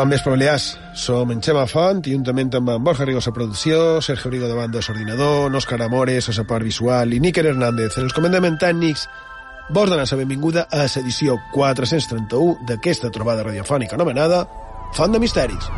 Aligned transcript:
Bon 0.00 0.08
vespre, 0.08 0.30
Balears. 0.30 0.78
Som 0.94 1.28
en 1.30 1.42
Xema 1.44 1.66
Font, 1.68 1.98
i 2.08 2.14
juntament 2.14 2.54
amb 2.56 2.70
en 2.72 2.84
Borja 2.86 3.04
Rigo 3.04 3.20
a 3.20 3.26
la 3.26 3.34
producció, 3.36 4.00
Sergio 4.00 4.30
Rigo 4.32 4.48
davant 4.48 4.72
de 4.72 4.80
l'ordinador, 4.80 5.52
Òscar 5.52 5.76
Amores 5.84 6.30
a 6.30 6.32
la 6.38 6.46
part 6.48 6.64
visual 6.64 7.12
i 7.12 7.20
Níker 7.20 7.44
Hernández 7.50 7.98
en 7.98 8.08
els 8.08 8.16
comandaments 8.16 8.62
tècnics, 8.62 9.04
vos 9.68 9.90
donar 9.90 10.08
la 10.08 10.20
benvinguda 10.22 10.68
a 10.72 10.86
l'edició 10.86 11.36
431 11.52 12.64
d'aquesta 12.64 13.12
trobada 13.12 13.44
radiofònica 13.44 14.00
anomenada 14.00 14.46
Font 14.96 15.12
de 15.12 15.20
Misteris. 15.20 15.68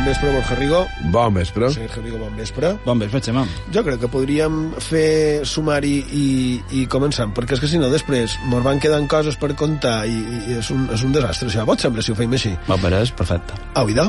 Bon 0.00 0.06
vespre, 0.06 0.30
Borja 0.32 0.54
Rigo. 0.56 0.78
Bon 1.12 1.34
vespre. 1.34 1.68
Sergio 1.74 2.00
Rigo, 2.00 2.16
bon 2.16 2.32
vespre. 2.34 2.70
Bon 2.86 2.96
vespre, 2.98 3.20
Xema. 3.20 3.42
Jo 3.68 3.82
crec 3.84 4.00
que 4.00 4.08
podríem 4.08 4.70
fer 4.80 5.44
sumari 5.44 5.98
i, 6.16 6.30
i 6.72 6.86
començar, 6.88 7.26
perquè 7.36 7.58
és 7.58 7.60
que 7.60 7.68
si 7.68 7.76
no 7.76 7.92
després 7.92 8.38
mos 8.48 8.64
van 8.64 8.80
quedant 8.80 9.04
coses 9.12 9.36
per 9.36 9.52
contar 9.60 9.98
i, 10.08 10.16
i 10.16 10.56
és, 10.56 10.72
un, 10.72 10.88
és 10.96 11.04
un 11.04 11.12
desastre. 11.12 11.52
Això 11.52 11.68
vos 11.68 11.84
sembla 11.84 12.00
si 12.00 12.14
ho 12.14 12.16
feim 12.16 12.32
així? 12.32 12.56
Va, 12.64 12.80
però 12.80 13.04
és 13.04 13.12
perfecte. 13.12 13.60
Au, 13.76 13.92
idò. 13.92 14.08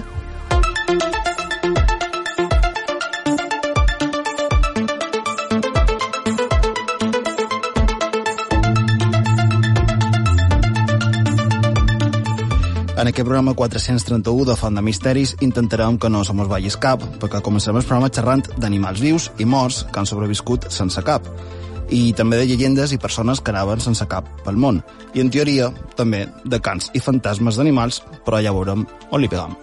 En 13.01 13.07
aquest 13.09 13.25
programa 13.25 13.56
431 13.57 14.45
de 14.45 14.56
Font 14.56 14.75
de 14.78 14.81
Misteris 14.85 15.31
intentarem 15.41 15.95
que 15.97 16.09
no 16.09 16.19
se 16.23 16.35
mos 16.38 16.50
vagi 16.51 16.69
cap, 16.84 17.01
perquè 17.17 17.39
comencem 17.41 17.73
el 17.73 17.81
programa 17.81 18.12
xerrant 18.13 18.44
d'animals 18.62 19.01
vius 19.01 19.25
i 19.41 19.47
morts 19.50 19.79
que 19.89 19.97
han 19.97 20.06
sobreviscut 20.06 20.69
sense 20.69 21.01
cap 21.01 21.25
i 21.90 22.13
també 22.13 22.38
de 22.38 22.45
llegendes 22.45 22.94
i 22.94 23.01
persones 23.01 23.41
que 23.41 23.50
anaven 23.56 23.81
sense 23.81 24.06
cap 24.06 24.29
pel 24.45 24.61
món. 24.61 24.84
I 25.17 25.25
en 25.25 25.34
teoria, 25.34 25.73
també 25.97 26.28
de 26.45 26.61
cants 26.61 26.94
i 26.94 27.01
fantasmes 27.01 27.57
d'animals, 27.57 28.03
però 28.22 28.38
ja 28.38 28.53
veurem 28.53 28.85
on 29.09 29.25
li 29.25 29.34
pegam. 29.34 29.57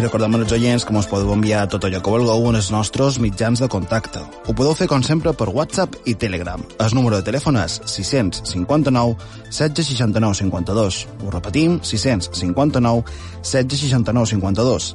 Recordem 0.00 0.32
als 0.38 0.52
oients 0.56 0.84
que 0.88 0.94
ens 0.96 1.06
podeu 1.10 1.28
enviar 1.34 1.66
tot 1.68 1.84
allò 1.84 1.98
que 2.00 2.12
vulgueu 2.12 2.46
en 2.48 2.56
els 2.56 2.70
nostres 2.72 3.18
mitjans 3.20 3.60
de 3.60 3.66
contacte. 3.68 4.22
Ho 4.48 4.54
podeu 4.56 4.72
fer, 4.72 4.86
com 4.88 5.02
sempre, 5.04 5.34
per 5.36 5.50
WhatsApp 5.52 5.98
i 6.08 6.14
Telegram. 6.16 6.62
El 6.80 6.94
número 6.96 7.18
de 7.18 7.26
telèfon 7.26 7.58
és 7.60 7.74
659 7.84 9.18
1669 9.50 10.38
52. 10.40 11.00
Ho 11.20 11.32
repetim, 11.34 11.74
659 11.84 13.02
1669 13.44 14.30
52. 14.32 14.86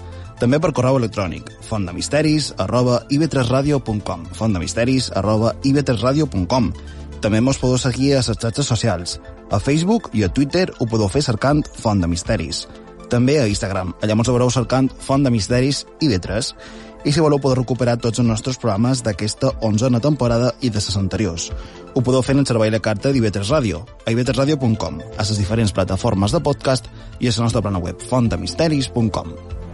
També 0.41 0.59
per 0.59 0.73
correu 0.73 0.97
electrònic, 0.97 1.51
fontdemisteris 1.69 2.55
arroba 2.66 3.03
ib3radio.com 3.13 4.25
fontdemisteris 4.39 5.11
arroba 5.16 5.53
ib3radio.com 5.61 6.72
També 7.22 7.43
mos 7.45 7.61
podeu 7.61 7.77
seguir 7.77 8.16
a 8.16 8.23
les 8.25 8.33
xarxes 8.33 8.73
socials. 8.73 9.19
A 9.53 9.61
Facebook 9.61 10.09
i 10.17 10.25
a 10.25 10.31
Twitter 10.33 10.72
ho 10.79 10.89
podeu 10.89 11.13
fer 11.13 11.22
cercant 11.22 11.61
Font 11.77 12.01
de 12.01 12.09
Misteris 12.09 12.66
també 13.11 13.39
a 13.39 13.47
Instagram. 13.49 13.93
Allà 14.01 14.17
ens 14.17 14.31
veureu 14.31 14.51
cercant 14.53 14.89
Font 15.05 15.23
de 15.25 15.31
Misteris 15.33 15.85
i 16.01 16.09
B3. 16.11 16.53
I 17.05 17.13
si 17.13 17.21
voleu 17.21 17.38
podeu 17.38 17.59
recuperar 17.61 17.99
tots 18.01 18.19
els 18.19 18.27
nostres 18.27 18.57
programes 18.57 19.03
d'aquesta 19.05 19.51
11a 19.61 20.01
temporada 20.01 20.53
i 20.61 20.71
de 20.73 20.81
les 20.81 20.97
anteriors. 20.97 21.51
Ho 21.93 22.01
podeu 22.01 22.23
fer 22.25 22.33
en 22.35 22.41
el 22.43 22.47
servei 22.49 22.73
de 22.73 22.81
carta 22.81 23.11
d'IV3 23.13 23.51
Ràdio, 23.53 23.83
a 24.05 24.11
ib3radio.com, 24.11 24.97
a 25.16 25.21
les 25.21 25.38
diferents 25.38 25.71
plataformes 25.71 26.33
de 26.33 26.41
podcast 26.41 26.89
i 27.19 27.29
a 27.29 27.38
la 27.38 27.45
nostra 27.45 27.61
plana 27.61 27.79
web, 27.79 28.01
fontdemisteris.com. 28.09 29.65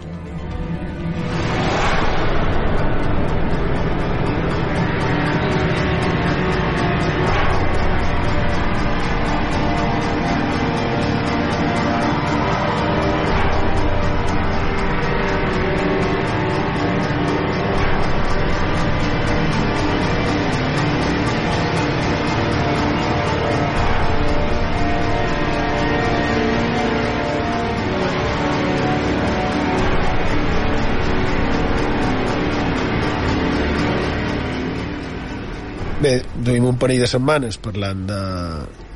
parell 36.81 37.03
de 37.03 37.09
setmanes 37.09 37.59
parlant 37.61 38.07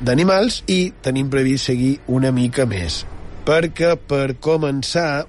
d'animals 0.02 0.62
i 0.72 0.90
tenim 1.02 1.30
previst 1.30 1.70
seguir 1.70 1.92
una 2.10 2.32
mica 2.34 2.66
més. 2.66 3.04
Perquè, 3.46 3.94
per 4.10 4.40
començar, 4.42 5.26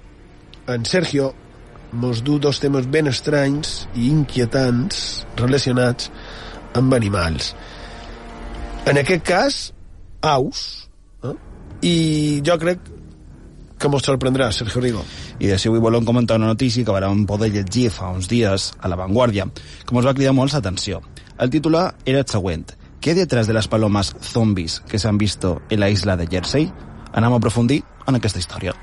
en 0.68 0.86
Sergio 0.90 1.32
mos 1.94 2.24
du 2.26 2.40
dos 2.42 2.60
temes 2.60 2.90
ben 2.92 3.08
estranys 3.08 3.86
i 3.96 4.10
inquietants 4.10 5.24
relacionats 5.38 6.10
amb 6.76 6.94
animals. 6.98 7.54
En 8.88 9.00
aquest 9.00 9.24
cas, 9.28 9.58
aus. 10.22 10.90
Eh? 11.24 11.34
I 11.88 11.96
jo 12.46 12.58
crec 12.60 12.94
que 13.78 13.90
mos 13.94 14.06
sorprendrà, 14.06 14.50
Sergio 14.52 14.82
Rigo. 14.82 15.04
I 15.40 15.54
si 15.62 15.70
avui 15.70 15.82
volem 15.84 16.06
comentar 16.06 16.40
una 16.42 16.50
notícia 16.50 16.84
que 16.84 16.96
vam 16.96 17.26
poder 17.30 17.52
llegir 17.54 17.92
fa 17.94 18.10
uns 18.10 18.28
dies 18.28 18.72
a 18.82 18.90
La 18.90 18.98
Vanguardia, 18.98 19.46
que 19.46 19.94
ens 19.96 20.08
va 20.08 20.16
cridar 20.18 20.34
molt 20.34 20.56
l'atenció. 20.58 21.04
El 21.40 21.52
titular 21.52 21.96
era 22.04 22.20
el 22.20 22.26
següent. 22.26 22.72
¿Qué 23.00 23.14
detrás 23.14 23.46
de 23.46 23.54
las 23.54 23.68
palomas 23.68 24.16
zombies 24.22 24.82
que 24.88 24.98
se 24.98 25.08
han 25.08 25.20
visto 25.20 25.62
en 25.70 25.80
la 25.80 25.90
isla 25.92 26.18
de 26.18 26.26
Jersey? 26.26 26.74
Anem 27.14 27.34
a 27.34 27.38
aprofundir 27.38 27.84
en 28.08 28.18
aquesta 28.18 28.42
història. 28.42 28.74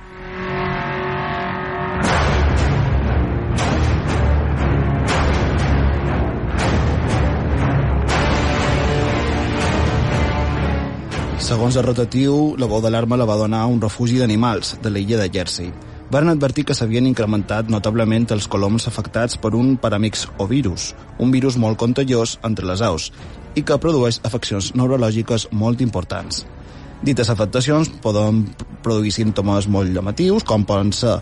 Segons 11.42 11.74
el 11.74 11.84
rotatiu, 11.84 12.54
la 12.54 12.70
veu 12.70 12.80
d'alarma 12.80 13.18
la 13.18 13.26
va 13.26 13.34
donar 13.36 13.66
un 13.66 13.82
refugi 13.82 14.22
d'animals 14.22 14.78
de 14.80 14.94
l'illa 14.94 15.18
de 15.18 15.26
Jersey. 15.28 15.74
Van 16.14 16.28
advertir 16.30 16.62
que 16.62 16.74
s'havien 16.78 17.08
incrementat 17.08 17.70
notablement 17.72 18.28
els 18.30 18.44
coloms 18.46 18.84
afectats 18.86 19.34
per 19.34 19.50
un 19.58 19.72
paramix 19.82 20.28
o 20.38 20.44
virus, 20.46 20.92
un 21.18 21.32
virus 21.34 21.56
molt 21.58 21.80
contagiós 21.80 22.36
entre 22.46 22.68
les 22.68 22.84
aus 22.86 23.08
i 23.58 23.64
que 23.66 23.78
produeix 23.82 24.20
afeccions 24.28 24.68
neurològiques 24.78 25.48
molt 25.50 25.82
importants. 25.82 26.44
Dites 27.02 27.32
afectacions 27.34 27.90
poden 28.04 28.44
produir 28.84 29.10
símptomes 29.16 29.66
molt 29.66 29.90
llamatius, 29.90 30.46
com 30.46 30.62
poden 30.68 30.92
ser 30.94 31.16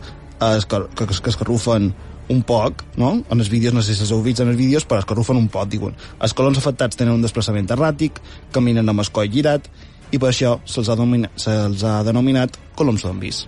que, 0.68 0.82
que, 0.98 1.08
escarrufen 1.32 1.88
un 2.28 2.44
poc, 2.44 2.84
no? 3.00 3.14
En 3.30 3.40
els 3.40 3.48
vídeos, 3.48 3.72
no 3.72 3.80
sé 3.80 3.96
si 3.96 4.04
s'heu 4.04 4.20
vist 4.20 4.44
en 4.44 4.52
els 4.52 4.60
vídeos, 4.60 4.84
però 4.84 5.00
escarrufen 5.00 5.40
un 5.40 5.48
poc, 5.48 5.70
diuen. 5.72 5.96
Els 6.20 6.36
colons 6.36 6.60
afectats 6.60 7.00
tenen 7.00 7.16
un 7.16 7.24
desplaçament 7.24 7.72
erràtic, 7.72 8.20
caminen 8.52 8.92
amb 8.92 9.00
el 9.00 9.08
coll 9.08 9.32
girat, 9.32 9.72
i 10.12 10.20
per 10.20 10.34
això 10.34 10.58
se'ls 10.68 10.92
ha, 10.92 11.00
se 11.40 11.56
ha 11.88 12.04
denominat 12.04 12.60
coloms 12.76 13.08
zombis. 13.08 13.46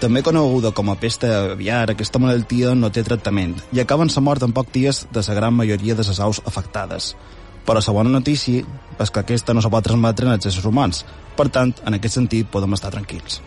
També 0.00 0.22
coneguda 0.24 0.70
com 0.72 0.88
a 0.88 0.94
pesta 0.96 1.28
aviar, 1.52 1.90
aquesta 1.92 2.16
malaltia 2.16 2.70
no 2.72 2.88
té 2.88 3.02
tractament 3.04 3.58
i 3.76 3.82
acaben 3.82 4.08
sa 4.08 4.22
mort 4.24 4.40
en 4.46 4.54
poc 4.56 4.70
dies 4.72 5.02
de 5.12 5.20
la 5.26 5.34
gran 5.36 5.52
majoria 5.52 5.94
de 5.94 6.06
les 6.08 6.20
aus 6.24 6.38
afectades. 6.48 7.10
Però 7.66 7.82
la 7.84 7.92
bona 7.92 8.08
notícia 8.08 8.64
és 8.96 9.10
que 9.10 9.20
aquesta 9.20 9.52
no 9.52 9.60
se 9.60 9.68
pot 9.68 9.84
transmetre 9.84 10.24
en 10.24 10.32
els 10.32 10.46
éssers 10.48 10.64
humans. 10.64 11.02
Per 11.36 11.50
tant, 11.52 11.74
en 11.84 11.94
aquest 11.98 12.16
sentit, 12.16 12.48
podem 12.48 12.72
estar 12.72 12.88
tranquils. 12.94 13.42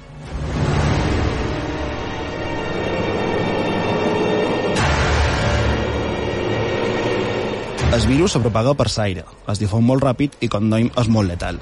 El 7.94 8.06
virus 8.12 8.38
se 8.38 8.44
propaga 8.46 8.76
per 8.78 8.92
l'aire, 8.94 9.26
es 9.50 9.58
difon 9.58 9.82
molt 9.90 10.06
ràpid 10.06 10.38
i 10.46 10.52
quan 10.54 10.70
doim 10.70 10.94
és 11.02 11.10
molt 11.10 11.34
letal. 11.34 11.58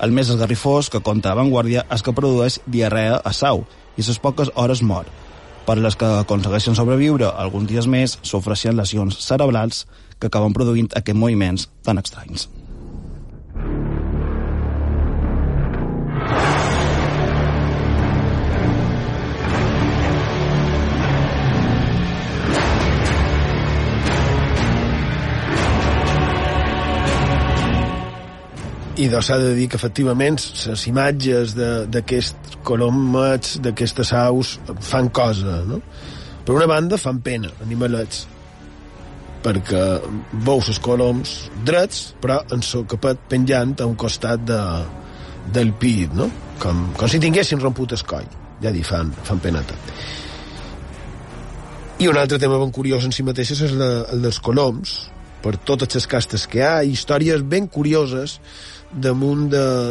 El 0.00 0.16
més 0.16 0.32
esgarrifós 0.32 0.88
que 0.88 1.04
conta 1.04 1.36
Vanguardia 1.36 1.84
és 1.92 2.00
que 2.00 2.16
produeix 2.16 2.56
diarrea 2.64 3.20
a 3.20 3.32
sau 3.36 3.66
i 4.00 4.16
a 4.16 4.20
poques 4.22 4.52
hores 4.54 4.82
mor. 4.82 5.08
Per 5.66 5.76
les 5.78 5.96
que 5.96 6.08
aconsegueixen 6.22 6.78
sobreviure 6.78 7.28
alguns 7.30 7.68
dies 7.68 7.86
més 7.86 8.18
s'ofreixen 8.22 8.78
lesions 8.80 9.20
cerebrals 9.26 9.84
que 10.18 10.32
acaben 10.32 10.56
produint 10.56 10.90
aquests 10.96 11.20
moviments 11.20 11.68
tan 11.84 12.00
estranys. 12.00 12.48
I 29.00 29.08
doncs 29.08 29.30
s'ha 29.30 29.38
de 29.40 29.54
dir 29.56 29.68
que 29.72 29.78
efectivament 29.80 30.36
les 30.68 30.82
imatges 30.90 31.54
d'aquests 31.56 32.58
colomets, 32.66 33.56
d'aquestes 33.64 34.12
aus 34.18 34.58
fan 34.84 35.08
cosa, 35.08 35.62
no? 35.68 35.80
Per 36.44 36.56
una 36.56 36.68
banda 36.68 36.98
fan 37.00 37.20
pena, 37.24 37.48
animalets, 37.64 38.26
perquè 39.44 39.84
veus 40.44 40.68
els 40.72 40.80
coloms 40.84 41.34
drets, 41.64 42.10
però 42.20 42.40
en 42.52 42.64
so 42.66 42.82
capet 42.88 43.20
penjant 43.30 43.76
a 43.80 43.88
un 43.88 43.96
costat 44.00 44.44
de, 44.48 44.60
del 45.54 45.72
pit, 45.80 46.12
no? 46.16 46.28
Com, 46.60 46.90
com 46.96 47.08
si 47.08 47.20
tinguessin 47.22 47.62
romput 47.62 47.96
el 47.96 48.04
coll. 48.08 48.28
Ja 48.60 48.72
dir, 48.74 48.84
fan, 48.84 49.12
fan 49.24 49.40
peneta. 49.40 49.76
I 52.00 52.08
un 52.08 52.16
altre 52.20 52.40
tema 52.40 52.58
ben 52.60 52.72
curiós 52.72 53.04
en 53.04 53.12
si 53.16 53.24
mateix 53.24 53.54
és 53.56 53.64
el, 53.68 53.80
el 53.80 54.24
dels 54.24 54.40
coloms, 54.44 54.98
per 55.44 55.56
totes 55.56 55.94
les 55.96 56.06
castes 56.10 56.46
que 56.50 56.60
hi 56.60 56.64
ha, 56.66 56.74
històries 56.84 57.44
ben 57.46 57.68
curioses 57.68 58.38
damunt 58.90 59.48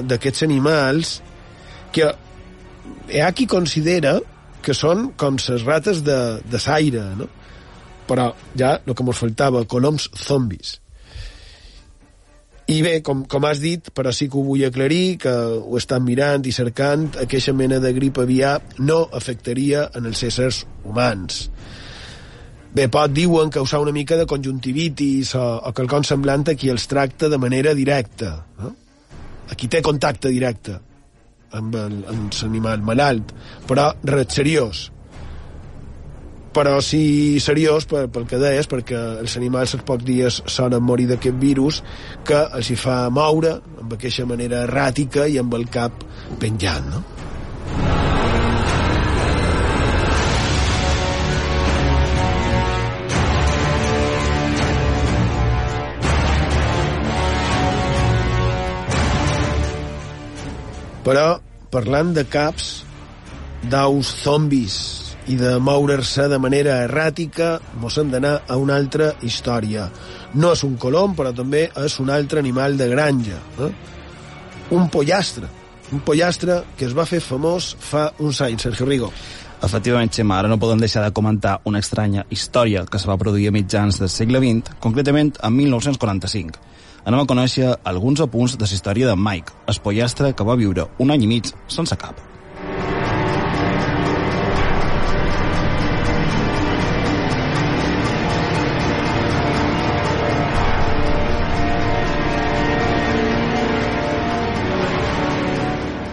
d'aquests 0.09 0.45
animals 0.45 1.19
que 1.95 2.11
hi 3.09 3.23
ha 3.23 3.31
qui 3.33 3.47
considera 3.49 4.19
que 4.61 4.75
són 4.75 5.09
com 5.17 5.39
les 5.39 5.63
rates 5.65 6.03
de, 6.05 6.19
de 6.45 6.61
l'aire, 6.65 7.05
no? 7.17 7.29
Però 8.09 8.31
ja 8.57 8.75
el 8.79 8.93
que 8.93 9.05
ens 9.05 9.21
faltava, 9.21 9.65
coloms 9.69 10.09
zombis. 10.17 10.79
I 12.69 12.83
bé, 12.85 12.99
com, 13.01 13.23
com 13.25 13.45
has 13.49 13.61
dit, 13.63 13.87
però 13.97 14.11
sí 14.13 14.27
que 14.29 14.37
ho 14.37 14.43
vull 14.45 14.61
aclarir, 14.67 15.17
que 15.23 15.31
ho 15.31 15.77
estan 15.79 16.03
mirant 16.05 16.45
i 16.45 16.53
cercant, 16.53 17.07
aquesta 17.23 17.53
mena 17.57 17.79
de 17.81 17.89
grip 17.95 18.19
aviar 18.21 18.59
no 18.77 18.99
afectaria 19.17 19.87
en 19.97 20.05
els 20.09 20.21
éssers 20.27 20.65
humans. 20.85 21.47
Bé, 22.73 22.85
pot 22.87 23.09
diuen 23.09 23.49
causar 23.49 23.79
una 23.81 23.91
mica 23.95 24.17
de 24.19 24.27
conjuntivitis 24.29 25.33
o, 25.35 25.45
o 25.65 25.73
quelcom 25.73 26.05
semblant 26.05 26.45
a 26.51 26.53
qui 26.53 26.69
els 26.69 26.85
tracta 26.87 27.29
de 27.29 27.39
manera 27.41 27.73
directa. 27.73 28.35
No? 28.59 28.75
aquí 29.51 29.67
té 29.67 29.81
contacte 29.81 30.31
directe 30.31 30.77
amb 31.57 31.73
l'animal 31.73 32.81
malalt, 32.85 33.33
però 33.67 33.89
res 34.05 34.35
seriós. 34.37 34.83
Però 36.53 36.75
sí 36.85 37.39
seriós 37.41 37.85
pel, 37.89 38.09
pel 38.13 38.25
que 38.29 38.39
deies, 38.41 38.69
perquè 38.69 38.99
els 39.23 39.37
animals 39.37 39.73
els 39.77 39.85
pocs 39.85 40.05
dies 40.05 40.41
sonen 40.49 40.85
morir 40.85 41.07
d'aquest 41.09 41.37
virus 41.41 41.81
que 42.25 42.41
els 42.57 42.69
hi 42.69 42.77
fa 42.77 42.99
moure 43.13 43.55
amb 43.81 43.97
aquesta 43.97 44.25
manera 44.29 44.65
erràtica 44.67 45.25
i 45.29 45.39
amb 45.41 45.57
el 45.57 45.69
cap 45.73 46.05
penjant, 46.41 46.93
no? 46.93 47.03
Però, 61.05 61.39
parlant 61.71 62.11
de 62.15 62.25
caps, 62.27 62.71
d'aus 63.71 64.09
zombis 64.23 64.75
i 65.29 65.37
de 65.37 65.57
moure's 65.61 66.15
de 66.31 66.39
manera 66.41 66.79
erràtica, 66.85 67.59
mos 67.79 67.97
hem 68.01 68.11
d'anar 68.11 68.33
a 68.47 68.57
una 68.57 68.75
altra 68.79 69.11
història. 69.21 69.87
No 70.33 70.53
és 70.55 70.63
un 70.65 70.75
colom, 70.81 71.15
però 71.15 71.33
també 71.35 71.67
és 71.69 71.99
un 72.01 72.09
altre 72.09 72.41
animal 72.41 72.77
de 72.77 72.89
granja. 72.89 73.37
Eh? 73.59 73.71
Un 74.75 74.89
pollastre. 74.89 75.49
Un 75.93 76.01
pollastre 76.05 76.63
que 76.77 76.87
es 76.89 76.95
va 76.97 77.07
fer 77.09 77.21
famós 77.21 77.75
fa 77.79 78.09
uns 78.19 78.41
anys, 78.45 78.67
Sergio 78.67 78.87
Rigo. 78.89 79.11
Efectivament, 79.63 80.11
Xema, 80.15 80.39
ara 80.39 80.49
no 80.49 80.59
podem 80.59 80.79
deixar 80.79 81.03
de 81.03 81.13
comentar 81.13 81.59
una 81.67 81.81
estranya 81.83 82.25
història 82.31 82.85
que 82.87 82.99
se 82.99 83.09
va 83.09 83.17
produir 83.19 83.49
a 83.49 83.55
mitjans 83.55 83.99
del 83.99 84.09
segle 84.09 84.39
XX, 84.39 84.79
concretament 84.79 85.35
en 85.43 85.55
1945 85.55 86.68
anem 87.09 87.23
a 87.23 87.29
conèixer 87.29 87.69
alguns 87.89 88.21
apunts 88.21 88.53
de 88.53 88.67
la 88.67 88.75
història 88.75 89.07
de 89.09 89.15
Mike, 89.17 89.53
el 89.71 89.77
pollastre 89.81 90.29
que 90.37 90.45
va 90.45 90.55
viure 90.59 90.85
un 91.01 91.09
any 91.09 91.23
i 91.25 91.29
mig 91.29 91.47
sense 91.65 91.95
cap. 91.97 92.19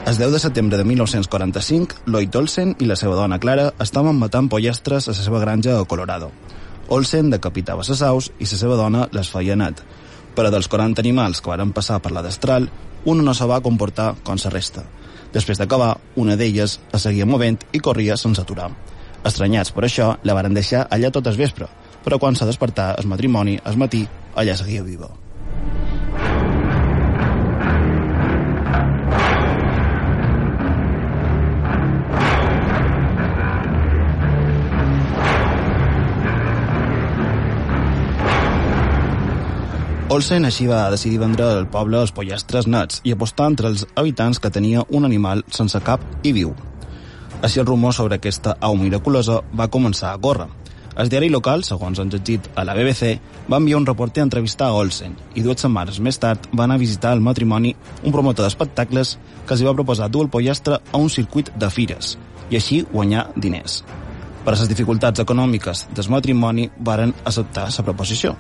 El 0.07 0.17
10 0.17 0.33
de 0.33 0.38
setembre 0.41 0.79
de 0.79 0.85
1945, 0.88 2.07
Lloyd 2.07 2.41
Olsen 2.41 2.73
i 2.81 2.88
la 2.88 2.97
seva 2.97 3.19
dona 3.21 3.41
Clara 3.43 3.69
estaven 3.85 4.17
matant 4.17 4.49
pollastres 4.49 5.11
a 5.11 5.12
la 5.12 5.21
seva 5.21 5.45
granja 5.45 5.76
a 5.76 5.85
Colorado. 5.85 6.33
Olsen 6.88 7.29
decapitava 7.29 7.85
les 7.85 8.03
aus 8.07 8.33
i 8.38 8.49
la 8.49 8.61
seva 8.65 8.81
dona 8.81 9.09
les 9.12 9.29
feia 9.29 9.59
net, 9.61 9.83
però 10.37 10.52
dels 10.52 10.69
40 10.69 11.02
animals 11.02 11.40
que 11.40 11.50
varen 11.50 11.73
passar 11.73 11.99
per 12.05 12.12
la 12.12 12.23
destral, 12.23 12.69
un 13.07 13.25
no 13.25 13.35
se 13.35 13.49
va 13.49 13.62
comportar 13.64 14.12
com 14.23 14.38
la 14.45 14.52
resta. 14.52 14.85
Després 15.33 15.59
d'acabar, 15.59 15.97
una 16.16 16.37
d'elles 16.37 16.78
es 16.93 17.02
seguia 17.02 17.26
movent 17.26 17.59
i 17.73 17.81
corria 17.81 18.16
sense 18.16 18.43
aturar. 18.43 18.71
Estranyats 19.26 19.73
per 19.75 19.85
això, 19.88 20.14
la 20.23 20.38
varen 20.38 20.55
deixar 20.55 20.87
allà 20.90 21.11
tot 21.11 21.26
el 21.26 21.37
vespre, 21.37 21.69
però 22.05 22.21
quan 22.23 22.37
s'ha 22.37 22.47
despertar 22.47 22.95
el 23.00 23.11
matrimoni, 23.11 23.59
el 23.64 23.78
matí, 23.81 24.07
allà 24.37 24.57
seguia 24.57 24.87
viva. 24.87 25.25
Olsen 40.06 40.46
així 40.46 40.68
va 40.70 40.84
decidir 40.92 41.16
vendre 41.18 41.48
al 41.50 41.64
poble 41.66 41.98
els 41.98 42.12
pollastres 42.14 42.68
nets 42.70 43.00
i 43.02 43.10
apostar 43.10 43.48
entre 43.50 43.66
els 43.72 43.80
habitants 43.98 44.38
que 44.38 44.52
tenia 44.54 44.84
un 44.94 45.04
animal 45.04 45.40
sense 45.50 45.80
cap 45.82 46.02
i 46.22 46.30
viu. 46.36 46.52
Així 47.42 47.58
el 47.58 47.66
rumor 47.66 47.90
sobre 47.96 48.20
aquesta 48.20 48.54
au 48.68 48.76
miraculosa 48.78 49.40
va 49.58 49.66
començar 49.66 50.12
a 50.12 50.20
córrer. 50.22 50.46
El 50.96 51.10
diari 51.10 51.26
local, 51.28 51.64
segons 51.66 51.98
han 51.98 52.12
llegit 52.14 52.46
a 52.54 52.62
la 52.64 52.76
BBC, 52.78 53.16
va 53.50 53.58
enviar 53.58 53.80
un 53.80 53.88
reporter 53.88 54.22
a 54.22 54.28
entrevistar 54.28 54.68
a 54.70 54.76
Olsen 54.78 55.16
i 55.34 55.42
dues 55.42 55.66
setmanes 55.66 55.98
més 55.98 56.22
tard 56.22 56.46
va 56.54 56.68
anar 56.68 56.76
a 56.78 56.84
visitar 56.84 57.10
el 57.16 57.25
matrimoni 57.26 57.75
un 58.04 58.14
promotor 58.14 58.46
d'espectacles 58.46 59.16
que 59.42 59.56
els 59.58 59.64
va 59.66 59.75
proposar 59.75 60.06
dur 60.06 60.22
el 60.28 60.30
pollastre 60.30 60.78
a 60.78 61.00
un 61.02 61.10
circuit 61.10 61.50
de 61.58 61.70
fires 61.70 62.14
i 62.48 62.60
així 62.60 62.84
guanyar 62.92 63.26
diners. 63.34 63.82
Per 64.46 64.54
a 64.54 64.56
les 64.56 64.70
dificultats 64.70 65.18
econòmiques 65.26 65.88
del 65.90 66.14
matrimoni 66.14 66.70
varen 66.78 67.10
acceptar 67.25 67.66
la 67.75 67.84
proposició. 67.90 68.36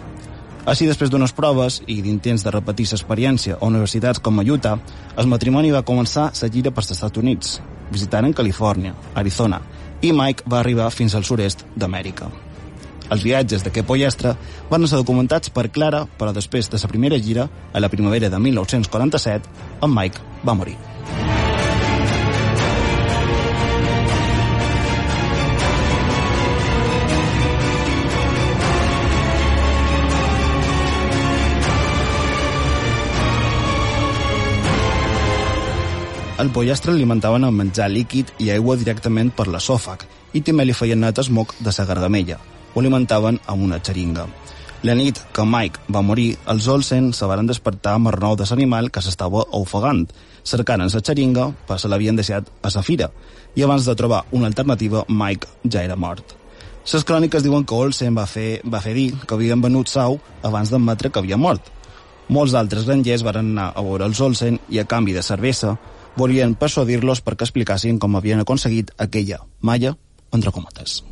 Així, 0.66 0.88
després 0.90 1.12
d'unes 1.12 1.30
proves 1.30 1.78
i 1.86 2.00
d'intents 2.02 2.42
de 2.42 2.50
repetir 2.50 2.88
l'experiència 2.90 3.54
a 3.60 3.66
universitats 3.68 4.18
com 4.18 4.40
a 4.40 4.44
Utah, 4.44 4.74
el 5.16 5.28
matrimoni 5.30 5.70
va 5.70 5.84
començar 5.86 6.32
la 6.34 6.50
gira 6.50 6.72
per 6.74 6.82
als 6.82 6.90
Estats 6.96 7.22
Units, 7.22 7.60
visitant 7.92 8.26
en 8.26 8.34
Califòrnia, 8.34 8.96
Arizona, 9.14 9.60
i 10.02 10.10
Mike 10.10 10.50
va 10.50 10.58
arribar 10.60 10.90
fins 10.90 11.14
al 11.14 11.24
sud-est 11.24 11.62
d'Amèrica. 11.76 12.32
Els 13.14 13.22
viatges 13.22 13.62
d'aquest 13.62 13.86
pollastre 13.86 14.34
van 14.70 14.90
ser 14.90 14.98
documentats 14.98 15.54
per 15.54 15.68
Clara, 15.70 16.02
però 16.18 16.34
després 16.34 16.66
de 16.72 16.82
la 16.82 16.90
primera 16.90 17.22
gira, 17.22 17.46
a 17.72 17.78
la 17.78 17.88
primavera 17.88 18.28
de 18.28 18.38
1947, 18.50 19.46
en 19.86 19.94
Mike 19.94 20.42
va 20.42 20.58
morir. 20.58 20.74
El 36.36 36.50
pollastre 36.52 36.92
alimentaven 36.92 37.46
amb 37.46 37.56
menjar 37.56 37.86
líquid 37.88 38.28
i 38.44 38.50
aigua 38.52 38.74
directament 38.76 39.30
per 39.32 39.46
l'esòfag 39.48 40.02
i 40.36 40.42
també 40.44 40.66
li 40.66 40.74
feien 40.76 41.00
net 41.00 41.16
esmoc 41.22 41.54
de 41.64 41.72
sa 41.72 41.86
gargamella. 41.88 42.36
Ho 42.74 42.82
alimentaven 42.82 43.38
amb 43.48 43.64
una 43.64 43.78
xeringa. 43.80 44.26
La 44.84 44.92
nit 44.98 45.22
que 45.32 45.46
Mike 45.48 45.86
va 45.96 46.02
morir, 46.04 46.34
els 46.52 46.68
Olsen 46.68 47.08
se 47.16 47.24
van 47.30 47.48
despertar 47.48 47.94
amb 47.96 48.10
el 48.12 48.20
nou 48.20 48.36
de 48.36 48.44
l'animal 48.50 48.90
que 48.92 49.00
s'estava 49.00 49.46
ofegant. 49.56 50.04
Cercant 50.44 50.84
la 50.84 51.02
xeringa, 51.08 51.48
però 51.64 51.80
se 51.80 51.88
l'havien 51.88 52.20
deixat 52.20 52.52
a 52.62 52.70
sa 52.70 52.84
fira, 52.84 53.08
i 53.56 53.64
abans 53.64 53.88
de 53.88 53.96
trobar 53.96 54.26
una 54.30 54.52
alternativa, 54.52 55.06
Mike 55.08 55.48
ja 55.64 55.88
era 55.88 55.96
mort. 55.96 56.36
Les 56.92 57.02
cròniques 57.02 57.42
diuen 57.42 57.64
que 57.64 57.74
Olsen 57.74 58.14
va 58.14 58.28
fer, 58.28 58.60
va 58.62 58.84
fer 58.84 58.92
dir 58.92 59.08
que 59.24 59.34
havien 59.34 59.64
venut 59.64 59.88
sau 59.88 60.20
abans 60.42 60.68
d'admetre 60.68 61.08
que 61.08 61.18
havia 61.18 61.40
mort. 61.40 61.72
Molts 62.28 62.52
altres 62.54 62.84
grangers 62.84 63.24
van 63.24 63.40
anar 63.40 63.72
a 63.72 63.82
veure 63.82 64.04
els 64.04 64.20
Olsen 64.20 64.60
i 64.68 64.78
a 64.78 64.84
canvi 64.84 65.16
de 65.16 65.22
cervesa 65.22 65.78
volien 66.16 66.56
persuadir-los 66.56 67.20
perquè 67.24 67.46
explicassin 67.46 68.00
com 68.00 68.16
havien 68.16 68.40
aconseguit 68.42 68.94
aquella 68.98 69.42
malla 69.60 69.94
entre 70.32 70.52
cometes. 70.52 71.02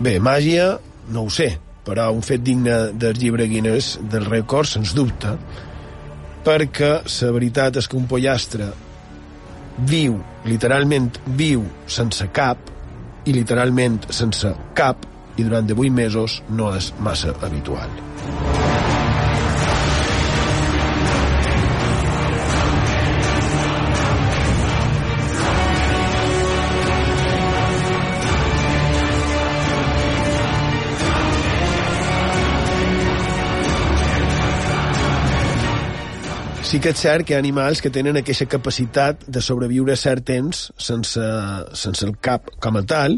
Bé, 0.00 0.14
màgia, 0.16 0.78
no 1.12 1.26
ho 1.26 1.30
sé, 1.30 1.58
però 1.84 2.06
un 2.14 2.22
fet 2.24 2.40
digne 2.40 2.76
del 2.96 3.18
llibre 3.20 3.44
Guinness 3.50 3.98
del 4.08 4.24
rècord, 4.24 4.64
sens 4.70 4.94
dubte, 4.96 5.34
perquè 6.44 6.92
la 7.04 7.32
veritat 7.36 7.80
és 7.80 7.88
que 7.88 7.98
un 7.98 8.06
pollastre 8.10 8.70
viu, 9.90 10.18
literalment 10.44 11.10
viu 11.36 11.64
sense 11.86 12.28
cap 12.36 12.70
i 13.28 13.34
literalment 13.36 14.00
sense 14.10 14.52
cap 14.76 15.06
i 15.36 15.44
durant 15.46 15.66
18 15.68 15.92
mesos 15.94 16.40
no 16.50 16.72
és 16.76 16.92
massa 17.00 17.36
habitual. 17.40 18.09
Sí 36.70 36.78
que 36.78 36.92
és 36.94 37.00
cert 37.02 37.26
que 37.26 37.34
hi 37.34 37.34
ha 37.34 37.42
animals 37.42 37.80
que 37.82 37.90
tenen 37.90 38.20
aquesta 38.20 38.46
capacitat 38.46 39.24
de 39.26 39.40
sobreviure 39.42 39.96
cert 39.98 40.22
temps 40.28 40.68
sense, 40.78 41.24
sense 41.74 42.06
el 42.06 42.12
cap 42.22 42.46
com 42.62 42.78
a 42.78 42.82
tal 42.86 43.16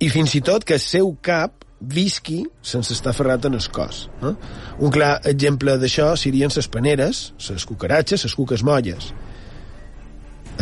i 0.00 0.08
fins 0.08 0.32
i 0.38 0.40
tot 0.44 0.64
que 0.64 0.78
el 0.78 0.80
seu 0.80 1.10
cap 1.20 1.66
visqui 1.76 2.38
sense 2.64 2.94
estar 2.96 3.12
ferrat 3.12 3.44
en 3.50 3.58
el 3.58 3.66
cos. 3.68 4.06
Eh? 4.24 4.32
Un 4.80 4.94
clar 4.94 5.10
exemple 5.28 5.76
d'això 5.76 6.14
serien 6.16 6.52
les 6.56 6.70
paneres, 6.72 7.20
les 7.50 7.68
cucaratges, 7.68 8.24
les 8.24 8.38
cuques 8.38 8.64
molles. 8.64 9.12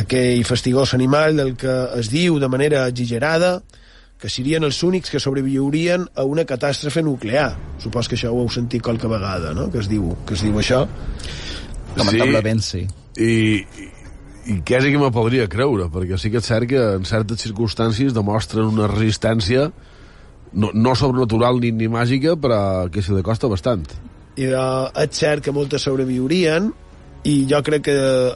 Aquell 0.02 0.42
fastigós 0.42 0.96
animal 0.98 1.38
del 1.38 1.54
que 1.54 1.76
es 2.00 2.10
diu 2.10 2.40
de 2.42 2.50
manera 2.50 2.88
exagerada 2.90 3.60
que 4.18 4.30
serien 4.32 4.66
els 4.66 4.82
únics 4.82 5.10
que 5.12 5.22
sobreviurien 5.22 6.08
a 6.16 6.26
una 6.26 6.46
catàstrofe 6.48 7.02
nuclear. 7.02 7.52
Supos 7.78 8.08
que 8.08 8.18
això 8.18 8.34
ho 8.34 8.42
heu 8.42 8.50
sentit 8.50 8.82
qualque 8.82 9.10
vegada, 9.10 9.54
no?, 9.54 9.70
que 9.70 9.82
es 9.82 9.90
diu, 9.90 10.16
que 10.26 10.34
es 10.34 10.42
diu 10.42 10.58
això. 10.58 10.86
Lamentablement, 11.96 12.62
sí. 12.64 12.84
I, 13.16 13.32
i, 13.62 13.88
i 14.52 14.58
quasi 14.66 14.90
que 14.92 15.00
me 15.00 15.10
podria 15.14 15.48
creure, 15.50 15.88
perquè 15.92 16.18
sí 16.20 16.30
que 16.32 16.40
és 16.42 16.48
cert 16.48 16.68
que 16.70 16.80
en 16.98 17.04
certes 17.08 17.42
circumstàncies 17.46 18.14
demostren 18.16 18.70
una 18.72 18.88
resistència 18.90 19.68
no, 20.52 20.70
no 20.74 20.94
sobrenatural 20.98 21.60
ni, 21.62 21.72
ni 21.74 21.88
màgica, 21.90 22.36
però 22.40 22.88
que 22.90 23.02
se 23.02 23.14
li 23.14 23.22
costa 23.26 23.50
bastant. 23.50 23.86
I 24.38 24.50
uh, 24.50 24.88
és 25.04 25.14
cert 25.14 25.44
que 25.46 25.54
moltes 25.54 25.82
sobreviurien, 25.86 26.72
i 27.24 27.46
jo 27.48 27.60
crec 27.64 27.86
que 27.86 27.94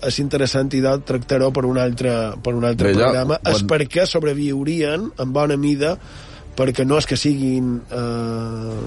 és 0.08 0.18
interessant 0.22 0.70
i 0.72 0.80
de 0.80 0.94
tractar-ho 1.04 1.50
per 1.52 1.66
un 1.68 1.76
altre, 1.78 2.14
per 2.42 2.54
un 2.56 2.64
altre 2.64 2.88
Bé, 2.88 2.94
ja, 2.96 3.10
programa, 3.10 3.36
quan- 3.42 3.54
és 3.54 3.66
perquè 3.68 4.06
sobreviurien 4.08 5.10
en 5.20 5.32
bona 5.34 5.58
mida 5.60 5.96
perquè 6.56 6.86
no 6.88 6.96
és 6.98 7.06
que 7.06 7.16
siguin 7.20 7.76
eh, 7.92 8.80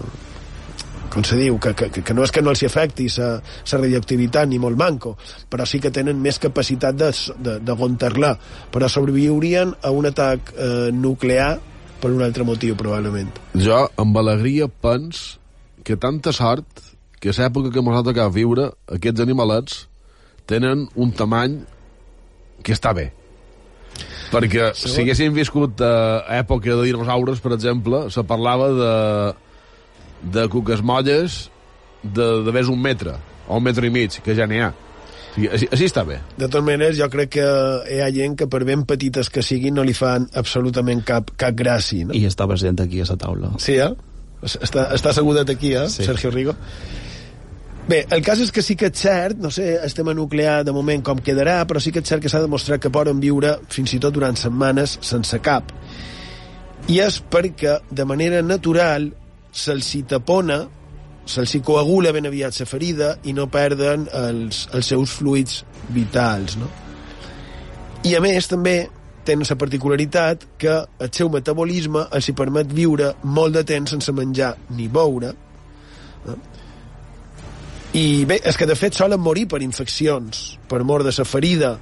com 1.12 1.26
se 1.28 1.36
diu, 1.36 1.58
que, 1.60 1.74
que, 1.76 1.90
que 1.92 2.14
no 2.16 2.24
és 2.24 2.32
que 2.32 2.42
no 2.44 2.54
els 2.54 2.64
afecti 2.64 3.10
la 3.20 3.42
radioactivitat 3.72 4.48
ni 4.48 4.60
molt 4.64 4.80
manco, 4.80 5.18
però 5.52 5.66
sí 5.68 5.82
que 5.84 5.92
tenen 5.92 6.22
més 6.24 6.40
capacitat 6.40 6.96
de, 6.96 7.12
de, 7.38 7.58
de 7.60 7.76
gontar-la, 7.76 8.38
però 8.72 8.88
sobreviurien 8.90 9.76
a 9.84 9.92
un 9.92 10.08
atac 10.08 10.54
eh, 10.56 10.90
nuclear 10.96 11.58
per 12.02 12.10
un 12.16 12.24
altre 12.26 12.44
motiu, 12.48 12.76
probablement. 12.80 13.30
Jo, 13.54 13.84
amb 14.02 14.18
alegria, 14.18 14.68
pens 14.72 15.38
que 15.86 15.98
tanta 16.00 16.34
sort 16.34 16.66
que 17.22 17.30
a 17.30 17.38
l'època 17.38 17.70
que 17.70 17.82
ens 17.84 17.98
ha 18.00 18.06
tocat 18.08 18.34
viure, 18.34 18.72
aquests 18.90 19.22
animalets 19.22 19.84
tenen 20.50 20.88
un 20.96 21.12
tamany 21.14 21.60
que 22.66 22.74
està 22.74 22.96
bé. 22.98 23.12
Perquè 24.32 24.72
Segon- 24.72 24.96
si 24.96 25.02
haguéssim 25.04 25.34
viscut 25.36 25.82
a 25.86 26.24
època 26.40 26.74
de 26.74 26.88
dinosaures, 26.88 27.42
per 27.44 27.54
exemple, 27.54 28.08
se 28.10 28.24
parlava 28.24 28.70
de, 28.74 28.92
de 30.24 30.48
cuques 30.50 30.82
molles 30.86 31.50
de, 32.04 32.28
de 32.46 32.54
més 32.54 32.70
un 32.70 32.82
metre, 32.82 33.18
o 33.48 33.58
un 33.58 33.64
metre 33.66 33.88
i 33.88 33.94
mig, 33.94 34.22
que 34.24 34.36
ja 34.38 34.48
n'hi 34.50 34.62
ha. 34.62 34.72
O 34.72 35.34
sigui, 35.36 35.48
així, 35.48 35.68
així 35.72 35.88
està 35.88 36.04
bé. 36.08 36.20
De 36.36 36.48
totes 36.48 36.66
maneres, 36.68 36.98
jo 37.00 37.08
crec 37.12 37.36
que 37.38 37.48
hi 37.88 38.02
ha 38.04 38.10
gent 38.12 38.36
que 38.40 38.50
per 38.52 38.64
ben 38.68 38.84
petites 38.90 39.30
que 39.32 39.44
siguin 39.46 39.78
no 39.78 39.86
li 39.88 39.94
fan 39.96 40.28
absolutament 40.36 41.06
cap, 41.08 41.32
cap 41.40 41.56
gràcia, 41.56 42.10
no? 42.10 42.18
I 42.18 42.26
està 42.28 42.48
present 42.50 42.82
aquí 42.84 43.00
a 43.00 43.08
la 43.08 43.18
taula. 43.22 43.54
Sí, 43.64 43.78
eh? 43.80 43.94
Està, 44.42 44.90
està 44.96 45.14
assegudat 45.14 45.50
aquí, 45.54 45.76
eh, 45.78 45.88
Sí. 45.90 46.04
Sergio 46.04 46.32
Rigo? 46.32 46.56
Bé, 47.88 48.06
el 48.14 48.22
cas 48.22 48.40
és 48.40 48.52
que 48.54 48.62
sí 48.62 48.76
que 48.78 48.92
és 48.92 49.00
cert, 49.00 49.40
no 49.42 49.50
sé 49.52 49.80
el 49.84 49.94
tema 49.94 50.14
nuclear 50.14 50.62
de 50.64 50.72
moment 50.72 51.02
com 51.04 51.20
quedarà, 51.20 51.66
però 51.68 51.80
sí 51.82 51.92
que 51.92 52.00
és 52.00 52.08
cert 52.08 52.22
que 52.22 52.30
s'ha 52.30 52.42
demostrat 52.44 52.82
que 52.82 52.92
poden 52.94 53.20
viure 53.20 53.56
fins 53.70 53.94
i 53.94 54.00
tot 54.00 54.14
durant 54.14 54.38
setmanes 54.38 54.98
sense 55.02 55.40
cap. 55.42 55.72
I 56.88 57.00
és 57.02 57.22
perquè, 57.22 57.80
de 57.90 58.06
manera 58.06 58.42
natural, 58.42 59.10
se'ls 59.52 59.92
tapona, 60.08 60.64
se'ls 61.26 61.58
coagula 61.66 62.12
ben 62.12 62.28
aviat 62.28 62.58
la 62.60 62.66
ferida 62.66 63.12
i 63.24 63.34
no 63.34 63.48
perden 63.52 64.08
els, 64.12 64.68
els 64.74 64.88
seus 64.88 65.12
fluids 65.12 65.64
vitals, 65.90 66.58
no? 66.58 66.70
I 68.04 68.16
a 68.18 68.22
més, 68.24 68.48
també 68.50 68.90
tenen 69.26 69.46
la 69.46 69.56
particularitat 69.56 70.46
que 70.58 70.74
el 71.00 71.12
seu 71.14 71.30
metabolisme 71.30 72.08
els 72.10 72.30
hi 72.30 72.34
permet 72.34 72.72
viure 72.74 73.12
molt 73.24 73.54
de 73.54 73.64
temps 73.68 73.94
sense 73.94 74.14
menjar 74.18 74.56
ni 74.74 74.88
beure. 74.90 75.36
Eh? 76.26 76.40
I 78.02 78.06
bé, 78.26 78.40
és 78.48 78.58
que 78.58 78.66
de 78.66 78.78
fet 78.80 78.98
solen 78.98 79.22
morir 79.22 79.46
per 79.52 79.62
infeccions, 79.62 80.58
per 80.68 80.82
mort 80.88 81.06
de 81.06 81.14
la 81.14 81.28
ferida, 81.28 81.76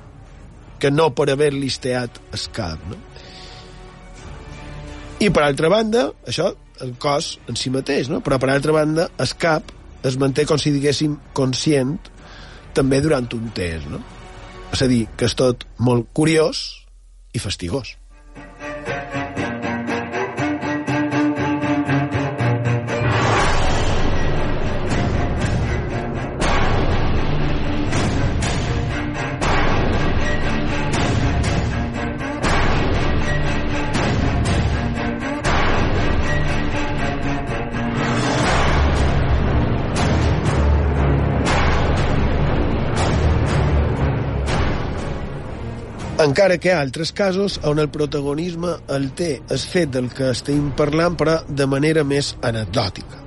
que 0.79 0.91
no 0.91 1.09
per 1.15 1.29
haver-li 1.31 1.67
esteat 1.67 2.19
el 2.33 2.45
cap. 2.55 2.83
No? 2.89 2.99
I 5.19 5.29
per 5.35 5.43
altra 5.43 5.69
banda, 5.71 6.09
això 6.27 6.53
el 6.85 6.95
cos 7.01 7.37
en 7.49 7.59
si 7.59 7.71
mateix, 7.73 8.09
no? 8.09 8.23
però 8.25 8.39
per 8.39 8.51
altra 8.53 8.75
banda 8.75 9.09
el 9.19 9.35
cap 9.41 9.73
es 10.07 10.17
manté 10.19 10.45
com 10.47 10.59
si 10.61 10.71
diguéssim 10.75 11.17
conscient 11.35 11.97
també 12.77 13.01
durant 13.03 13.27
un 13.35 13.49
temps 13.55 13.89
no? 13.91 14.01
és 14.73 14.83
a 14.85 14.89
dir, 14.91 15.05
que 15.17 15.27
és 15.27 15.35
tot 15.35 15.65
molt 15.83 16.11
curiós 16.15 16.63
i 17.35 17.41
fastigós 17.41 17.98
encara 46.39 46.55
que 46.55 46.69
hi 46.69 46.71
ha 46.71 46.79
altres 46.79 47.09
casos 47.11 47.57
on 47.67 47.81
el 47.83 47.89
protagonisme 47.91 48.69
el 48.95 49.09
té 49.11 49.41
el 49.51 49.59
fet 49.59 49.89
del 49.91 50.05
que 50.15 50.29
estem 50.31 50.69
parlant, 50.71 51.17
però 51.19 51.33
de 51.43 51.65
manera 51.67 52.05
més 52.07 52.29
anecdòtica. 52.47 53.17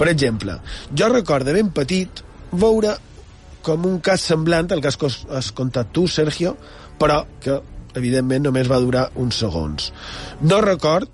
Per 0.00 0.06
exemple, 0.08 0.54
jo 0.96 1.10
recordo 1.12 1.52
ben 1.52 1.68
petit 1.76 2.22
veure 2.52 2.94
com 3.66 3.84
un 3.84 3.98
cas 4.00 4.24
semblant 4.24 4.72
al 4.72 4.80
que 4.80 4.88
has, 4.88 5.50
contat 5.52 5.90
tu, 5.92 6.06
Sergio, 6.08 6.54
però 6.96 7.18
que, 7.44 7.58
evidentment, 8.00 8.46
només 8.46 8.70
va 8.70 8.80
durar 8.80 9.10
uns 9.20 9.42
segons. 9.44 9.90
No 10.40 10.62
record, 10.64 11.12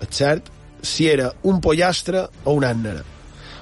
és 0.00 0.08
cert, 0.08 0.48
si 0.80 1.10
era 1.12 1.34
un 1.44 1.60
pollastre 1.60 2.24
o 2.44 2.56
un 2.56 2.64
ànnera 2.64 3.04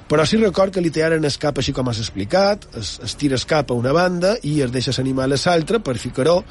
però 0.04 0.26
sí 0.28 0.36
record 0.36 0.70
que 0.70 0.82
li 0.84 0.90
tearen 0.92 1.24
el 1.24 1.36
cap 1.40 1.56
així 1.58 1.72
com 1.72 1.88
has 1.88 1.98
explicat, 1.98 2.66
es, 2.76 2.98
es 3.02 3.14
tira 3.16 3.38
el 3.38 3.44
cap 3.48 3.70
a 3.72 3.74
una 3.74 3.90
banda 3.96 4.34
i 4.44 4.58
es 4.60 4.70
deixa 4.70 4.92
l'animal 4.98 5.32
a 5.32 5.38
l'altra 5.40 5.80
per 5.80 5.96
ficar-ho 5.98 6.42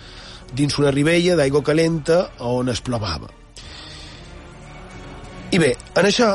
dins 0.53 0.77
una 0.79 0.91
ribella 0.93 1.35
d'aigua 1.37 1.63
calenta 1.65 2.19
on 2.45 2.69
es 2.69 2.81
plovava. 2.81 3.29
I 5.53 5.59
bé, 5.61 5.73
en 5.97 6.07
això, 6.09 6.29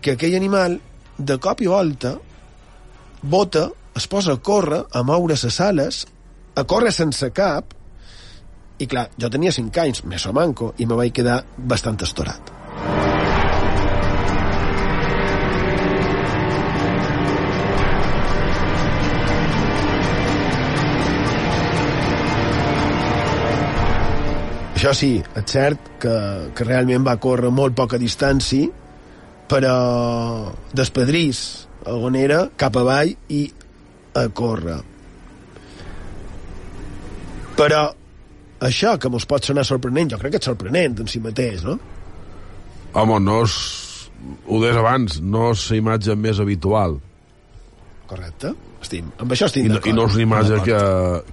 que 0.00 0.16
aquell 0.16 0.36
animal, 0.36 0.76
de 1.16 1.38
cop 1.40 1.62
i 1.64 1.70
volta, 1.70 2.16
bota, 3.22 3.70
es 3.96 4.06
posa 4.12 4.36
a 4.36 4.42
córrer, 4.44 4.82
a 4.92 5.02
moure 5.02 5.38
les 5.40 5.60
ales, 5.60 6.04
a 6.54 6.64
córrer 6.64 6.92
sense 6.92 7.30
cap, 7.32 7.72
i 8.78 8.86
clar, 8.86 9.08
jo 9.16 9.32
tenia 9.32 9.54
5 9.56 9.80
anys, 9.80 10.04
més 10.04 10.28
o 10.28 10.36
manco, 10.36 10.74
i 10.76 10.86
me 10.86 11.00
vaig 11.00 11.16
quedar 11.16 11.40
bastant 11.56 11.96
estorat. 12.04 12.52
Això 24.86 25.00
sí, 25.00 25.16
és 25.18 25.46
cert 25.50 25.86
que, 25.98 26.10
que 26.54 26.64
realment 26.64 27.02
va 27.02 27.16
córrer 27.18 27.48
molt 27.50 27.74
poca 27.74 27.98
distància, 27.98 28.68
però 29.50 29.72
despedrís 30.78 31.40
a 31.82 31.96
Gonera 31.98 32.44
cap 32.54 32.76
avall 32.78 33.10
i 33.34 33.40
a 34.14 34.22
córrer. 34.30 34.76
Però 37.58 37.80
això 38.68 38.92
que 39.02 39.10
mos 39.10 39.26
pot 39.26 39.50
sonar 39.50 39.64
sorprenent, 39.66 40.12
jo 40.14 40.20
crec 40.22 40.36
que 40.36 40.42
és 40.44 40.46
sorprenent 40.52 41.02
en 41.02 41.10
si 41.10 41.18
mateix, 41.24 41.66
no? 41.66 41.74
Home, 42.94 43.18
no 43.26 43.40
és... 43.42 43.58
Ho 44.46 44.62
deies 44.62 44.78
abans, 44.78 45.18
no 45.18 45.48
és 45.56 45.66
la 45.72 45.80
imatge 45.80 46.14
més 46.14 46.38
habitual. 46.46 46.94
Correcte. 48.06 48.54
Estim, 48.86 49.10
amb 49.18 49.34
això 49.34 49.50
estic 49.50 49.66
I 49.66 49.74
no, 49.74 49.80
d'acord. 49.80 49.90
i 49.90 49.98
no 49.98 50.06
és 50.06 50.14
una 50.14 50.28
imatge 50.28 50.62
que, 50.62 50.80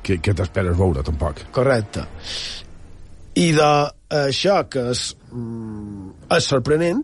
que, 0.01 0.19
que 0.25 0.37
t'esperes 0.41 0.81
veure, 0.81 1.05
tampoc. 1.05 1.45
Correcte. 1.53 2.09
I 3.39 3.49
d'això 3.57 4.59
que 4.69 4.89
és, 4.91 5.15
mm, 5.31 6.09
és 6.37 6.49
sorprenent, 6.49 7.03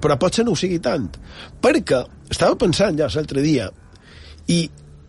però 0.00 0.16
potser 0.18 0.44
no 0.44 0.52
ho 0.52 0.58
sigui 0.58 0.80
tant. 0.82 1.06
Perquè 1.62 2.00
estava 2.30 2.56
pensant 2.58 2.98
ja 2.98 3.08
l'altre 3.12 3.42
dia, 3.42 3.70
i 4.50 4.60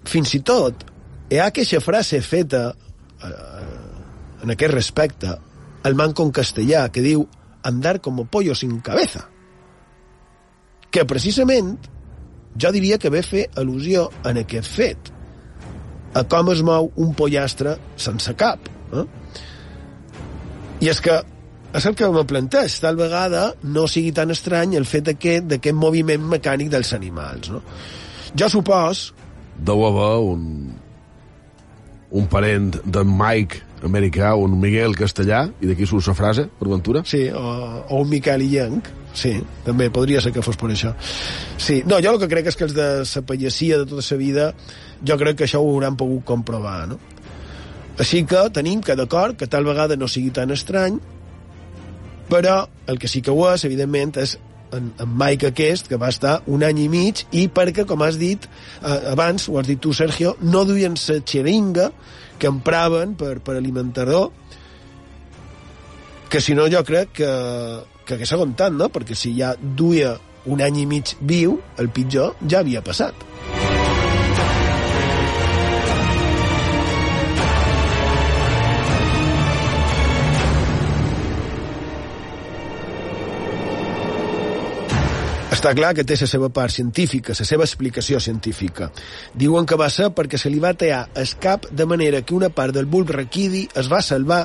fins 0.08 0.34
i 0.38 0.42
tot 0.46 0.86
hi 1.32 1.40
ha 1.40 1.48
aquesta 1.50 1.80
frase 1.84 2.20
feta 2.26 2.64
eh, 2.72 4.44
en 4.44 4.54
aquest 4.54 4.74
respecte 4.74 5.32
al 5.88 5.96
manco 5.98 6.26
en 6.26 6.34
castellà 6.36 6.88
que 6.94 7.04
diu 7.06 7.26
andar 7.68 8.00
como 8.02 8.26
pollo 8.26 8.56
sin 8.58 8.80
cabeza 8.82 9.28
que 10.92 11.06
precisament 11.08 11.78
jo 12.62 12.72
diria 12.76 13.00
que 13.00 13.14
ve 13.14 13.24
fer 13.24 13.48
al·lusió 13.56 14.10
en 14.28 14.42
aquest 14.42 14.70
fet 14.76 15.12
a 16.18 16.26
com 16.28 16.52
es 16.52 16.62
mou 16.68 16.92
un 17.00 17.14
pollastre 17.16 17.78
sense 17.96 18.36
cap 18.38 18.68
eh? 18.92 19.06
I 20.82 20.90
és 20.92 21.02
que 21.02 21.22
és 21.72 21.86
el 21.88 21.96
que 21.96 22.10
me 22.12 22.26
planteig, 22.28 22.74
tal 22.84 22.98
vegada 23.00 23.46
no 23.64 23.88
sigui 23.88 24.12
tan 24.12 24.34
estrany 24.34 24.76
el 24.76 24.86
fet 24.90 25.14
aquest 25.14 25.48
d'aquest 25.54 25.78
moviment 25.78 26.24
mecànic 26.34 26.72
dels 26.74 26.92
animals 26.98 27.54
no? 27.54 27.64
jo 28.36 28.50
supos 28.52 29.12
Deu 29.62 29.84
haver 29.86 30.14
un, 30.26 30.46
un 32.18 32.28
parent 32.32 32.72
d'en 32.82 33.12
Mike 33.14 33.62
americà, 33.86 34.34
un 34.38 34.56
Miguel 34.62 34.96
castellà, 34.98 35.46
i 35.62 35.70
d'aquí 35.70 35.88
surt 35.90 36.12
la 36.12 36.16
frase, 36.18 36.48
per 36.60 36.70
ventura. 36.70 37.04
Sí, 37.08 37.24
o, 37.34 37.54
o 37.88 38.02
un 38.02 38.10
Miquel 38.10 38.46
Illenc. 38.46 38.90
Sí, 39.18 39.34
també 39.66 39.90
podria 39.92 40.22
ser 40.24 40.32
que 40.32 40.44
fos 40.46 40.56
per 40.60 40.70
això. 40.72 40.94
Sí, 41.60 41.82
no, 41.86 42.00
jo 42.04 42.14
el 42.14 42.20
que 42.22 42.30
crec 42.32 42.52
és 42.52 42.58
que 42.58 42.68
els 42.70 42.76
de 42.78 42.88
la 43.04 43.24
pallacia 43.28 43.82
de 43.82 43.88
tota 43.90 44.06
la 44.06 44.20
vida, 44.22 44.46
jo 45.04 45.18
crec 45.20 45.42
que 45.42 45.50
això 45.50 45.60
ho 45.60 45.74
hauran 45.74 45.98
pogut 46.00 46.24
comprovar, 46.30 46.86
no? 46.94 47.00
Així 48.02 48.24
que 48.26 48.48
tenim 48.54 48.82
que 48.82 48.96
d'acord 48.98 49.38
que 49.38 49.48
tal 49.52 49.68
vegada 49.68 49.98
no 50.00 50.10
sigui 50.10 50.32
tan 50.34 50.50
estrany, 50.54 50.98
però 52.32 52.64
el 52.90 52.98
que 52.98 53.10
sí 53.12 53.22
que 53.22 53.34
ho 53.34 53.44
és, 53.52 53.66
evidentment, 53.68 54.16
és 54.18 54.38
en, 54.74 54.90
en 55.04 55.12
Mike 55.20 55.52
aquest, 55.52 55.90
que 55.92 56.00
va 56.02 56.10
estar 56.10 56.40
un 56.50 56.64
any 56.66 56.80
i 56.86 56.88
mig, 56.90 57.26
i 57.36 57.46
perquè, 57.52 57.86
com 57.86 58.02
has 58.06 58.18
dit 58.18 58.48
eh, 58.48 59.12
abans, 59.12 59.46
ho 59.50 59.60
has 59.60 59.70
dit 59.70 59.82
tu, 59.84 59.94
Sergio, 59.94 60.34
no 60.42 60.64
duien 60.66 60.96
la 60.98 61.20
xeringa 61.28 61.92
que 62.42 62.50
empraven 62.50 63.14
per, 63.20 63.36
per 63.46 63.58
alimentar-lo, 63.60 64.24
que 66.32 66.42
si 66.42 66.56
no 66.56 66.70
jo 66.72 66.82
crec 66.88 67.12
que, 67.20 67.32
que 68.08 68.16
hagués 68.16 68.32
aguantat, 68.34 68.74
no? 68.74 68.88
Perquè 68.90 69.18
si 69.20 69.36
ja 69.38 69.52
duia 69.62 70.16
un 70.50 70.64
any 70.64 70.82
i 70.82 70.88
mig 70.90 71.14
viu, 71.20 71.60
el 71.78 71.92
pitjor 71.94 72.40
ja 72.48 72.64
havia 72.64 72.82
passat. 72.82 73.28
Està 85.62 85.76
clar 85.78 85.92
que 85.94 86.02
té 86.02 86.16
la 86.18 86.26
seva 86.26 86.48
part 86.50 86.74
científica, 86.74 87.36
la 87.38 87.46
seva 87.46 87.68
explicació 87.68 88.18
científica. 88.18 88.88
Diuen 89.38 89.68
que 89.70 89.78
va 89.78 89.92
ser 89.94 90.08
perquè 90.18 90.40
se 90.42 90.50
li 90.50 90.58
va 90.58 90.72
tallar 90.74 91.04
el 91.22 91.36
cap 91.38 91.68
de 91.70 91.86
manera 91.86 92.24
que 92.26 92.34
una 92.34 92.50
part 92.50 92.74
del 92.74 92.88
bulb 92.90 93.12
raquidi 93.14 93.68
es 93.78 93.92
va 93.92 94.00
salvar 94.02 94.40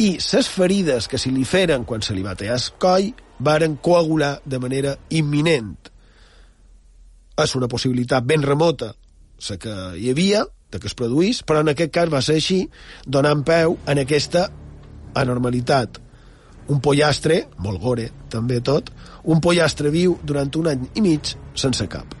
i 0.00 0.14
les 0.16 0.48
ferides 0.48 1.10
que 1.12 1.20
se 1.20 1.28
li 1.28 1.44
feren 1.44 1.84
quan 1.84 2.00
se 2.00 2.16
li 2.16 2.24
va 2.24 2.32
tallar 2.40 2.56
el 2.56 2.66
coll 2.80 3.12
varen 3.36 3.76
coagular 3.84 4.38
de 4.46 4.64
manera 4.64 4.96
imminent. 5.10 5.76
És 7.36 7.52
una 7.60 7.68
possibilitat 7.68 8.24
ben 8.24 8.40
remota 8.40 8.94
la 9.50 9.60
que 9.60 9.78
hi 10.00 10.08
havia, 10.08 10.46
de 10.72 10.80
que 10.80 10.88
es 10.88 10.96
produís, 10.96 11.44
però 11.44 11.60
en 11.60 11.74
aquest 11.74 11.92
cas 11.92 12.08
va 12.08 12.24
ser 12.24 12.40
així, 12.40 12.62
donant 13.04 13.44
peu 13.44 13.76
en 13.84 14.00
aquesta 14.08 14.48
anormalitat 15.12 16.00
un 16.70 16.78
pollastre, 16.82 17.44
molt 17.64 17.82
gore 17.82 18.08
també 18.30 18.60
tot, 18.62 18.90
un 19.30 19.42
pollastre 19.42 19.90
viu 19.90 20.16
durant 20.22 20.50
un 20.60 20.70
any 20.70 20.86
i 20.94 21.04
mig 21.04 21.34
sense 21.58 21.86
cap. 21.90 22.16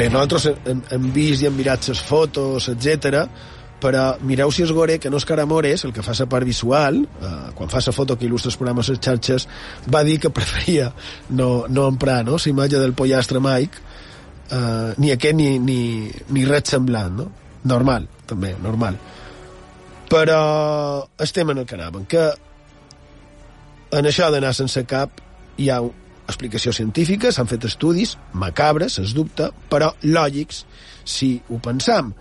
Bé, 0.00 0.06
nosaltres 0.08 0.46
hem, 0.64 0.78
hem 0.88 1.08
vist 1.12 1.42
i 1.42 1.48
hem 1.50 1.58
mirat 1.58 1.90
les 1.90 2.00
fotos, 2.00 2.70
etc. 2.72 3.26
però 3.80 4.04
mireu 4.26 4.52
si 4.52 4.64
és 4.64 4.72
gore 4.76 4.98
que 5.00 5.10
no 5.10 5.18
és 5.20 5.26
Caramores, 5.28 5.84
el 5.84 5.94
que 5.96 6.04
fa 6.04 6.14
la 6.18 6.28
part 6.30 6.46
visual, 6.46 7.00
eh, 7.00 7.30
quan 7.56 7.72
fa 7.72 7.82
la 7.84 7.94
foto 7.96 8.16
que 8.18 8.26
il·lustra 8.28 8.52
els 8.52 8.58
programes 8.60 8.88
a 8.88 8.94
les 8.94 9.00
xarxes, 9.00 9.48
va 9.88 10.04
dir 10.04 10.18
que 10.20 10.30
preferia 10.38 10.90
no, 11.30 11.66
no 11.68 11.88
emprar 11.88 12.24
no? 12.24 12.36
la 12.36 12.52
imatge 12.52 12.78
del 12.78 12.94
pollastre 12.94 13.40
Mike, 13.40 13.78
eh, 14.50 14.94
ni 14.98 15.12
aquest 15.12 15.36
ni, 15.36 15.58
ni, 15.58 16.10
ni 16.28 16.44
res 16.44 16.76
semblant, 16.76 17.16
no? 17.16 17.30
Normal, 17.64 18.06
també, 18.26 18.54
normal. 18.62 18.96
Però 20.10 20.42
estem 21.20 21.50
en 21.52 21.60
el 21.62 21.66
que 21.68 21.76
anàvem, 21.76 22.06
que 22.08 22.30
en 23.96 24.06
això 24.06 24.30
d'anar 24.32 24.54
sense 24.56 24.82
cap 24.88 25.20
hi 25.60 25.68
ha 25.70 25.80
explicació 26.30 26.72
científica, 26.72 27.32
s'han 27.34 27.50
fet 27.50 27.66
estudis 27.66 28.14
macabres, 28.32 28.98
es 29.02 29.14
dubta, 29.16 29.50
però 29.70 29.92
lògics 30.06 30.64
si 31.04 31.34
ho 31.50 31.58
pensam. 31.62 32.12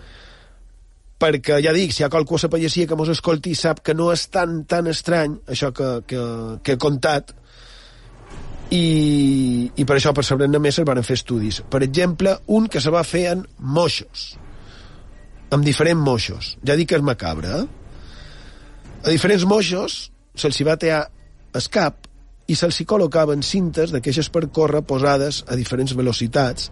Perquè, 1.19 1.57
ja 1.65 1.73
dic, 1.75 1.91
si 1.91 2.01
hi 2.01 2.05
ha 2.07 2.11
qualcú 2.11 2.37
a 2.37 2.47
la 2.47 2.87
que 2.87 2.95
mos 2.95 3.09
escolti 3.09 3.55
sap 3.55 3.81
que 3.83 3.93
no 3.93 4.11
és 4.11 4.27
tan, 4.29 4.63
tan 4.63 4.87
estrany 4.87 5.39
això 5.47 5.73
que, 5.73 6.01
que, 6.07 6.21
que 6.63 6.71
he 6.73 6.77
contat, 6.77 7.33
i, 8.71 9.71
i 9.75 9.85
per 9.85 9.97
això 9.97 10.13
per 10.13 10.23
saber-ne 10.23 10.59
més 10.61 10.77
es 10.79 10.85
van 10.85 11.01
fer 11.03 11.17
estudis. 11.17 11.61
Per 11.69 11.81
exemple, 11.83 12.37
un 12.47 12.67
que 12.67 12.81
se 12.81 12.91
va 12.93 13.03
fer 13.03 13.25
en 13.33 13.45
moixos, 13.59 14.37
amb 15.51 15.65
diferents 15.65 16.01
moixos. 16.01 16.55
Ja 16.65 16.77
dic 16.77 16.91
que 16.91 16.99
és 16.99 17.05
macabre, 17.05 17.63
eh? 17.63 17.65
A 18.99 19.09
diferents 19.09 19.45
moixos 19.47 20.09
se'ls 20.35 20.61
va 20.67 20.77
tear 20.79 21.05
el 21.55 21.67
cap 21.73 22.05
i 22.49 22.55
se'ls 22.57 22.81
col·locaven 22.89 23.41
cintes 23.45 23.93
d'aquestes 23.93 24.29
per 24.33 24.47
córrer 24.53 24.81
posades 24.87 25.43
a 25.47 25.57
diferents 25.57 25.93
velocitats 25.97 26.69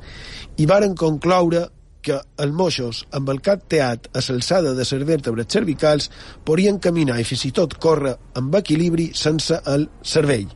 i 0.58 0.66
varen 0.70 0.96
concloure 0.98 1.68
que 2.08 2.20
els 2.44 2.54
moixos 2.56 3.02
amb 3.18 3.34
el 3.34 3.42
cap 3.44 3.66
teat 3.72 4.08
a 4.14 4.24
l'alçada 4.24 4.76
de 4.78 4.86
les 4.86 5.10
vèrtebres 5.12 5.52
cervicals 5.52 6.12
podien 6.48 6.80
caminar 6.80 7.20
i 7.20 7.28
fins 7.28 7.50
i 7.50 7.52
tot 7.60 7.76
córrer 7.84 8.16
amb 8.40 8.56
equilibri 8.62 9.12
sense 9.26 9.60
el 9.74 9.90
cervell 10.16 10.48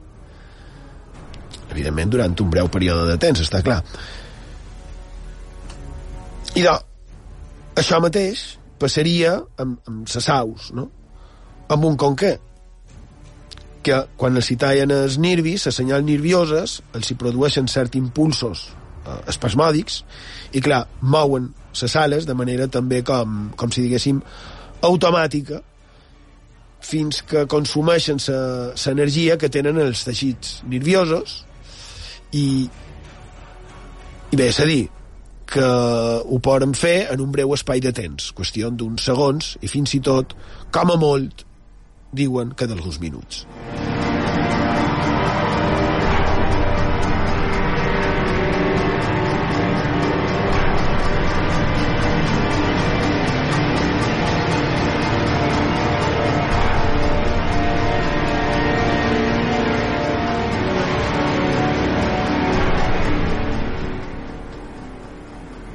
evidentment 1.71 2.11
durant 2.11 2.35
un 2.43 2.51
breu 2.51 2.69
període 2.71 3.07
de 3.09 3.17
temps, 3.21 3.41
està 3.41 3.61
clar. 3.65 3.79
I 6.59 6.63
de, 6.65 6.73
això 7.79 8.01
mateix 8.03 8.45
passaria 8.81 9.37
amb, 9.61 9.79
amb 9.87 10.09
ses 10.11 10.27
aus, 10.33 10.71
no? 10.75 10.89
amb 11.71 11.87
un 11.87 11.95
conquer, 11.95 12.35
que 13.81 13.97
quan 14.19 14.35
els 14.37 14.51
tallen 14.61 14.91
els 14.93 15.17
nervis, 15.21 15.65
les 15.69 15.79
senyals 15.79 16.05
nervioses, 16.05 16.81
els 16.97 17.09
hi 17.09 17.17
produeixen 17.17 17.71
certs 17.71 17.97
impulsos 17.97 18.67
eh, 19.05 19.17
espasmòdics, 19.31 20.01
i 20.53 20.61
clar, 20.63 20.85
mouen 21.01 21.51
les 21.81 21.95
ales 21.95 22.27
de 22.27 22.35
manera 22.35 22.67
també 22.67 23.01
com, 23.07 23.51
com 23.55 23.71
si 23.71 23.85
diguéssim 23.85 24.21
automàtica 24.83 25.61
fins 26.81 27.21
que 27.29 27.45
consumeixen 27.45 28.19
l'energia 28.25 29.37
que 29.37 29.49
tenen 29.53 29.77
els 29.79 30.01
teixits 30.07 30.61
nerviosos 30.67 31.43
i, 32.33 32.65
i 34.31 34.39
bé, 34.39 34.49
és 34.49 34.59
a 34.59 34.65
dir, 34.65 34.81
que 35.51 35.67
ho 36.23 36.39
poden 36.39 36.73
fer 36.77 37.11
en 37.11 37.21
un 37.21 37.31
breu 37.35 37.53
espai 37.53 37.83
de 37.83 37.91
temps, 37.95 38.31
qüestió 38.35 38.71
d'uns 38.71 39.07
segons, 39.11 39.55
i 39.61 39.71
fins 39.71 39.97
i 39.97 40.03
tot, 40.03 40.35
com 40.71 40.93
a 40.95 40.99
molt, 40.99 41.45
diuen 42.15 42.55
que 42.55 42.67
d'alguns 42.71 43.01
minuts. 43.03 43.45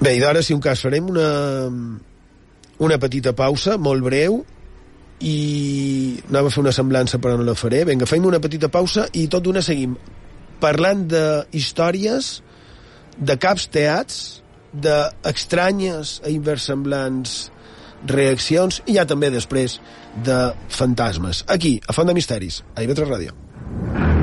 Bé, 0.06 0.12
i 0.14 0.20
d'ara, 0.22 0.38
si 0.38 0.54
un 0.54 0.60
cas, 0.62 0.78
farem 0.84 1.08
una, 1.10 1.28
una 2.86 2.98
petita 3.02 3.32
pausa, 3.34 3.74
molt 3.74 4.04
breu, 4.06 4.36
i 5.18 6.20
anava 6.28 6.46
a 6.46 6.54
fer 6.54 6.62
una 6.62 6.74
semblança 6.76 7.18
però 7.18 7.34
no 7.34 7.46
la 7.48 7.56
faré. 7.58 7.80
Vinga, 7.88 8.06
fem 8.06 8.28
una 8.28 8.38
petita 8.38 8.70
pausa 8.70 9.08
i 9.18 9.24
tot 9.32 9.42
d'una 9.42 9.64
seguim 9.66 9.96
parlant 10.62 11.02
de 11.10 11.24
històries, 11.58 12.36
de 13.18 13.34
caps 13.42 13.66
teats, 13.74 14.20
d'estranyes 14.76 16.20
i 16.22 16.36
inversemblants 16.36 17.34
reaccions 18.06 18.84
i 18.86 19.00
ja 19.00 19.08
també 19.10 19.32
després 19.34 19.80
de 20.22 20.38
fantasmes. 20.70 21.42
Aquí, 21.50 21.80
a 21.82 21.96
Font 21.96 22.06
de 22.06 22.14
Misteris, 22.14 22.62
a 22.76 22.86
IB3 22.86 23.10
Ràdio. 23.10 24.15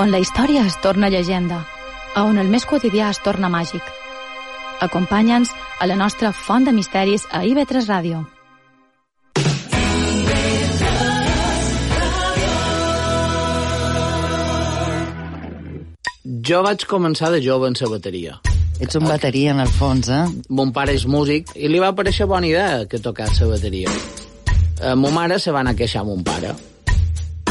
On 0.00 0.08
la 0.10 0.18
història 0.18 0.62
es 0.64 0.78
torna 0.80 1.10
llegenda, 1.12 1.58
a 2.16 2.22
on 2.24 2.38
el 2.40 2.48
més 2.48 2.64
quotidià 2.64 3.10
es 3.12 3.18
torna 3.20 3.50
màgic. 3.52 3.84
Acompanya'ns 4.80 5.50
a 5.76 5.88
la 5.90 5.96
nostra 6.00 6.30
font 6.32 6.64
de 6.64 6.72
misteris 6.72 7.26
a 7.28 7.42
IB3 7.44 7.84
Ràdio. 7.90 8.22
Jo 16.48 16.62
vaig 16.64 16.86
començar 16.88 17.28
de 17.34 17.42
jove 17.44 17.68
en 17.68 17.76
la 17.82 17.92
bateria. 17.92 18.40
Ets 18.80 18.96
un 18.96 19.04
bateria, 19.04 19.52
en 19.52 19.60
el 19.60 19.68
fons, 19.68 20.08
eh? 20.08 20.24
Mon 20.48 20.72
pare 20.72 20.96
és 20.96 21.04
músic 21.04 21.52
i 21.56 21.68
li 21.68 21.78
va 21.78 21.92
aparèixer 21.92 22.24
bona 22.24 22.48
idea 22.48 22.86
que 22.88 23.04
tocat 23.04 23.36
la 23.36 23.52
bateria. 23.52 23.92
A 24.80 24.96
ma 24.96 25.12
mare 25.12 25.38
se 25.38 25.52
va 25.52 25.60
anar 25.60 25.76
a 25.76 25.80
queixar 25.84 26.00
a 26.00 26.08
mon 26.08 26.24
pare 26.24 26.56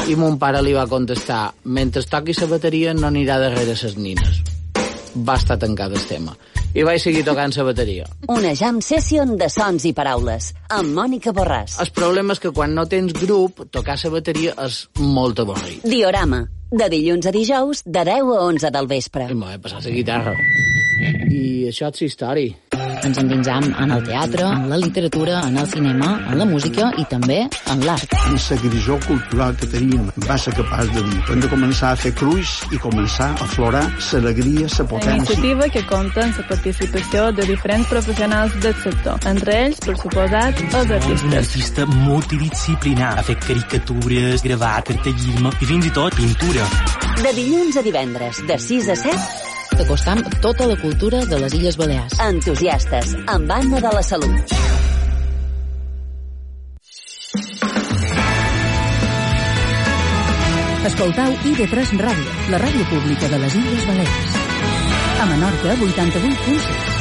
i 0.10 0.15
mon 0.17 0.39
pare 0.41 0.62
li 0.65 0.72
va 0.74 0.88
contestar 0.89 1.52
mentre 1.78 2.02
toqui 2.10 2.34
la 2.39 2.48
bateria 2.50 2.93
no 2.98 3.06
anirà 3.10 3.38
darrere 3.38 3.76
ses 3.78 3.93
nines. 3.98 4.39
Va 5.26 5.36
estar 5.38 5.58
tancat 5.62 5.93
el 5.93 6.06
tema. 6.10 6.34
I 6.74 6.86
vaig 6.86 7.02
seguir 7.02 7.22
tocant 7.26 7.54
la 7.58 7.65
bateria. 7.67 8.08
Una 8.30 8.56
jam 8.58 8.80
session 8.82 9.36
de 9.38 9.50
sons 9.54 9.86
i 9.86 9.93
paraules, 9.93 10.52
amb 10.74 10.93
Mònica 10.98 11.34
Borràs. 11.34 11.78
El 11.82 11.93
problema 11.93 12.34
és 12.34 12.41
que 12.41 12.54
quan 12.54 12.74
no 12.78 12.88
tens 12.89 13.13
grup, 13.22 13.65
tocar 13.69 13.98
la 14.04 14.13
bateria 14.17 14.58
és 14.65 14.84
molt 14.98 15.41
avorrit. 15.45 15.86
Diorama, 15.86 16.43
de 16.72 16.89
dilluns 16.89 17.30
a 17.30 17.34
dijous, 17.34 17.86
de 17.86 18.06
10 18.10 18.34
a 18.34 18.43
11 18.50 18.74
del 18.74 18.89
vespre. 18.89 19.30
I 19.30 19.38
m'ho 19.38 19.54
he 19.54 19.62
passat 19.62 19.86
la 19.86 19.93
guitarra. 19.93 20.38
I 21.00 21.70
això 21.70 21.90
és 21.94 22.02
història. 22.10 22.56
Ens 23.00 23.18
endinsam 23.22 23.64
en 23.80 23.92
el 23.96 24.02
teatre, 24.04 24.44
en 24.44 24.66
la 24.70 24.78
literatura, 24.78 25.40
en 25.48 25.58
el 25.58 25.68
cinema, 25.72 26.10
en 26.30 26.40
la 26.42 26.46
música 26.46 26.90
i 27.00 27.06
també 27.10 27.40
en 27.72 27.84
l'art. 27.88 28.16
En 28.28 28.36
la 28.36 28.58
grisó 28.64 28.98
cultural 29.06 29.56
que 29.56 29.70
tenim 29.72 30.10
va 30.28 30.38
ser 30.38 30.54
capaç 30.58 30.92
de 30.96 31.04
dir 31.08 31.22
hem 31.32 31.44
de 31.46 31.50
començar 31.52 31.94
a 31.94 32.00
fer 32.00 32.12
cruix 32.20 32.58
i 32.76 32.82
començar 32.84 33.30
a 33.32 33.48
aflorar 33.48 33.86
l'alegria, 34.12 34.68
la 34.68 34.86
potència. 34.92 35.16
Una 35.16 35.18
iniciativa 35.24 35.70
que 35.76 35.86
compta 35.88 36.26
amb 36.26 36.40
la 36.42 36.48
participació 36.52 37.26
de 37.40 37.48
diferents 37.48 37.92
professionals 37.94 38.58
del 38.66 38.76
sector, 38.84 39.20
entre 39.32 39.58
ells, 39.66 39.84
per 39.86 39.96
suposat, 40.04 40.64
els 40.70 40.96
artistes. 41.00 41.28
Un 41.30 41.38
artista 41.40 41.86
multidisciplinar, 41.94 43.14
ha 43.20 43.28
fet 43.30 43.46
caricatures, 43.48 44.44
gravar, 44.44 44.80
cartellisme 44.92 45.54
i 45.60 45.70
fins 45.72 45.88
i 45.88 45.94
tot 45.96 46.20
pintura. 46.20 46.68
De 47.20 47.32
dilluns 47.36 47.80
a 47.80 47.86
divendres, 47.86 48.44
de 48.48 48.60
6 48.60 48.92
a 48.92 49.00
7, 49.08 49.49
t'acostam 49.75 50.21
tota 50.41 50.67
la 50.69 50.75
cultura 50.82 51.23
de 51.25 51.39
les 51.39 51.53
Illes 51.53 51.77
Balears. 51.77 52.17
Entusiastes, 52.25 53.15
amb 53.27 53.51
Anna 53.51 53.79
de 53.79 53.93
la 53.95 54.03
Salut. 54.03 54.55
Escoltau 60.89 61.36
ID3 61.51 61.97
Ràdio, 62.01 62.38
la 62.51 62.62
ràdio 62.63 62.88
pública 62.89 63.27
de 63.32 63.41
les 63.43 63.60
Illes 63.60 63.86
Balears. 63.88 64.39
A 65.19 65.27
Menorca, 65.34 65.75
88.6. 65.75 66.99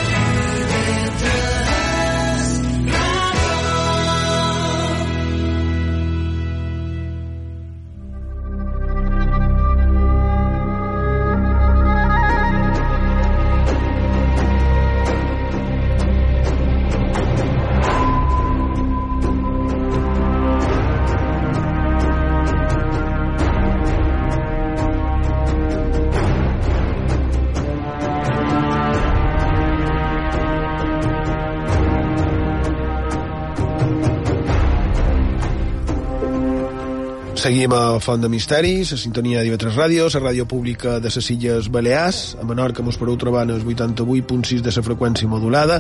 Seguim 37.38 37.70
a 37.70 38.01
Font 38.03 38.18
de 38.18 38.27
Misteris, 38.27 38.90
a 38.90 38.96
sintonia 38.98 39.44
d'IV3 39.46 39.77
Ràdio, 39.79 40.09
la 40.11 40.20
ràdio 40.24 40.44
pública 40.51 40.96
de 40.98 41.07
les 41.14 41.27
Illes 41.31 41.68
Balears. 41.70 42.35
A 42.35 42.42
Menorca 42.42 42.83
mos 42.83 42.98
podeu 42.98 43.14
trobar 43.14 43.44
en 43.46 43.53
el 43.55 43.62
88.6 43.62 44.59
de 44.59 44.72
la 44.74 44.83
freqüència 44.83 45.31
modulada 45.31 45.77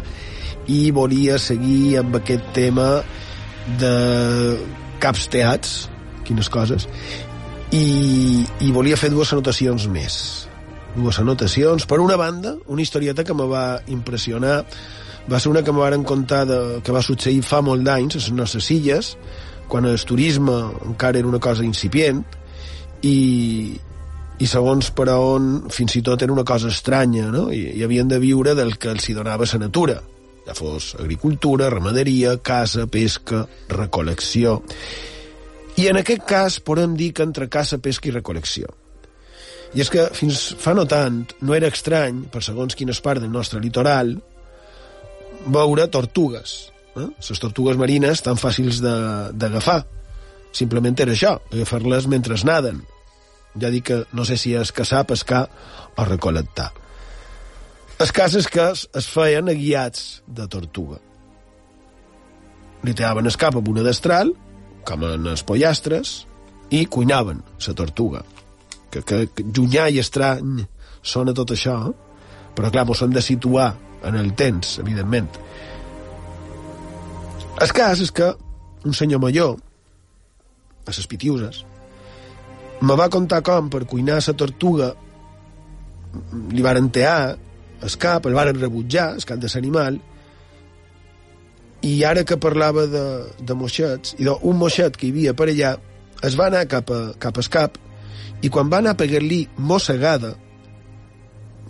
i 0.70 0.92
volia 0.94 1.34
seguir 1.42 1.98
amb 1.98 2.14
aquest 2.20 2.46
tema 2.54 3.02
de 3.80 3.90
caps 5.02 5.26
teats, 5.34 5.74
quines 6.22 6.46
coses, 6.46 6.86
i, 7.74 8.46
i 8.62 8.70
volia 8.70 9.00
fer 9.00 9.10
dues 9.10 9.34
anotacions 9.34 9.88
més. 9.90 10.20
Dues 10.94 11.18
anotacions. 11.18 11.90
Per 11.90 11.98
una 11.98 12.14
banda, 12.14 12.54
una 12.68 12.86
historieta 12.86 13.26
que 13.26 13.34
me 13.34 13.50
va 13.50 13.82
impressionar 13.90 14.60
va 15.28 15.42
ser 15.42 15.50
una 15.50 15.66
que 15.66 15.74
me 15.74 15.82
varen 15.82 16.06
contar 16.06 16.46
de, 16.46 16.78
que 16.86 16.94
va 16.94 17.02
succeir 17.02 17.42
fa 17.42 17.64
molt 17.66 17.82
d'anys 17.82 18.14
a 18.14 18.22
les 18.22 18.32
nostres 18.46 18.70
illes, 18.70 19.16
quan 19.68 19.86
el 19.86 19.98
turisme 20.08 20.56
encara 20.88 21.20
era 21.20 21.28
una 21.28 21.40
cosa 21.42 21.64
incipient 21.64 22.24
i, 23.06 23.76
i 24.38 24.46
segons 24.48 24.90
per 24.96 25.08
on 25.14 25.68
fins 25.70 25.98
i 25.98 26.02
tot 26.02 26.22
era 26.24 26.34
una 26.34 26.46
cosa 26.48 26.72
estranya 26.72 27.30
no? 27.30 27.48
I, 27.52 27.78
i 27.78 27.84
havien 27.84 28.08
de 28.08 28.20
viure 28.22 28.56
del 28.58 28.78
que 28.80 28.90
els 28.90 29.08
hi 29.08 29.16
donava 29.16 29.46
la 29.52 29.66
natura 29.66 30.00
ja 30.48 30.54
fos 30.56 30.94
agricultura, 30.96 31.68
ramaderia, 31.68 32.38
caça, 32.40 32.86
pesca, 32.88 33.42
recol·lecció. 33.68 34.62
I 35.76 35.90
en 35.90 36.00
aquest 36.00 36.24
cas 36.26 36.56
podem 36.64 36.96
dir 36.96 37.12
que 37.12 37.26
entre 37.26 37.50
caça, 37.52 37.76
pesca 37.84 38.08
i 38.08 38.14
recol·lecció. 38.14 38.70
I 39.76 39.84
és 39.84 39.92
que 39.92 40.06
fins 40.16 40.40
fa 40.56 40.72
no 40.72 40.86
tant 40.88 41.20
no 41.44 41.54
era 41.54 41.68
estrany, 41.68 42.24
per 42.32 42.40
segons 42.42 42.74
quines 42.78 43.02
parts 43.04 43.20
del 43.20 43.34
nostre 43.34 43.60
litoral, 43.60 44.14
veure 45.52 45.86
tortugues. 45.92 46.56
Eh? 46.98 47.08
Les 47.30 47.42
tortugues 47.42 47.78
marines 47.80 48.22
tan 48.24 48.38
fàcils 48.40 48.82
d'agafar. 48.82 49.82
Simplement 50.54 50.96
era 51.00 51.14
això, 51.14 51.36
agafar-les 51.52 52.08
mentre 52.10 52.38
naden. 52.44 52.82
Ja 53.58 53.70
dic 53.72 53.88
que 53.90 54.02
no 54.12 54.24
sé 54.24 54.36
si 54.36 54.54
és 54.54 54.72
caçar, 54.72 55.04
pescar 55.06 55.46
o 55.96 56.04
recol·lectar. 56.06 56.70
Els 57.98 58.12
cases 58.14 58.46
que 58.46 58.62
es, 58.70 59.06
feien 59.10 59.50
a 59.50 59.54
guiats 59.58 60.22
de 60.26 60.46
tortuga. 60.46 61.00
Li 62.86 62.94
tiraven 62.94 63.26
el 63.26 63.36
cap 63.36 63.56
amb 63.58 63.68
una 63.68 63.82
destral, 63.82 64.30
com 64.86 65.02
en 65.04 65.26
els 65.26 65.42
pollastres, 65.42 66.20
i 66.70 66.84
cuinaven 66.86 67.42
la 67.66 67.74
tortuga. 67.74 68.22
Que, 68.92 69.02
que, 69.02 69.24
que 69.34 69.44
llunyà 69.44 69.88
i 69.90 69.98
estrany 69.98 70.62
sona 71.02 71.34
tot 71.34 71.52
això, 71.56 71.74
eh? 71.90 71.96
però 72.54 72.70
clar, 72.70 72.86
mos 72.86 73.02
hem 73.02 73.12
de 73.14 73.22
situar 73.22 73.72
en 74.06 74.16
el 74.18 74.32
temps, 74.38 74.78
evidentment. 74.78 75.28
El 77.58 77.72
cas 77.74 77.98
és 78.04 78.12
que 78.14 78.28
un 78.86 78.94
senyor 78.94 79.18
major, 79.22 79.56
a 80.86 80.94
les 80.94 81.06
pitiuses, 81.10 81.64
me 82.80 82.94
va 82.94 83.08
contar 83.10 83.40
com 83.42 83.66
per 83.72 83.86
cuinar 83.90 84.20
la 84.22 84.34
tortuga 84.38 84.92
li 86.54 86.62
varen 86.62 86.90
tear 86.94 87.36
el 87.82 87.96
cap, 87.98 88.26
el 88.26 88.36
varen 88.38 88.60
rebutjar, 88.60 89.10
el 89.18 89.26
cap 89.26 89.40
de 89.42 89.50
l'animal, 89.54 89.98
i 91.82 91.92
ara 92.04 92.24
que 92.26 92.38
parlava 92.38 92.86
de, 92.90 93.04
de 93.42 93.54
moixets, 93.54 94.14
i 94.18 94.26
d'un 94.26 94.58
moixet 94.58 94.96
que 94.96 95.08
hi 95.08 95.12
havia 95.14 95.34
per 95.34 95.48
allà, 95.50 95.74
es 96.26 96.38
va 96.38 96.48
anar 96.48 96.64
cap 96.70 96.90
a, 96.90 97.00
cap 97.18 97.38
al 97.38 97.50
cap, 97.54 97.78
i 98.42 98.50
quan 98.50 98.70
va 98.70 98.78
anar 98.82 98.94
a 98.94 99.00
pegar-li 99.02 99.44
mossegada, 99.58 100.34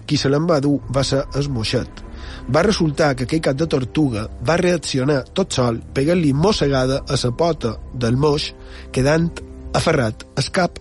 qui 0.09 0.17
se 0.17 0.29
l'en 0.29 0.47
va 0.49 0.61
dur 0.65 0.79
va 0.93 1.05
ser 1.05 1.25
el 1.37 1.49
moixet. 1.53 2.08
Va 2.55 2.65
resultar 2.67 3.15
que 3.15 3.29
aquell 3.29 3.45
cap 3.45 3.57
de 3.61 3.67
tortuga 3.67 4.27
va 4.49 4.59
reaccionar 4.61 5.23
tot 5.35 5.53
sol 5.53 5.81
pegant-li 5.95 6.33
mossegada 6.33 7.03
a 7.07 7.21
la 7.23 7.33
pota 7.37 7.77
del 7.95 8.17
moix, 8.17 8.53
quedant 8.93 9.31
aferrat 9.75 10.27
el 10.37 10.53
cap 10.53 10.79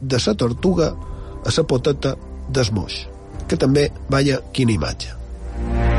de 0.00 0.22
la 0.26 0.34
tortuga 0.34 0.94
a 1.44 1.56
la 1.56 1.68
poteta 1.68 2.16
del 2.50 2.72
moix 2.72 3.04
que 3.48 3.58
també, 3.60 3.88
vaya, 4.10 4.40
quina 4.52 4.74
imatge. 4.74 5.93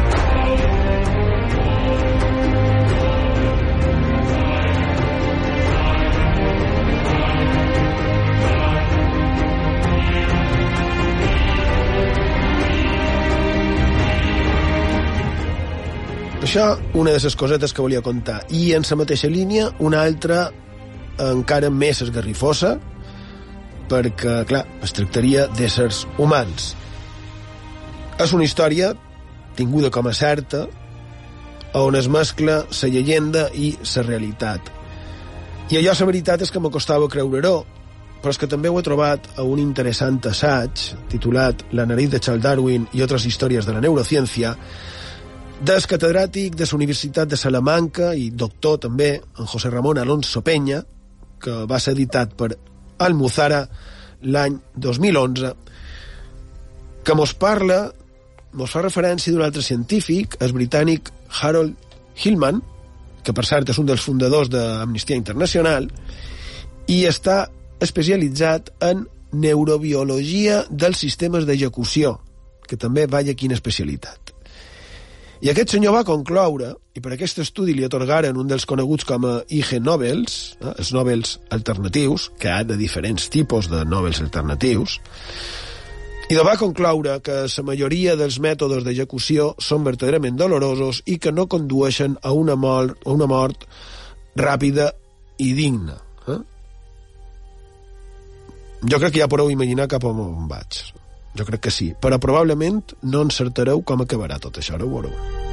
Això, 16.45 16.75
una 16.93 17.09
de 17.09 17.17
les 17.17 17.33
cosetes 17.33 17.71
que 17.73 17.81
volia 17.81 18.03
contar. 18.05 18.43
I 18.53 18.75
en 18.77 18.83
la 18.85 18.95
mateixa 18.99 19.25
línia, 19.33 19.71
una 19.81 20.03
altra 20.05 20.51
encara 21.17 21.71
més 21.73 22.03
esgarrifosa, 22.05 22.75
perquè, 23.89 24.35
clar, 24.45 24.59
es 24.85 24.91
tractaria 24.93 25.47
d'éssers 25.57 26.03
humans. 26.21 26.67
És 28.21 28.33
una 28.37 28.45
història 28.45 28.91
tinguda 29.57 29.89
com 29.89 30.05
a 30.05 30.13
certa, 30.13 30.67
on 31.81 31.97
es 31.97 32.05
mescla 32.13 32.59
la 32.69 32.89
llegenda 32.93 33.47
i 33.49 33.71
la 33.81 34.03
realitat. 34.05 34.69
I 35.73 35.79
allò, 35.79 35.95
la 35.97 36.09
veritat, 36.11 36.43
és 36.45 36.53
que 36.53 36.61
m'acostava 36.61 37.09
creure-ho, 37.09 37.55
però 38.21 38.35
és 38.35 38.37
que 38.37 38.51
també 38.51 38.69
ho 38.69 38.77
he 38.77 38.85
trobat 38.85 39.31
a 39.33 39.47
un 39.49 39.57
interessant 39.63 40.21
assaig 40.29 40.91
titulat 41.09 41.65
La 41.73 41.87
nariz 41.89 42.13
de 42.13 42.21
Charles 42.21 42.45
Darwin 42.45 42.85
i 42.93 43.01
altres 43.01 43.25
històries 43.25 43.65
de 43.65 43.73
la 43.73 43.81
neurociència 43.81 44.53
del 45.61 45.85
catedràtic 45.87 46.55
de 46.55 46.65
la 46.67 46.75
Universitat 46.75 47.29
de 47.29 47.37
Salamanca 47.37 48.13
i 48.15 48.29
doctor 48.31 48.79
també, 48.79 49.21
en 49.39 49.45
José 49.45 49.69
Ramón 49.69 49.97
Alonso 49.97 50.41
Peña, 50.41 50.81
que 51.39 51.65
va 51.65 51.79
ser 51.79 51.93
editat 51.95 52.33
per 52.35 52.55
Almuzara 52.99 53.65
l'any 54.23 54.57
2011, 54.75 55.53
que 57.05 57.15
mos 57.15 57.33
parla 57.33 57.91
mos 58.55 58.71
fa 58.71 58.81
referència 58.81 59.33
d'un 59.33 59.43
altre 59.43 59.61
científic, 59.61 60.37
el 60.39 60.53
britànic 60.55 61.11
Harold 61.41 61.75
Hillman, 62.23 62.61
que 63.23 63.33
per 63.35 63.43
cert 63.45 63.69
és 63.69 63.79
un 63.81 63.87
dels 63.89 64.03
fundadors 64.03 64.51
d'Amnistia 64.51 65.17
Internacional, 65.19 65.89
i 66.87 67.03
està 67.09 67.49
especialitzat 67.83 68.71
en 68.85 69.03
neurobiologia 69.35 70.63
dels 70.69 71.01
sistemes 71.03 71.47
d'execució, 71.47 72.15
que 72.65 72.79
també 72.79 73.07
vaya 73.11 73.35
quina 73.35 73.57
especialitat. 73.57 74.24
I 75.45 75.51
aquest 75.51 75.75
senyor 75.75 75.93
va 75.93 75.99
concloure, 76.01 76.71
i 76.97 77.01
per 77.05 77.11
aquest 77.13 77.37
estudi 77.43 77.75
li 77.77 77.83
atorgaren 77.85 78.39
un 78.41 78.47
dels 78.49 78.63
coneguts 78.65 79.05
com 79.05 79.27
a 79.29 79.33
IG 79.53 79.75
Nobels, 79.77 80.55
eh, 80.57 80.71
els 80.71 80.89
Nobels 80.95 81.35
alternatius, 81.53 82.31
que 82.41 82.49
ha 82.49 82.63
de 82.65 82.73
diferents 82.79 83.27
tipus 83.29 83.69
de 83.69 83.83
Nobels 83.85 84.23
alternatius, 84.25 84.95
i 86.33 86.39
va 86.41 86.57
concloure 86.57 87.19
que 87.21 87.37
la 87.45 87.67
majoria 87.67 88.17
dels 88.17 88.39
mètodes 88.41 88.81
d'execució 88.87 89.51
són 89.61 89.85
verdaderament 89.85 90.41
dolorosos 90.41 91.03
i 91.05 91.19
que 91.21 91.31
no 91.31 91.45
condueixen 91.45 92.17
a 92.23 92.33
una 92.33 92.57
mort, 92.57 92.97
a 93.05 93.13
una 93.13 93.29
mort 93.29 93.69
ràpida 94.33 94.89
i 95.37 95.53
digna. 95.53 96.01
Eh? 96.25 96.41
Jo 98.89 98.97
crec 98.97 99.13
que 99.13 99.21
ja 99.21 99.29
podeu 99.29 99.53
imaginar 99.53 99.85
cap 99.93 100.09
on 100.09 100.49
vaig. 100.49 101.04
Jo 101.35 101.43
crec 101.43 101.65
que 101.67 101.71
sí, 101.71 101.89
però 101.99 102.19
probablement 102.21 102.95
no 103.03 103.25
encertareu 103.27 103.83
com 103.83 104.05
acabarà 104.05 104.39
tot 104.39 104.61
això, 104.61 104.77
ara 104.77 104.87
ho 104.87 104.93
veureu. 104.93 105.43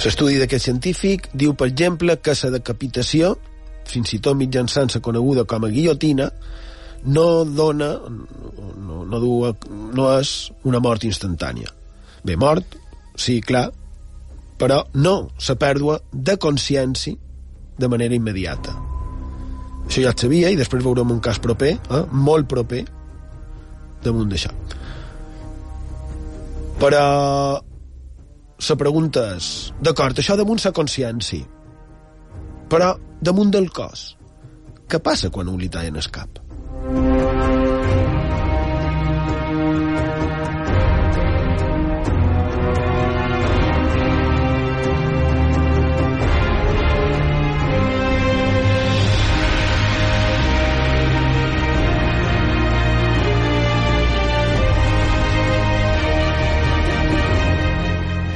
L'estudi 0.00 0.38
d'aquest 0.40 0.64
científic 0.64 1.26
diu, 1.36 1.52
per 1.52 1.66
exemple, 1.68 2.16
que 2.24 2.32
la 2.32 2.48
decapitació, 2.56 3.34
fins 3.84 4.14
i 4.16 4.18
tot 4.24 4.36
mitjançant 4.36 4.88
la 4.94 5.00
coneguda 5.04 5.44
com 5.44 5.64
a 5.64 5.68
guillotina, 5.68 6.30
no 7.04 7.44
dona, 7.44 7.94
no, 8.76 9.04
no, 9.04 9.20
du, 9.20 9.32
no 9.96 10.08
és 10.18 10.34
una 10.68 10.80
mort 10.82 11.04
instantània. 11.08 11.70
Bé, 12.24 12.36
mort, 12.36 12.76
sí, 13.16 13.40
clar, 13.40 13.70
però 14.60 14.82
no 15.00 15.14
la 15.48 15.56
pèrdua 15.56 16.00
de 16.12 16.36
consciència 16.36 17.16
de 17.80 17.88
manera 17.88 18.16
immediata. 18.16 18.74
Això 19.86 20.04
ja 20.04 20.12
et 20.12 20.22
sabia 20.22 20.50
i 20.52 20.58
després 20.58 20.84
veurem 20.84 21.10
un 21.16 21.22
cas 21.24 21.40
proper, 21.42 21.72
eh, 21.80 22.02
molt 22.12 22.48
proper, 22.50 22.84
damunt 24.04 24.28
d'això. 24.30 24.52
Però 26.80 27.06
la 28.68 28.76
pregunta 28.76 29.24
és, 29.36 29.72
d'acord, 29.80 30.20
això 30.20 30.36
damunt 30.36 30.60
la 30.64 30.72
consciència, 30.76 31.48
però 32.70 32.92
damunt 33.20 33.50
del 33.50 33.68
cos, 33.72 34.14
què 34.88 35.00
passa 35.02 35.32
quan 35.32 35.48
un 35.48 35.58
li 35.60 35.68
tallen 35.72 35.96
el 35.96 36.12
cap? 36.12 36.49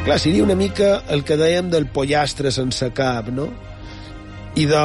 Clar, 0.05 0.19
seria 0.21 0.45
una 0.45 0.53
mica 0.55 0.99
el 1.09 1.23
que 1.25 1.39
dèiem 1.41 1.71
del 1.73 1.87
pollastre 1.89 2.51
sense 2.53 2.91
cap, 2.93 3.31
no? 3.33 3.47
I 4.61 4.67
de... 4.69 4.83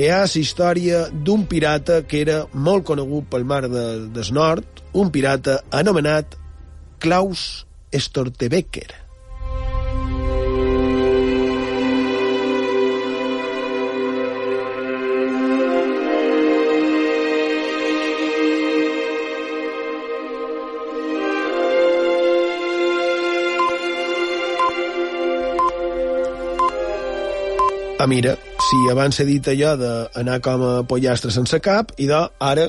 Hi 0.00 0.06
ha 0.10 0.22
la 0.24 0.40
història 0.40 1.02
d'un 1.12 1.44
pirata 1.46 2.00
que 2.08 2.22
era 2.24 2.38
molt 2.56 2.86
conegut 2.88 3.28
pel 3.30 3.44
mar 3.46 3.60
de, 3.68 3.84
del 4.16 4.32
nord, 4.34 4.80
un 4.96 5.12
pirata 5.14 5.60
anomenat 5.70 6.34
Klaus 7.04 7.44
Stortebeker. 7.92 9.03
Ah, 28.04 28.06
mira, 28.06 28.34
si 28.60 28.78
abans 28.92 29.16
s'ha 29.16 29.24
dit 29.24 29.46
allò 29.48 29.70
d'anar 29.80 30.34
com 30.44 30.60
a 30.60 30.72
pollastre 30.84 31.30
sense 31.32 31.56
cap, 31.64 31.94
i 31.96 32.04
de, 32.04 32.18
ara 32.44 32.66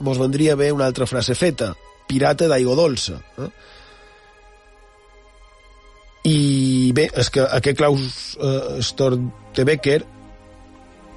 mos 0.00 0.16
vendria 0.16 0.54
bé 0.56 0.70
una 0.72 0.86
altra 0.88 1.04
frase 1.04 1.36
feta, 1.36 1.74
pirata 2.08 2.48
d'aigua 2.48 2.76
dolça. 2.78 3.18
Eh? 3.36 3.50
I 6.32 6.38
bé, 6.96 7.04
és 7.20 7.28
que 7.34 7.44
aquest 7.44 7.76
Klaus 7.82 8.16
eh, 8.40 8.80
Stortebeker 8.88 9.98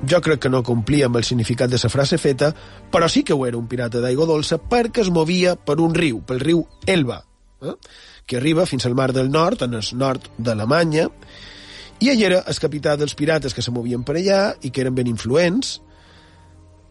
jo 0.03 0.21
crec 0.27 0.43
que 0.43 0.51
no 0.51 0.59
complia 0.59 1.07
amb 1.07 1.23
el 1.23 1.23
significat 1.23 1.71
de 1.71 1.79
la 1.79 1.95
frase 1.95 2.19
feta, 2.19 2.51
però 2.91 3.07
sí 3.07 3.23
que 3.23 3.39
ho 3.39 3.47
era 3.47 3.55
un 3.55 3.71
pirata 3.71 4.03
d'aigua 4.03 4.27
dolça 4.35 4.59
perquè 4.59 5.07
es 5.07 5.15
movia 5.15 5.55
per 5.55 5.79
un 5.79 5.95
riu, 5.95 6.19
pel 6.27 6.43
riu 6.43 6.67
Elba, 6.83 7.23
eh? 7.63 7.79
que 8.27 8.35
arriba 8.35 8.67
fins 8.67 8.83
al 8.83 8.99
mar 8.99 9.13
del 9.15 9.31
nord, 9.31 9.63
en 9.63 9.79
el 9.79 9.93
nord 9.95 10.27
d'Alemanya, 10.35 11.07
i 11.07 11.54
ell 12.11 12.23
era 12.27 12.41
el 12.43 12.59
capità 12.59 12.95
dels 12.99 13.15
pirates 13.15 13.53
que 13.55 13.63
se 13.63 13.71
movien 13.71 14.03
per 14.03 14.17
allà 14.19 14.39
i 14.61 14.71
que 14.71 14.83
eren 14.83 14.95
ben 14.95 15.07
influents, 15.07 15.79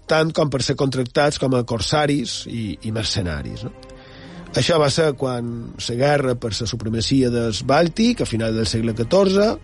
tant 0.08 0.32
com 0.36 0.50
per 0.52 0.62
ser 0.64 0.76
contractats 0.80 1.40
com 1.40 1.54
a 1.56 1.64
corsaris 1.68 2.44
i, 2.48 2.78
i 2.88 2.92
mercenaris. 2.92 3.64
No? 3.64 3.72
Això 4.54 4.78
va 4.78 4.88
ser 4.92 5.12
quan 5.18 5.46
la 5.74 5.94
guerra 5.98 6.34
per 6.38 6.52
la 6.54 6.66
supremacia 6.70 7.30
del 7.30 7.56
Bàltic, 7.66 8.22
a 8.22 8.28
final 8.28 8.54
del 8.54 8.68
segle 8.70 8.94
XIV, 8.94 9.54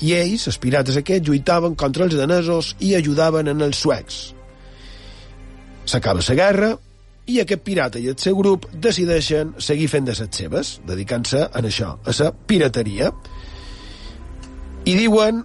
i 0.00 0.14
ells, 0.16 0.46
els 0.48 0.58
pirates 0.60 0.96
aquests, 0.96 1.28
lluitaven 1.28 1.74
contra 1.76 2.06
els 2.06 2.16
danesos 2.16 2.74
i 2.80 2.94
ajudaven 2.96 3.52
en 3.52 3.60
els 3.66 3.82
suecs. 3.84 4.20
S'acaba 5.84 6.24
la 6.24 6.36
guerra 6.38 6.70
i 7.28 7.40
aquest 7.42 7.62
pirata 7.66 8.00
i 8.00 8.08
el 8.08 8.16
seu 8.18 8.38
grup 8.38 8.66
decideixen 8.72 9.52
seguir 9.58 9.90
fent 9.92 10.08
de 10.08 10.16
les 10.16 10.32
seves, 10.32 10.78
dedicant-se 10.88 11.44
a 11.44 11.60
això, 11.60 11.92
a 12.00 12.16
la 12.22 12.32
pirateria. 12.32 13.12
I 14.88 14.96
diuen 14.96 15.44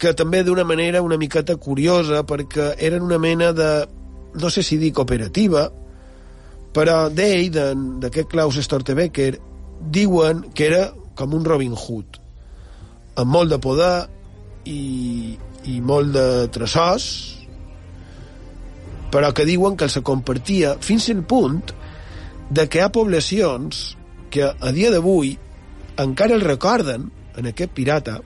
que 0.00 0.14
també 0.16 0.42
d'una 0.44 0.64
manera 0.64 1.02
una 1.04 1.18
miqueta 1.20 1.56
curiosa, 1.56 2.24
perquè 2.26 2.74
eren 2.82 3.04
una 3.04 3.18
mena 3.18 3.52
de, 3.52 3.70
no 4.40 4.50
sé 4.50 4.62
si 4.62 4.78
dir 4.80 4.92
cooperativa, 4.92 5.68
però 6.74 7.08
d'ell, 7.08 7.52
d'aquest 8.02 8.30
Klaus 8.32 8.58
Stortebeker, 8.64 9.32
diuen 9.94 10.48
que 10.54 10.66
era 10.66 10.88
com 11.14 11.34
un 11.36 11.44
Robin 11.46 11.76
Hood, 11.76 12.18
amb 13.20 13.30
molt 13.30 13.52
de 13.54 13.60
poder 13.62 13.94
i, 14.66 15.36
i 15.70 15.78
molt 15.80 16.12
de 16.16 16.26
tresors, 16.54 17.06
però 19.14 19.30
que 19.30 19.46
diuen 19.46 19.76
que 19.78 19.88
se 19.88 20.02
compartia 20.02 20.74
fins 20.82 21.06
al 21.12 21.22
punt 21.22 21.70
de 22.50 22.66
que 22.66 22.80
hi 22.80 22.82
ha 22.82 22.90
poblacions 22.92 23.94
que 24.34 24.48
a 24.50 24.72
dia 24.74 24.90
d'avui 24.90 25.36
encara 26.02 26.34
el 26.34 26.42
recorden 26.42 27.06
en 27.38 27.46
aquest 27.46 27.70
pirata 27.76 28.18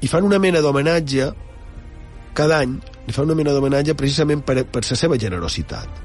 i 0.00 0.08
fan 0.10 0.26
una 0.26 0.38
mena 0.38 0.62
d'homenatge 0.62 1.32
cada 2.38 2.60
any, 2.62 2.76
li 3.06 3.14
fan 3.14 3.26
una 3.26 3.34
mena 3.38 3.54
d'homenatge 3.54 3.96
precisament 3.98 4.44
per, 4.46 4.62
per 4.70 4.84
la 4.86 4.96
seva 4.96 5.18
generositat. 5.18 6.04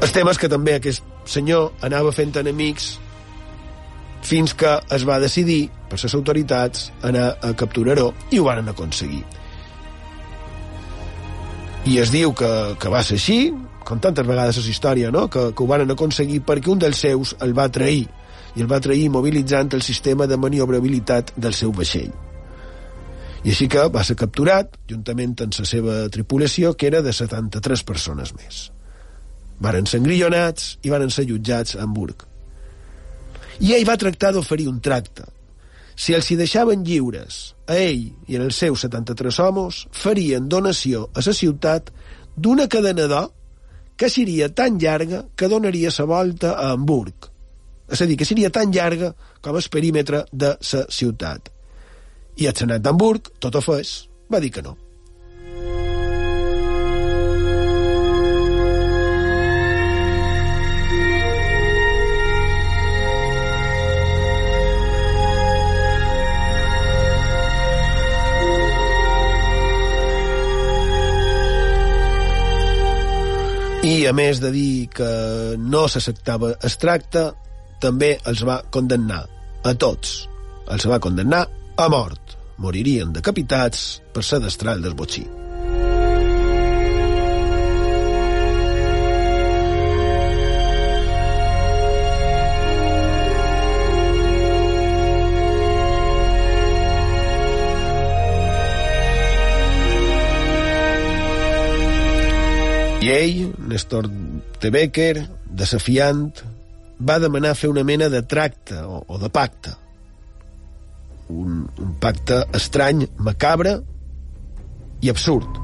El 0.00 0.12
tema 0.16 0.32
és 0.32 0.40
que 0.40 0.48
també 0.48 0.78
aquest 0.78 1.04
senyor 1.28 1.84
anava 1.84 2.12
fent 2.16 2.32
enemics 2.40 2.94
fins 4.24 4.54
que 4.56 4.72
es 4.96 5.04
va 5.08 5.18
decidir, 5.20 5.68
per 5.90 5.98
les 6.00 6.14
autoritats, 6.16 6.88
anar 7.04 7.26
a 7.44 7.52
capturar-ho 7.56 8.12
i 8.30 8.40
ho 8.40 8.46
van 8.48 8.68
aconseguir. 8.72 9.22
I 11.88 11.98
es 12.00 12.12
diu 12.12 12.32
que, 12.36 12.50
que 12.80 12.92
va 12.92 13.02
ser 13.04 13.16
així, 13.20 13.38
com 13.84 14.00
tantes 14.00 14.26
vegades 14.26 14.60
és 14.60 14.68
història, 14.72 15.10
no? 15.12 15.26
que, 15.32 15.50
que 15.52 15.64
ho 15.64 15.68
van 15.68 15.88
aconseguir 15.90 16.42
perquè 16.48 16.72
un 16.72 16.80
dels 16.80 17.00
seus 17.00 17.34
el 17.44 17.56
va 17.56 17.68
trair, 17.72 18.06
i 18.56 18.64
el 18.64 18.70
va 18.70 18.80
trair 18.82 19.10
mobilitzant 19.10 19.70
el 19.76 19.82
sistema 19.82 20.26
de 20.26 20.38
maniobrabilitat 20.40 21.32
del 21.36 21.54
seu 21.54 21.72
vaixell. 21.72 22.10
I 23.44 23.54
així 23.54 23.70
que 23.72 23.86
va 23.88 24.02
ser 24.04 24.18
capturat, 24.20 24.74
juntament 24.90 25.36
amb 25.40 25.56
la 25.56 25.66
seva 25.68 25.96
tripulació, 26.12 26.74
que 26.76 26.90
era 26.90 27.00
de 27.00 27.12
73 27.16 27.84
persones 27.88 28.34
més. 28.36 28.66
Varen 29.60 29.86
ser 29.88 30.00
engrillonats 30.02 30.74
i 30.84 30.92
varen 30.92 31.12
ser 31.12 31.26
jutjats 31.28 31.76
a 31.76 31.84
Hamburg. 31.84 32.26
I 33.60 33.74
ell 33.76 33.88
va 33.88 33.98
tractar 34.00 34.32
d'oferir 34.32 34.68
un 34.68 34.80
tracte. 34.80 35.24
Si 35.96 36.14
els 36.16 36.30
hi 36.30 36.36
deixaven 36.40 36.84
lliures 36.84 37.40
a 37.68 37.76
ell 37.76 38.06
i 38.28 38.38
als 38.40 38.60
seus 38.62 38.86
73 38.86 39.40
homes, 39.44 39.82
farien 39.92 40.48
donació 40.48 41.08
a 41.12 41.24
la 41.24 41.34
ciutat 41.36 41.90
d'una 42.36 42.68
cadena 42.72 43.08
d'or 43.08 43.32
que 44.00 44.08
seria 44.08 44.48
tan 44.48 44.78
llarga 44.80 45.26
que 45.36 45.48
donaria 45.48 45.92
la 45.98 46.08
volta 46.08 46.54
a 46.56 46.72
Hamburg. 46.72 47.29
És 47.90 48.00
a 48.00 48.06
dir, 48.06 48.16
que 48.16 48.28
seria 48.28 48.52
tan 48.54 48.70
llarga 48.74 49.14
com 49.42 49.56
el 49.58 49.66
perímetre 49.70 50.24
de 50.30 50.54
la 50.54 50.84
ciutat. 50.94 51.50
I 52.38 52.46
el 52.46 52.54
senat 52.56 52.84
d'Hamburg, 52.84 53.34
tot 53.42 53.58
ho 53.58 53.64
fes, 53.64 53.96
va 54.30 54.40
dir 54.40 54.52
que 54.54 54.62
no. 54.62 54.76
I 73.80 74.06
a 74.06 74.12
més 74.12 74.38
de 74.38 74.50
dir 74.54 74.88
que 74.92 75.06
no 75.58 75.86
s'acceptava 75.88 76.52
el 76.54 76.74
tracte, 76.78 77.30
també 77.80 78.14
els 78.28 78.44
va 78.46 78.60
condemnar 78.70 79.24
a 79.64 79.74
tots. 79.74 80.28
Els 80.70 80.86
va 80.86 81.00
condemnar 81.02 81.46
a 81.76 81.88
mort. 81.92 82.36
Moririen 82.60 83.12
decapitats 83.16 84.00
per 84.14 84.24
ser 84.24 84.42
destral 84.44 84.84
del 84.84 84.96
botxí. 84.96 85.24
I 103.00 103.08
ell, 103.08 103.38
Néstor 103.64 104.10
de 104.60 104.70
Becker, 104.70 105.24
desafiant, 105.48 106.42
va 107.00 107.18
demanar 107.18 107.54
fer 107.56 107.70
una 107.70 107.84
mena 107.84 108.08
de 108.12 108.22
tracte 108.22 108.80
o, 108.82 109.02
o 109.06 109.18
de 109.18 109.30
pacte. 109.32 109.72
Un, 111.30 111.64
un 111.78 111.94
pacte 112.02 112.42
estrany, 112.56 113.06
macabre 113.18 113.78
i 115.00 115.10
absurd. 115.12 115.60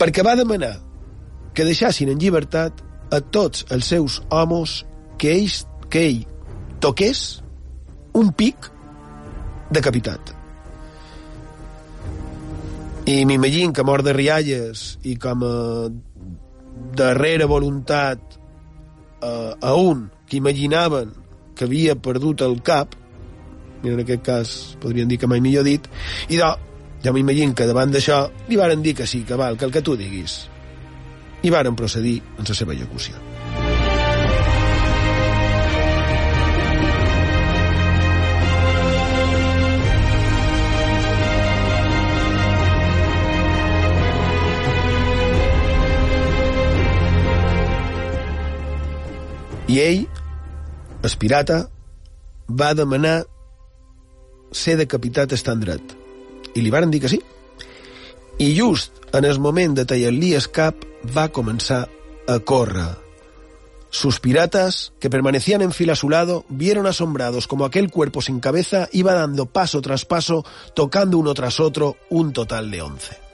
Perquè 0.00 0.24
va 0.24 0.36
demanar 0.38 0.76
que 1.54 1.66
deixassin 1.66 2.12
en 2.12 2.20
llibertat 2.20 2.82
a 3.10 3.20
tots 3.20 3.66
els 3.74 3.88
seus 3.90 4.20
homes 4.30 4.80
que, 5.18 5.34
ells, 5.34 5.64
que 5.90 6.04
ell 6.06 6.20
toqués 6.80 7.40
un 8.16 8.30
pic 8.32 8.70
decapitat. 9.74 10.36
I 13.10 13.24
m'imagino 13.26 13.74
que 13.74 13.84
mort 13.86 14.06
de 14.06 14.14
rialles 14.14 14.94
i 15.08 15.16
com 15.18 15.42
a 15.42 15.54
darrera 16.96 17.48
voluntat 17.50 18.39
a, 19.22 19.56
a 19.60 19.74
un 19.74 20.08
que 20.28 20.38
imaginaven 20.38 21.12
que 21.56 21.66
havia 21.68 21.96
perdut 21.96 22.42
el 22.46 22.60
cap, 22.62 22.94
mira, 23.82 23.96
en 23.96 24.04
aquest 24.04 24.24
cas 24.24 24.54
podrien 24.80 25.08
dir 25.08 25.18
que 25.20 25.28
mai 25.30 25.42
millor 25.44 25.66
dit, 25.66 25.88
i 26.28 26.38
de, 26.40 26.52
ja 27.04 27.12
m'imagino 27.16 27.56
que 27.56 27.68
davant 27.68 27.92
d'això 27.92 28.22
li 28.48 28.60
varen 28.60 28.84
dir 28.84 28.94
que 28.96 29.08
sí, 29.08 29.24
que 29.28 29.38
val, 29.40 29.58
que 29.58 29.68
el 29.68 29.74
que 29.74 29.84
tu 29.84 29.96
diguis. 29.96 30.42
I 31.42 31.52
varen 31.52 31.76
procedir 31.76 32.18
en 32.38 32.48
la 32.48 32.56
seva 32.56 32.76
execució. 32.76 33.29
I 49.70 49.78
ell, 49.78 50.06
el 51.06 51.12
pirata, 51.22 51.60
va 52.50 52.72
demanar 52.74 53.20
ser 54.50 54.74
decapitat 54.80 55.30
estant 55.36 55.62
dret. 55.62 55.92
I 56.58 56.64
li 56.64 56.98
que 56.98 57.08
sí. 57.12 57.20
I 58.40 58.48
just 58.56 58.98
en 59.14 59.24
el 59.24 59.38
moment 59.38 59.76
de 59.76 59.84
tallar-li 59.84 60.34
el 60.34 60.50
cap 60.50 60.74
va 61.16 61.28
començar 61.30 61.86
a 62.26 62.38
córrer. 62.40 62.96
Sus 63.90 64.18
piratas, 64.18 64.92
que 64.98 65.10
permanecían 65.10 65.62
en 65.62 65.72
fila 65.72 65.92
a 65.92 65.96
su 65.96 66.10
lado, 66.10 66.44
vieron 66.48 66.86
asombrados 66.86 67.46
como 67.46 67.64
aquel 67.64 67.90
cuerpo 67.90 68.22
sin 68.22 68.40
cabeza 68.40 68.88
iba 68.92 69.14
dando 69.14 69.46
paso 69.46 69.80
tras 69.82 70.04
paso, 70.04 70.44
tocando 70.74 71.18
uno 71.18 71.32
tras 71.34 71.60
otro 71.60 71.96
un 72.08 72.32
total 72.32 72.70
de 72.72 72.82
once. 72.82 73.29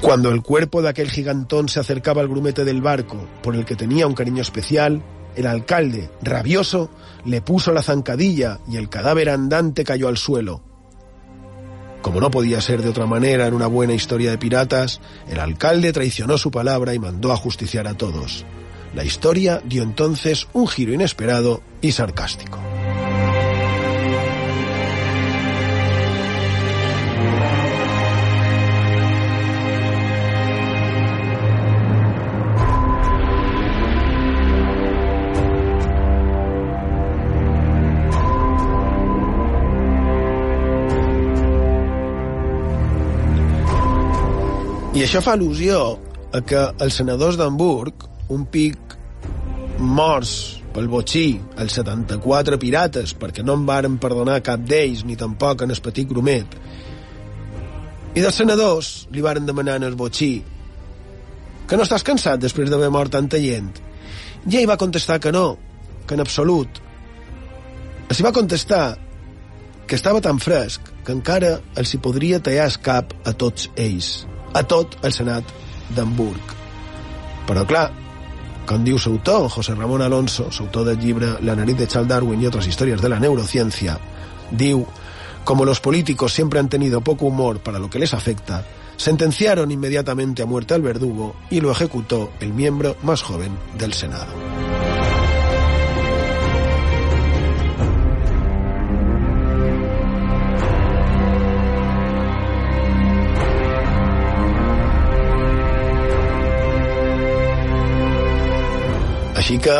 Cuando 0.00 0.30
el 0.30 0.42
cuerpo 0.42 0.82
de 0.82 0.88
aquel 0.88 1.10
gigantón 1.10 1.68
se 1.68 1.80
acercaba 1.80 2.20
al 2.20 2.28
grumete 2.28 2.64
del 2.64 2.82
barco, 2.82 3.16
por 3.42 3.56
el 3.56 3.64
que 3.64 3.76
tenía 3.76 4.06
un 4.06 4.14
cariño 4.14 4.42
especial, 4.42 5.02
el 5.34 5.46
alcalde, 5.46 6.10
rabioso, 6.22 6.90
le 7.24 7.40
puso 7.40 7.72
la 7.72 7.82
zancadilla 7.82 8.60
y 8.68 8.76
el 8.76 8.88
cadáver 8.88 9.30
andante 9.30 9.84
cayó 9.84 10.08
al 10.08 10.16
suelo. 10.16 10.62
Como 12.02 12.20
no 12.20 12.30
podía 12.30 12.60
ser 12.60 12.82
de 12.82 12.90
otra 12.90 13.06
manera 13.06 13.46
en 13.46 13.54
una 13.54 13.66
buena 13.66 13.94
historia 13.94 14.30
de 14.30 14.38
piratas, 14.38 15.00
el 15.28 15.40
alcalde 15.40 15.92
traicionó 15.92 16.38
su 16.38 16.50
palabra 16.50 16.94
y 16.94 16.98
mandó 16.98 17.32
a 17.32 17.36
justiciar 17.36 17.88
a 17.88 17.94
todos. 17.94 18.44
La 18.94 19.04
historia 19.04 19.60
dio 19.64 19.82
entonces 19.82 20.46
un 20.52 20.68
giro 20.68 20.94
inesperado 20.94 21.62
y 21.80 21.92
sarcástico. 21.92 22.60
I 44.96 45.02
això 45.04 45.20
fa 45.20 45.34
al·lusió 45.36 45.78
a 46.32 46.40
que 46.40 46.60
els 46.80 46.94
senadors 46.96 47.36
d'Hamburg, 47.36 48.06
un 48.32 48.46
pic 48.48 48.94
morts 49.76 50.30
pel 50.72 50.86
botxí, 50.88 51.34
els 51.60 51.74
74 51.76 52.56
pirates, 52.62 53.10
perquè 53.12 53.42
no 53.44 53.58
en 53.58 53.66
varen 53.68 53.98
perdonar 54.00 54.38
cap 54.46 54.62
d'ells, 54.64 55.02
ni 55.04 55.18
tampoc 55.20 55.66
en 55.66 55.74
el 55.74 55.82
petit 55.84 56.08
grumet, 56.08 56.54
i 58.16 58.22
dels 58.24 58.38
senadors 58.40 58.88
li 59.12 59.20
varen 59.20 59.44
demanar 59.44 59.74
en 59.76 59.84
el 59.84 59.98
botxí 60.00 60.30
que 61.68 61.76
no 61.76 61.84
estàs 61.84 62.06
cansat 62.06 62.40
després 62.40 62.72
d'haver 62.72 62.88
mort 62.94 63.12
tanta 63.12 63.36
gent. 63.42 63.68
I 64.48 64.62
ell 64.62 64.70
va 64.70 64.78
contestar 64.80 65.18
que 65.20 65.32
no, 65.34 65.58
que 66.06 66.16
en 66.16 66.22
absolut. 66.24 66.80
Els 68.08 68.24
va 68.24 68.32
contestar 68.32 68.86
que 69.84 70.00
estava 70.00 70.24
tan 70.24 70.40
fresc 70.40 70.88
que 71.04 71.12
encara 71.12 71.58
els 71.76 71.92
hi 71.92 72.00
podria 72.00 72.40
tallar 72.40 72.70
el 72.70 72.80
cap 72.88 73.12
a 73.28 73.36
tots 73.36 73.68
ells 73.76 74.24
a 74.56 74.64
tot 74.64 74.96
el 75.04 75.12
Senat 75.12 75.44
d'Hamburg. 75.94 76.54
Però 77.46 77.64
clar, 77.68 77.90
com 78.66 78.82
diu 78.84 78.96
l'autor, 78.98 79.50
José 79.52 79.74
Ramón 79.76 80.02
Alonso, 80.02 80.48
autor 80.48 80.88
del 80.88 80.98
llibre 80.98 81.36
La 81.42 81.54
nariz 81.54 81.76
de 81.76 81.86
Charles 81.86 82.08
Darwin 82.08 82.40
y 82.40 82.46
otras 82.46 82.66
historias 82.66 83.02
de 83.02 83.08
la 83.08 83.20
neurociencia, 83.20 84.00
diu, 84.50 84.86
como 85.44 85.64
los 85.64 85.80
políticos 85.80 86.32
siempre 86.32 86.58
han 86.58 86.68
tenido 86.68 87.02
poco 87.02 87.26
humor 87.26 87.60
para 87.60 87.78
lo 87.78 87.90
que 87.90 88.00
les 88.00 88.14
afecta, 88.14 88.64
sentenciaron 88.96 89.70
inmediatamente 89.70 90.42
a 90.42 90.46
muerte 90.46 90.74
al 90.74 90.82
verdugo 90.82 91.36
y 91.50 91.60
lo 91.60 91.70
ejecutó 91.70 92.32
el 92.40 92.52
miembro 92.52 92.96
más 93.02 93.22
joven 93.22 93.56
del 93.78 93.92
Senado. 93.92 94.75
Així 109.46 109.60
que 109.62 109.74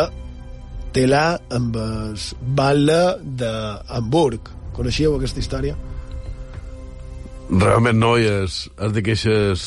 tela 0.95 1.21
amb 1.51 1.73
el 1.75 2.13
balle 2.55 3.01
d'Hamburg. 3.41 4.47
Coneixíeu 4.77 5.17
aquesta 5.17 5.43
història? 5.43 5.73
Realment 7.49 7.99
no, 7.99 8.13
i 8.15 8.29
és, 8.29 8.61
és 8.71 8.95
d'aquestes 8.95 9.65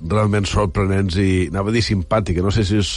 realment 0.00 0.48
sorprenents 0.48 1.20
i, 1.20 1.28
anava 1.52 1.68
a 1.68 1.76
dir 1.76 1.84
simpàtica, 1.84 2.40
no 2.40 2.54
sé 2.56 2.64
si 2.64 2.80
és 2.80 2.94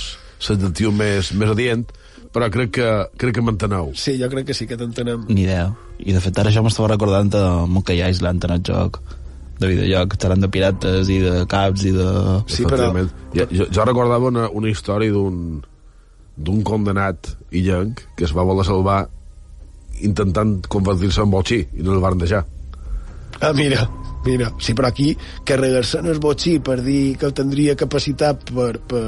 l'adjectiu 0.48 0.95
més, 0.95 1.36
més 1.36 1.52
adient, 1.52 1.84
però 2.32 2.48
crec 2.56 2.78
que, 2.80 2.89
crec 3.20 3.41
que 3.41 3.43
m'enteneu. 3.43 3.91
Sí, 4.00 4.16
jo 4.16 4.32
crec 4.32 4.48
que 4.48 4.56
sí 4.56 4.72
que 4.72 4.80
t'entenem. 4.80 5.28
Ni 5.28 5.50
idea. 5.50 5.68
I 6.00 6.16
de 6.16 6.24
fet 6.24 6.39
ara 6.39 6.56
això 6.56 6.64
m'estava 6.64 6.93
recordant 6.95 7.36
de 7.36 7.45
Monkey 7.68 8.00
Island 8.08 8.48
en 8.48 8.56
el 8.56 8.68
joc 8.72 9.04
de 9.60 9.76
videojoc, 9.76 10.16
xerrant 10.16 10.48
de 10.48 10.56
pirates 10.56 11.12
i 11.12 11.26
de 11.28 11.41
caps 11.52 11.89
i 11.91 11.98
de... 12.00 12.12
Sí, 12.48 12.64
però... 12.64 12.93
Jo, 13.36 13.52
jo, 13.52 13.68
jo 13.68 13.91
recordava 13.91 14.32
una, 14.32 14.48
una 14.48 14.72
història 14.72 15.12
d'un 15.12 15.58
d'un 16.38 16.62
condenat 16.64 17.34
illenc 17.52 18.04
que 18.16 18.28
es 18.28 18.34
va 18.36 18.46
voler 18.46 18.66
salvar 18.68 19.00
intentant 20.06 20.60
convertir-se 20.70 21.24
en 21.24 21.34
botxí 21.34 21.64
i 21.74 21.86
no 21.86 21.96
el 21.96 22.04
van 22.04 22.20
deixar. 22.22 22.44
Ah, 23.42 23.54
mira, 23.54 23.88
mira. 24.26 24.52
Sí, 24.62 24.74
però 24.78 24.92
aquí 24.92 25.16
carregar-se 25.46 26.02
en 26.02 26.12
el 26.14 26.22
botxí 26.22 26.58
per 26.60 26.80
dir 26.86 27.18
que 27.18 27.32
tindria 27.34 27.76
capacitat 27.78 28.52
per, 28.54 28.78
per 28.80 29.02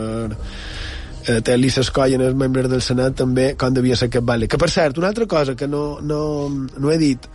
eh, 1.28 1.42
tenir 1.46 1.72
les 1.76 1.92
collen 1.94 2.26
els 2.26 2.38
membres 2.38 2.70
del 2.72 2.82
Senat 2.86 3.18
també 3.22 3.54
com 3.60 3.74
devia 3.74 3.98
ser 3.98 4.10
aquest 4.10 4.26
vale. 4.26 4.50
Que 4.50 4.58
per 4.62 4.70
cert, 4.74 4.98
una 4.98 5.10
altra 5.14 5.28
cosa 5.30 5.56
que 5.56 5.68
no, 5.68 6.00
no, 6.02 6.22
no 6.50 6.92
he 6.92 6.98
dit 7.02 7.30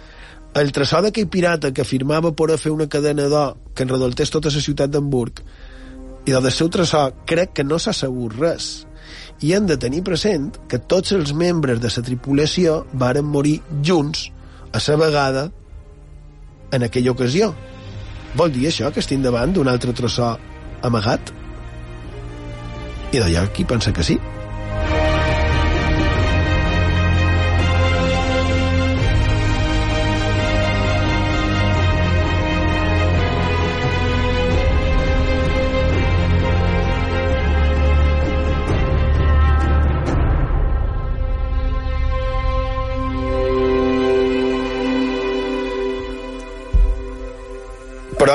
el 0.54 0.70
tresor 0.70 1.02
d'aquell 1.02 1.26
pirata 1.26 1.72
que 1.74 1.82
afirmava 1.82 2.34
poder 2.38 2.58
fer 2.62 2.70
una 2.70 2.86
cadena 2.90 3.26
d'or 3.30 3.56
que 3.74 3.82
enredoltés 3.82 4.30
tota 4.30 4.52
la 4.54 4.62
ciutat 4.62 4.90
d'Hamburg 4.90 5.42
i 6.24 6.32
del 6.32 6.50
seu 6.54 6.70
tresor 6.70 7.26
crec 7.26 7.56
que 7.58 7.64
no 7.66 7.78
s'ha 7.78 7.92
sabut 7.92 8.36
res 8.38 8.86
i 9.42 9.52
hem 9.54 9.66
de 9.66 9.76
tenir 9.80 10.02
present 10.06 10.52
que 10.68 10.78
tots 10.78 11.12
els 11.16 11.32
membres 11.34 11.80
de 11.82 11.90
la 11.96 12.04
tripulació 12.06 12.84
varen 12.92 13.26
morir 13.26 13.60
junts 13.82 14.28
a 14.72 14.80
la 14.88 14.96
vegada 14.96 15.50
en 16.72 16.82
aquella 16.82 17.12
ocasió. 17.12 17.54
Vol 18.34 18.52
dir 18.52 18.66
això, 18.68 18.90
que 18.92 19.00
estem 19.00 19.22
davant 19.22 19.52
d'un 19.54 19.68
altre 19.68 19.92
trossó 19.92 20.34
amagat? 20.82 21.32
I 23.14 23.20
d'allà 23.22 23.46
qui 23.54 23.64
pensa 23.64 23.92
que 23.92 24.02
sí? 24.02 24.18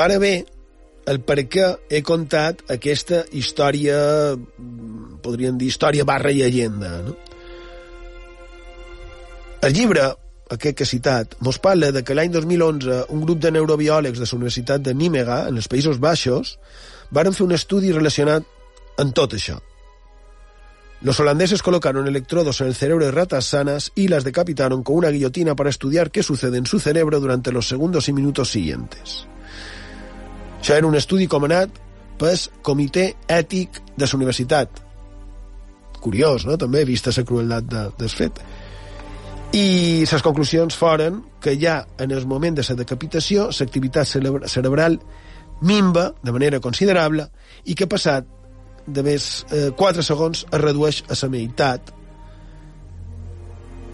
Ara 0.00 0.16
bé, 0.22 0.34
el 1.12 1.20
per 1.26 1.42
què 1.52 1.66
he 1.92 2.00
contat 2.06 2.62
aquesta 2.72 3.24
història, 3.36 3.98
podríem 5.24 5.58
dir 5.60 5.68
història 5.68 6.06
barra 6.08 6.32
llegenda, 6.32 6.92
no? 7.04 7.16
El 9.60 9.74
llibre, 9.76 10.06
aquest 10.54 10.76
que 10.76 10.86
he 10.86 10.88
citat, 10.88 11.34
mos 11.44 11.58
parla 11.60 11.90
de 11.92 12.00
que 12.02 12.14
l'any 12.16 12.30
2011 12.32 13.02
un 13.12 13.24
grup 13.26 13.42
de 13.44 13.50
neurobiòlegs 13.52 14.22
de 14.22 14.28
la 14.28 14.38
Universitat 14.38 14.86
de 14.86 14.94
Nímega, 14.96 15.42
en 15.50 15.60
els 15.60 15.68
Països 15.68 16.00
Baixos, 16.00 16.54
varen 17.10 17.36
fer 17.36 17.44
un 17.44 17.52
estudi 17.52 17.92
relacionat 17.92 18.46
amb 19.04 19.12
tot 19.16 19.36
això. 19.36 19.58
Los 21.02 21.18
holandeses 21.20 21.62
colocaron 21.62 22.06
electrodos 22.06 22.60
en 22.60 22.68
el 22.68 22.74
cerebro 22.74 23.06
de 23.06 23.12
ratas 23.12 23.46
sanas 23.46 23.90
y 23.94 24.08
las 24.08 24.24
decapitaron 24.24 24.82
con 24.82 24.96
una 24.96 25.08
guillotina 25.08 25.54
para 25.54 25.70
estudiar 25.70 26.10
qué 26.10 26.22
sucede 26.22 26.58
en 26.58 26.66
su 26.66 26.78
cerebro 26.78 27.20
durante 27.20 27.52
los 27.52 27.68
segundos 27.68 28.08
y 28.08 28.12
minutos 28.12 28.50
siguientes. 28.50 29.26
Això 30.60 30.76
era 30.76 30.86
un 30.86 30.96
estudi 30.96 31.26
comanat 31.26 31.78
pel 32.20 32.40
Comitè 32.62 33.06
Ètic 33.28 33.80
de 33.96 34.04
la 34.04 34.16
Universitat. 34.18 34.82
Curiós, 36.00 36.44
no?, 36.48 36.56
també, 36.60 36.84
vista 36.84 37.12
la 37.16 37.24
crueldat 37.24 37.68
de, 37.68 37.84
del 37.98 38.12
fet. 38.12 38.40
I 39.56 40.04
les 40.06 40.22
conclusions 40.22 40.76
foren 40.76 41.22
que 41.42 41.56
ja 41.58 41.80
en 41.98 42.12
el 42.14 42.26
moment 42.28 42.60
de 42.60 42.64
la 42.68 42.76
decapitació 42.78 43.48
l'activitat 43.50 44.06
cerebral 44.06 45.00
minva 45.66 46.12
de 46.22 46.32
manera 46.32 46.60
considerable 46.60 47.26
i 47.64 47.74
que 47.74 47.88
passat 47.90 48.28
de 48.86 49.02
més 49.04 49.44
eh, 49.50 49.70
4 49.76 50.04
segons 50.06 50.44
es 50.44 50.60
redueix 50.60 51.02
a 51.08 51.16
la 51.18 51.30
meitat 51.32 51.90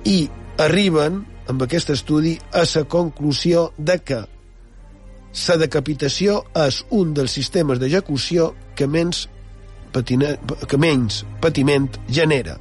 i 0.07 0.19
arriben 0.63 1.25
amb 1.51 1.63
aquest 1.63 1.91
estudi 1.95 2.37
a 2.53 2.63
la 2.67 2.85
conclusió 2.85 3.71
de 3.79 3.99
que 3.99 4.21
la 5.37 5.57
decapitació 5.61 6.41
és 6.67 6.83
un 6.97 7.13
dels 7.17 7.35
sistemes 7.39 7.81
d'execució 7.81 8.53
que 8.77 8.87
menys, 8.89 9.27
patina, 9.93 10.35
que 10.69 10.79
menys 10.81 11.25
patiment 11.43 11.89
genera 12.09 12.57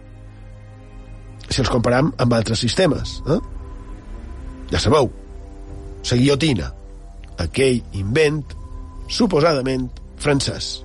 si 1.49 1.61
els 1.61 1.71
comparam 1.71 2.11
amb 2.21 2.33
altres 2.35 2.63
sistemes 2.65 3.19
eh? 3.29 3.39
ja 4.73 4.81
sabeu 4.81 5.11
la 6.05 6.17
guillotina 6.19 6.71
aquell 7.41 7.81
invent 7.97 8.43
suposadament 9.11 9.87
francès 10.21 10.79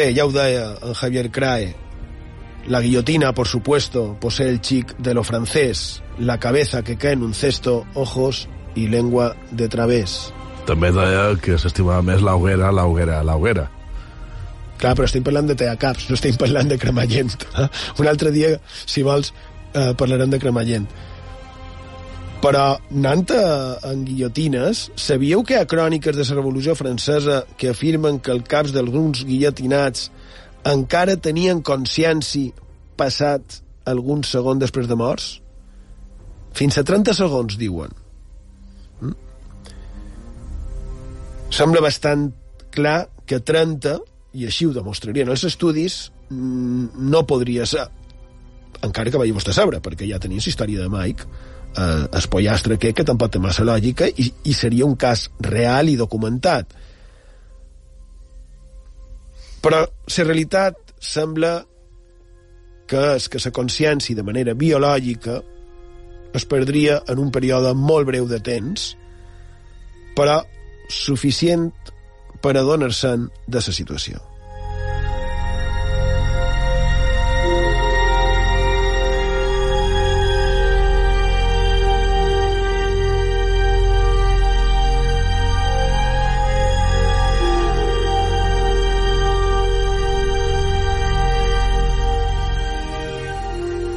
Bé, 0.00 0.14
ja 0.16 0.24
ho 0.24 0.30
deia 0.32 0.78
en 0.80 0.94
Javier 0.96 1.28
Crae, 1.28 1.74
la 2.72 2.80
guillotina, 2.80 3.34
por 3.34 3.46
supuesto, 3.46 4.16
posee 4.18 4.48
el 4.48 4.62
chic 4.62 4.96
de 4.96 5.12
lo 5.12 5.24
francés, 5.24 6.02
la 6.18 6.38
cabeza 6.40 6.82
que 6.82 6.96
cae 6.96 7.12
en 7.12 7.22
un 7.22 7.34
cesto, 7.34 7.84
ojos 7.92 8.48
y 8.74 8.88
lengua 8.88 9.36
de 9.50 9.68
través. 9.68 10.32
També 10.64 10.88
deia 10.96 11.34
que 11.44 11.58
s'estimava 11.60 12.00
més 12.00 12.24
la 12.24 12.32
hoguera, 12.38 12.72
la 12.72 12.86
hoguera, 12.88 13.20
la 13.20 13.36
hoguera. 13.36 13.66
Clar, 14.80 14.94
però 14.96 15.04
estem 15.04 15.26
parlant 15.26 15.52
de 15.52 15.58
teacaps, 15.60 16.08
no 16.08 16.16
estem 16.16 16.40
parlant 16.40 16.72
de 16.72 16.80
cremallent. 16.80 17.36
Eh? 17.60 17.68
Un 18.00 18.08
altre 18.08 18.32
dia, 18.32 18.54
si 18.86 19.04
vols, 19.04 19.34
eh, 19.74 19.90
parlarem 20.00 20.32
de 20.32 20.40
cremallent. 20.40 20.88
Però, 22.40 22.78
anant 22.88 23.26
a, 23.36 23.40
en 23.90 24.04
guillotines, 24.08 24.86
sabíeu 24.96 25.42
que 25.44 25.58
hi 25.58 25.60
ha 25.60 25.68
cròniques 25.68 26.16
de 26.16 26.24
la 26.24 26.38
Revolució 26.38 26.72
Francesa 26.78 27.42
que 27.60 27.68
afirmen 27.74 28.16
que 28.24 28.32
els 28.32 28.46
caps 28.48 28.72
d'alguns 28.72 29.26
guillotinats 29.28 30.06
encara 30.70 31.18
tenien 31.20 31.60
consciència 31.60 32.54
passat 32.96 33.60
alguns 33.92 34.32
segons 34.32 34.62
després 34.64 34.88
de 34.88 34.96
morts? 34.96 35.28
Fins 36.56 36.80
a 36.80 36.86
30 36.88 37.12
segons, 37.18 37.60
diuen. 37.60 37.92
Mm? 39.04 39.14
Sembla 41.60 41.84
bastant 41.84 42.30
clar 42.72 43.02
que 43.28 43.42
30, 43.44 43.98
i 44.40 44.48
així 44.48 44.64
ho 44.64 44.72
demostrarien 44.72 45.28
els 45.28 45.44
estudis, 45.44 46.06
mm, 46.32 47.04
no 47.12 47.26
podria 47.28 47.68
ser 47.68 47.84
encara 48.80 49.10
que 49.12 49.20
vagi 49.20 49.36
vostè 49.36 49.52
a 49.52 49.60
saber, 49.60 49.80
perquè 49.84 50.08
ja 50.08 50.18
tenim 50.22 50.40
història 50.40 50.80
de 50.80 50.88
Mike, 50.88 51.26
eh, 51.76 52.06
el 52.10 52.28
pollastre 52.32 52.76
aquest, 52.76 52.96
que 52.96 53.06
tampoc 53.06 53.32
té 53.34 53.42
massa 53.42 53.64
lògica, 53.66 54.08
i, 54.08 54.30
i 54.44 54.54
seria 54.56 54.86
un 54.86 54.96
cas 55.00 55.28
real 55.44 55.90
i 55.90 55.98
documentat. 56.00 56.76
Però 59.60 59.82
la 59.84 60.24
realitat 60.24 60.94
sembla 61.00 61.58
que 62.90 63.02
és 63.16 63.28
que 63.30 63.40
la 63.44 63.52
consciència 63.54 64.16
de 64.16 64.24
manera 64.26 64.56
biològica 64.58 65.40
es 66.34 66.46
perdria 66.46 67.00
en 67.10 67.20
un 67.22 67.30
període 67.34 67.74
molt 67.74 68.08
breu 68.08 68.26
de 68.30 68.40
temps, 68.42 68.94
però 70.16 70.40
suficient 70.90 71.70
per 72.42 72.56
adonar-se'n 72.56 73.28
de 73.46 73.62
la 73.62 73.74
situació. 73.74 74.29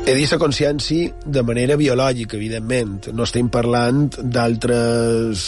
He 0.04 0.14
dit 0.18 0.32
la 0.34 0.40
consciència 0.42 1.14
de 1.24 1.42
manera 1.48 1.78
biològica, 1.80 2.36
evidentment. 2.36 3.08
No 3.16 3.24
estem 3.24 3.48
parlant 3.52 4.10
d'altres 4.20 5.46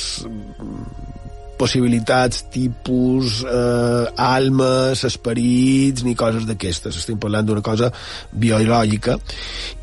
possibilitats 1.59 2.45
tipus 2.53 3.41
eh, 3.43 4.05
almes, 4.21 5.03
esperits, 5.07 6.05
ni 6.07 6.15
coses 6.15 6.47
d'aquestes. 6.47 7.01
Estem 7.01 7.19
parlant 7.19 7.47
d'una 7.47 7.63
cosa 7.65 7.91
biològica. 8.31 9.17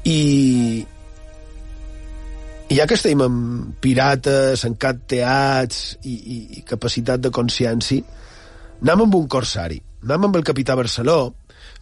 I, 0.08 0.18
i 2.72 2.80
ja 2.80 2.88
que 2.88 2.96
estem 2.96 3.20
amb 3.24 3.76
pirates, 3.84 4.64
encanteats 4.68 5.84
i, 6.00 6.16
i, 6.16 6.40
i 6.60 6.66
capacitat 6.68 7.20
de 7.20 7.32
consciència, 7.32 8.20
anem 8.80 9.04
amb 9.04 9.20
un 9.20 9.28
corsari. 9.28 9.82
Anem 10.02 10.30
amb 10.30 10.40
el 10.40 10.48
capità 10.48 10.74
Barceló, 10.74 11.18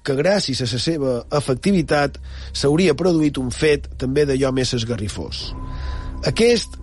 que 0.03 0.16
gràcies 0.16 0.62
a 0.62 0.68
la 0.70 0.80
seva 0.80 1.14
efectivitat 1.36 2.18
s'hauria 2.53 2.96
produït 2.96 3.38
un 3.38 3.51
fet 3.53 3.88
també 4.01 4.24
d'allò 4.28 4.53
més 4.57 4.72
esgarrifós. 4.74 5.51
Aquest 6.28 6.78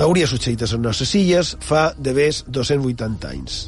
hauria 0.00 0.28
succeït 0.30 0.62
a 0.62 0.68
les 0.68 0.78
nostres 0.80 1.14
illes 1.18 1.56
fa 1.60 1.90
de 1.98 2.14
més 2.16 2.44
280 2.48 3.30
anys. 3.30 3.60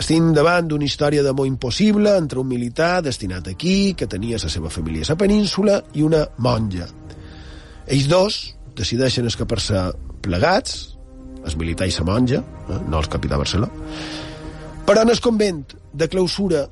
Estem 0.00 0.30
davant 0.32 0.68
d'una 0.70 0.86
història 0.86 1.22
d'amor 1.22 1.48
impossible 1.48 2.14
entre 2.16 2.40
un 2.40 2.48
militar 2.48 3.02
destinat 3.04 3.50
aquí, 3.50 3.92
que 3.94 4.08
tenia 4.08 4.38
la 4.40 4.48
seva 4.48 4.70
família 4.70 5.04
a 5.04 5.12
la 5.12 5.18
península, 5.20 5.80
i 5.92 6.06
una 6.06 6.24
monja. 6.38 6.86
Ells 7.90 8.08
dos 8.08 8.38
decideixen 8.78 9.26
escapar-se 9.28 9.90
plegats, 10.24 10.96
el 11.44 11.56
militar 11.58 11.88
i 11.88 11.94
la 11.98 12.06
monja, 12.06 12.40
eh, 12.40 12.80
no 12.88 13.00
els 13.00 13.10
capità 13.12 13.36
Barceló, 13.40 13.68
però 14.86 15.02
en 15.02 15.10
el 15.12 15.20
convent 15.20 15.64
de 15.92 16.08
clausura 16.08 16.64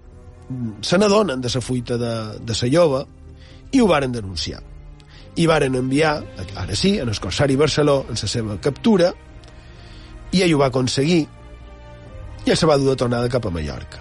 se 0.81 0.99
n'adonen 0.99 1.41
de 1.41 1.51
la 1.55 1.61
fuita 1.61 1.99
de, 1.99 2.15
de 2.41 2.57
la 2.61 2.69
llova 2.69 3.05
i 3.73 3.81
ho 3.81 3.87
varen 3.87 4.13
denunciar. 4.13 4.63
I 5.37 5.47
varen 5.47 5.77
enviar, 5.79 6.25
ara 6.57 6.75
sí, 6.75 6.99
en 6.99 7.09
el 7.09 7.21
Corsari 7.21 7.57
Barceló, 7.57 8.07
en 8.09 8.17
la 8.17 8.29
seva 8.29 8.57
captura, 8.61 9.13
i 10.33 10.43
ell 10.43 10.55
ho 10.57 10.63
va 10.63 10.73
aconseguir 10.73 11.27
i 12.49 12.57
se 12.57 12.67
va 12.67 12.79
dur 12.79 12.91
de 12.91 12.97
tornada 12.97 13.29
cap 13.29 13.47
a 13.47 13.53
Mallorca. 13.53 14.01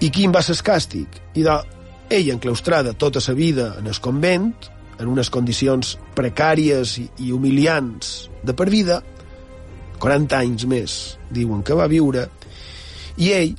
I 0.00 0.08
quin 0.10 0.32
va 0.32 0.40
ser 0.42 0.56
el 0.56 0.64
càstig? 0.64 1.20
I 1.36 1.44
de, 1.44 1.56
ell 2.10 2.30
enclaustrada 2.32 2.94
tota 2.96 3.20
sa 3.20 3.34
vida 3.36 3.74
en 3.78 3.86
el 3.86 3.98
convent, 4.00 4.52
en 5.00 5.08
unes 5.08 5.30
condicions 5.32 5.94
precàries 6.16 6.96
i, 7.00 7.06
i 7.26 7.32
humiliants 7.32 8.30
de 8.44 8.56
per 8.56 8.68
vida, 8.72 9.00
40 10.00 10.38
anys 10.38 10.66
més 10.68 10.96
diuen 11.30 11.62
que 11.62 11.76
va 11.76 11.88
viure, 11.88 12.26
i 13.20 13.32
ell 13.36 13.54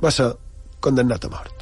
va 0.00 0.12
ser 0.12 0.30
condemnat 0.80 1.24
a 1.24 1.32
mort. 1.32 1.60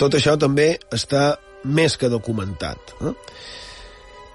Tot 0.00 0.14
això 0.16 0.32
també 0.40 0.78
està 0.96 1.34
més 1.68 1.98
que 2.00 2.08
documentat. 2.08 2.94
Eh? 3.04 3.10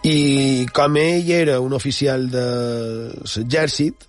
I 0.05 0.67
com 0.69 0.99
ell 1.01 1.31
era 1.33 1.55
un 1.63 1.73
oficial 1.73 2.27
de 2.29 2.45
l'exèrcit, 3.25 4.03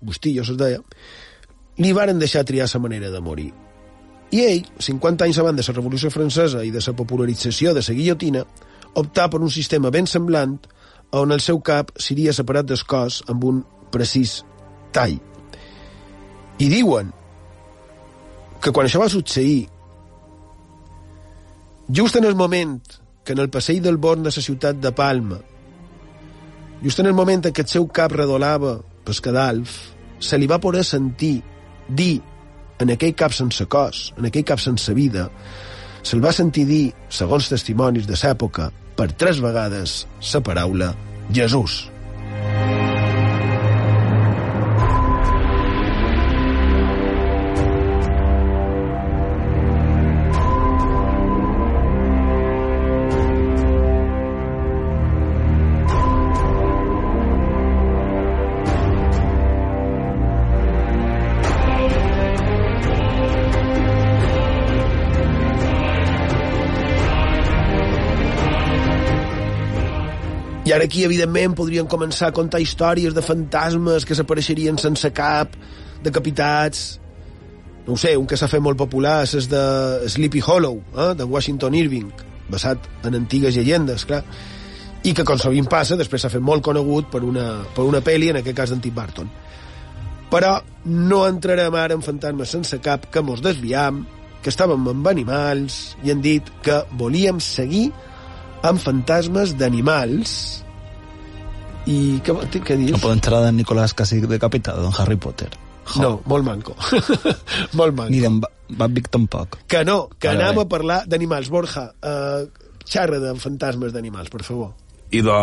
Bustillo 0.00 0.44
se'ls 0.44 0.56
deia, 0.56 0.78
li 1.84 1.90
varen 1.92 2.20
deixar 2.20 2.46
triar 2.48 2.68
la 2.72 2.80
manera 2.80 3.10
de 3.12 3.20
morir. 3.20 3.50
I 4.32 4.40
ell, 4.40 4.62
50 4.80 5.26
anys 5.26 5.42
abans 5.42 5.60
de 5.60 5.66
la 5.66 5.76
Revolució 5.76 6.10
Francesa 6.10 6.64
i 6.64 6.72
de 6.72 6.80
la 6.80 6.96
popularització 6.96 7.74
de 7.76 7.84
la 7.84 7.96
guillotina, 7.98 8.44
optà 8.96 9.28
per 9.28 9.42
un 9.44 9.52
sistema 9.52 9.92
ben 9.92 10.08
semblant 10.08 10.56
on 11.12 11.30
el 11.30 11.44
seu 11.44 11.60
cap 11.60 11.92
seria 12.00 12.32
separat 12.32 12.66
del 12.66 12.80
cos 12.88 13.20
amb 13.28 13.44
un 13.44 13.60
precís 13.92 14.40
tall. 14.96 15.20
I 16.56 16.72
diuen 16.72 17.12
que 18.64 18.72
quan 18.72 18.88
això 18.88 19.02
va 19.02 19.12
succeir, 19.12 19.68
just 21.92 22.16
en 22.16 22.24
el 22.24 22.34
moment 22.34 22.80
que 23.24 23.32
en 23.32 23.40
el 23.42 23.50
passeig 23.50 23.80
del 23.82 23.96
Born 23.96 24.22
de 24.22 24.32
la 24.34 24.44
ciutat 24.44 24.80
de 24.80 24.92
Palma, 24.92 25.40
just 26.82 27.00
en 27.00 27.08
el 27.08 27.16
moment 27.16 27.46
en 27.46 27.54
què 27.56 27.64
el 27.64 27.72
seu 27.72 27.88
cap 27.88 28.12
redolava 28.12 28.76
pel 29.04 29.20
cadalf, 29.24 29.78
se 30.20 30.38
li 30.38 30.48
va 30.50 30.60
poder 30.60 30.84
sentir 30.84 31.38
dir 31.88 32.20
en 32.80 32.92
aquell 32.92 33.14
cap 33.16 33.32
sense 33.32 33.64
cos, 33.70 34.12
en 34.18 34.28
aquell 34.28 34.44
cap 34.44 34.60
sense 34.60 34.92
vida, 34.94 35.28
se'l 36.04 36.24
va 36.24 36.34
sentir 36.36 36.66
dir, 36.68 36.84
segons 37.08 37.48
testimonis 37.48 38.08
de 38.08 38.18
l'època, 38.20 38.70
per 38.94 39.10
tres 39.12 39.40
vegades 39.40 40.04
la 40.32 40.44
paraula 40.44 40.94
Jesús. 41.32 41.93
Ara 70.74 70.88
aquí, 70.88 71.04
evidentment, 71.06 71.54
podríem 71.56 71.86
començar 71.90 72.30
a 72.30 72.34
contar 72.34 72.60
històries 72.62 73.14
de 73.14 73.22
fantasmes 73.22 74.06
que 74.06 74.16
s'apareixerien 74.16 74.80
sense 74.80 75.10
cap, 75.14 75.56
decapitats... 76.04 76.84
No 77.84 77.98
ho 77.98 78.00
sé, 78.00 78.14
un 78.16 78.24
que 78.24 78.36
s'ha 78.40 78.48
fet 78.48 78.62
molt 78.64 78.78
popular 78.80 79.18
és 79.26 79.44
de 79.50 79.60
Sleepy 80.08 80.40
Hollow, 80.40 80.78
eh, 80.96 81.10
de 81.18 81.26
Washington 81.28 81.74
Irving, 81.76 82.08
basat 82.48 82.86
en 83.04 83.18
antigues 83.18 83.58
llegendes, 83.58 84.06
clar. 84.08 84.22
i 85.04 85.12
que, 85.12 85.20
com 85.28 85.36
sovint 85.36 85.68
passa, 85.68 85.98
després 86.00 86.24
s'ha 86.24 86.30
fet 86.32 86.40
molt 86.40 86.64
conegut 86.64 87.10
per 87.12 87.20
una, 87.28 87.60
per 87.76 87.84
una 87.84 88.00
pel·li, 88.00 88.30
en 88.32 88.40
aquest 88.40 88.56
cas 88.56 88.72
d'en 88.72 88.80
Tim 88.80 88.94
Burton. 88.96 89.28
Però 90.32 90.54
no 90.88 91.20
entrarem 91.28 91.76
ara 91.76 91.92
en 91.92 92.00
fantasmes 92.00 92.56
sense 92.56 92.80
cap, 92.80 93.04
que 93.12 93.20
mos 93.20 93.44
desviam, 93.44 94.00
que 94.40 94.48
estàvem 94.48 94.88
amb 94.88 95.12
animals 95.12 95.94
i 96.04 96.12
han 96.12 96.24
dit 96.24 96.48
que 96.64 96.80
volíem 96.96 97.36
seguir 97.36 97.90
amb 98.64 98.80
fantasmes 98.80 99.52
d'animals 99.60 100.63
i 101.86 102.20
què, 102.24 102.34
què 102.64 102.76
dius? 102.80 102.94
No 102.96 103.02
poden 103.02 103.20
entrar 103.20 103.42
de 103.44 103.52
Nicolás 103.52 103.94
casi 103.94 104.20
decapitado 104.20 104.86
en 104.86 104.92
Harry 104.98 105.16
Potter. 105.16 105.50
No, 106.00 106.20
molt 106.24 106.46
manco. 106.46 106.74
molt 107.78 107.92
manco. 107.96 108.10
Ni 108.10 108.20
d'en 108.22 108.40
Babbic 108.78 109.10
tampoc. 109.12 109.58
Que 109.68 109.84
no, 109.84 110.08
que 110.18 110.30
Vale, 110.30 110.40
anem 110.40 110.56
vale. 110.56 110.64
a 110.64 110.70
parlar 110.70 111.00
d'animals. 111.06 111.50
Borja, 111.52 111.90
eh, 112.00 112.46
xarra 112.88 113.20
de 113.20 113.34
fantasmes 113.40 113.92
d'animals, 113.92 114.32
per 114.32 114.42
favor. 114.46 114.72
I 115.12 115.20
de, 115.22 115.34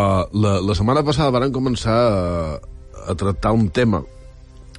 la, 0.42 0.56
la 0.60 0.74
setmana 0.74 1.04
passada 1.06 1.30
van 1.38 1.54
començar 1.54 1.94
a, 1.94 2.58
a 3.06 3.14
tractar 3.18 3.54
un 3.54 3.70
tema, 3.70 4.02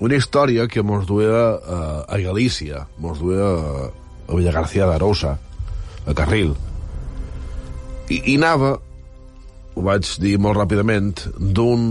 una 0.03 0.19
història 0.19 0.67
que 0.67 0.83
mos 0.83 1.07
duia 1.07 1.31
a, 1.55 1.79
a 2.03 2.19
Galícia, 2.19 2.83
mos 2.99 3.23
duia 3.23 3.47
a, 3.47 3.87
a 4.27 4.35
Villa 4.35 4.51
García 4.51 4.89
d'Arousa, 4.89 5.37
a 6.05 6.13
Carril. 6.13 6.51
I, 8.11 8.19
I 8.33 8.35
anava, 8.35 8.75
ho 9.73 9.81
vaig 9.81 10.07
dir 10.21 10.37
molt 10.41 10.57
ràpidament, 10.59 11.25
d'un 11.37 11.83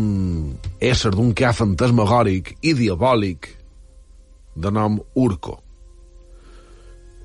ésser, 0.80 1.12
d'un 1.14 1.32
ca 1.34 1.52
fantasmagòric 1.56 2.56
i 2.62 2.74
diabòlic 2.78 3.48
de 4.54 4.70
nom 4.70 5.00
Urco. 5.18 5.58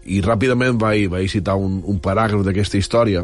I 0.08 0.22
ràpidament 0.24 0.80
vaig, 0.82 1.10
vaig 1.12 1.30
citar 1.30 1.58
un, 1.60 1.82
un 1.86 2.00
paràgraf 2.02 2.46
d'aquesta 2.48 2.80
història 2.80 3.24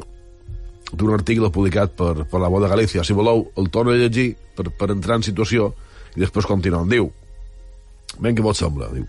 d'un 0.93 1.13
article 1.15 1.49
publicat 1.49 1.95
per, 1.97 2.27
per 2.29 2.41
la 2.41 2.51
Voz 2.53 2.63
de 2.63 2.69
Galícia. 2.69 3.03
Si 3.03 3.15
voleu, 3.17 3.47
el 3.57 3.71
torno 3.73 3.93
a 3.93 3.97
llegir 3.97 4.34
per, 4.55 4.67
per 4.69 4.91
entrar 4.93 5.17
en 5.17 5.25
situació 5.25 5.71
i 6.13 6.21
després 6.21 6.45
continuem. 6.45 6.89
Diu, 6.91 7.09
ben 8.19 8.38
que 8.38 8.45
vos 8.45 8.59
sembla, 8.61 8.91
diu, 8.93 9.07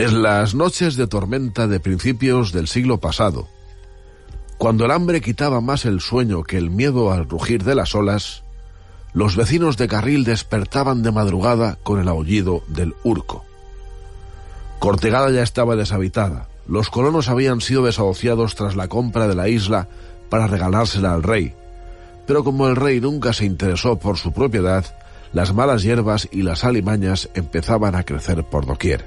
En 0.00 0.22
las 0.22 0.54
noches 0.54 0.96
de 0.96 1.06
tormenta 1.06 1.66
de 1.66 1.78
principios 1.78 2.52
del 2.52 2.68
siglo 2.68 2.96
pasado, 2.98 3.48
cuando 4.60 4.84
el 4.84 4.90
hambre 4.90 5.22
quitaba 5.22 5.62
más 5.62 5.86
el 5.86 6.02
sueño 6.02 6.42
que 6.42 6.58
el 6.58 6.68
miedo 6.68 7.12
al 7.12 7.26
rugir 7.26 7.64
de 7.64 7.74
las 7.74 7.94
olas, 7.94 8.42
los 9.14 9.34
vecinos 9.34 9.78
de 9.78 9.88
Carril 9.88 10.22
despertaban 10.22 11.02
de 11.02 11.10
madrugada 11.10 11.78
con 11.82 11.98
el 11.98 12.08
aullido 12.08 12.62
del 12.68 12.94
urco. 13.02 13.42
Cortegada 14.78 15.30
ya 15.30 15.42
estaba 15.42 15.76
deshabitada. 15.76 16.46
Los 16.68 16.90
colonos 16.90 17.30
habían 17.30 17.62
sido 17.62 17.86
desahuciados 17.86 18.54
tras 18.54 18.76
la 18.76 18.88
compra 18.88 19.28
de 19.28 19.34
la 19.34 19.48
isla 19.48 19.88
para 20.28 20.46
regalársela 20.46 21.14
al 21.14 21.22
rey. 21.22 21.54
Pero 22.26 22.44
como 22.44 22.68
el 22.68 22.76
rey 22.76 23.00
nunca 23.00 23.32
se 23.32 23.46
interesó 23.46 23.98
por 23.98 24.18
su 24.18 24.30
propiedad, 24.32 24.84
las 25.32 25.54
malas 25.54 25.82
hierbas 25.82 26.28
y 26.30 26.42
las 26.42 26.64
alimañas 26.64 27.30
empezaban 27.32 27.94
a 27.94 28.04
crecer 28.04 28.44
por 28.44 28.66
doquier. 28.66 29.06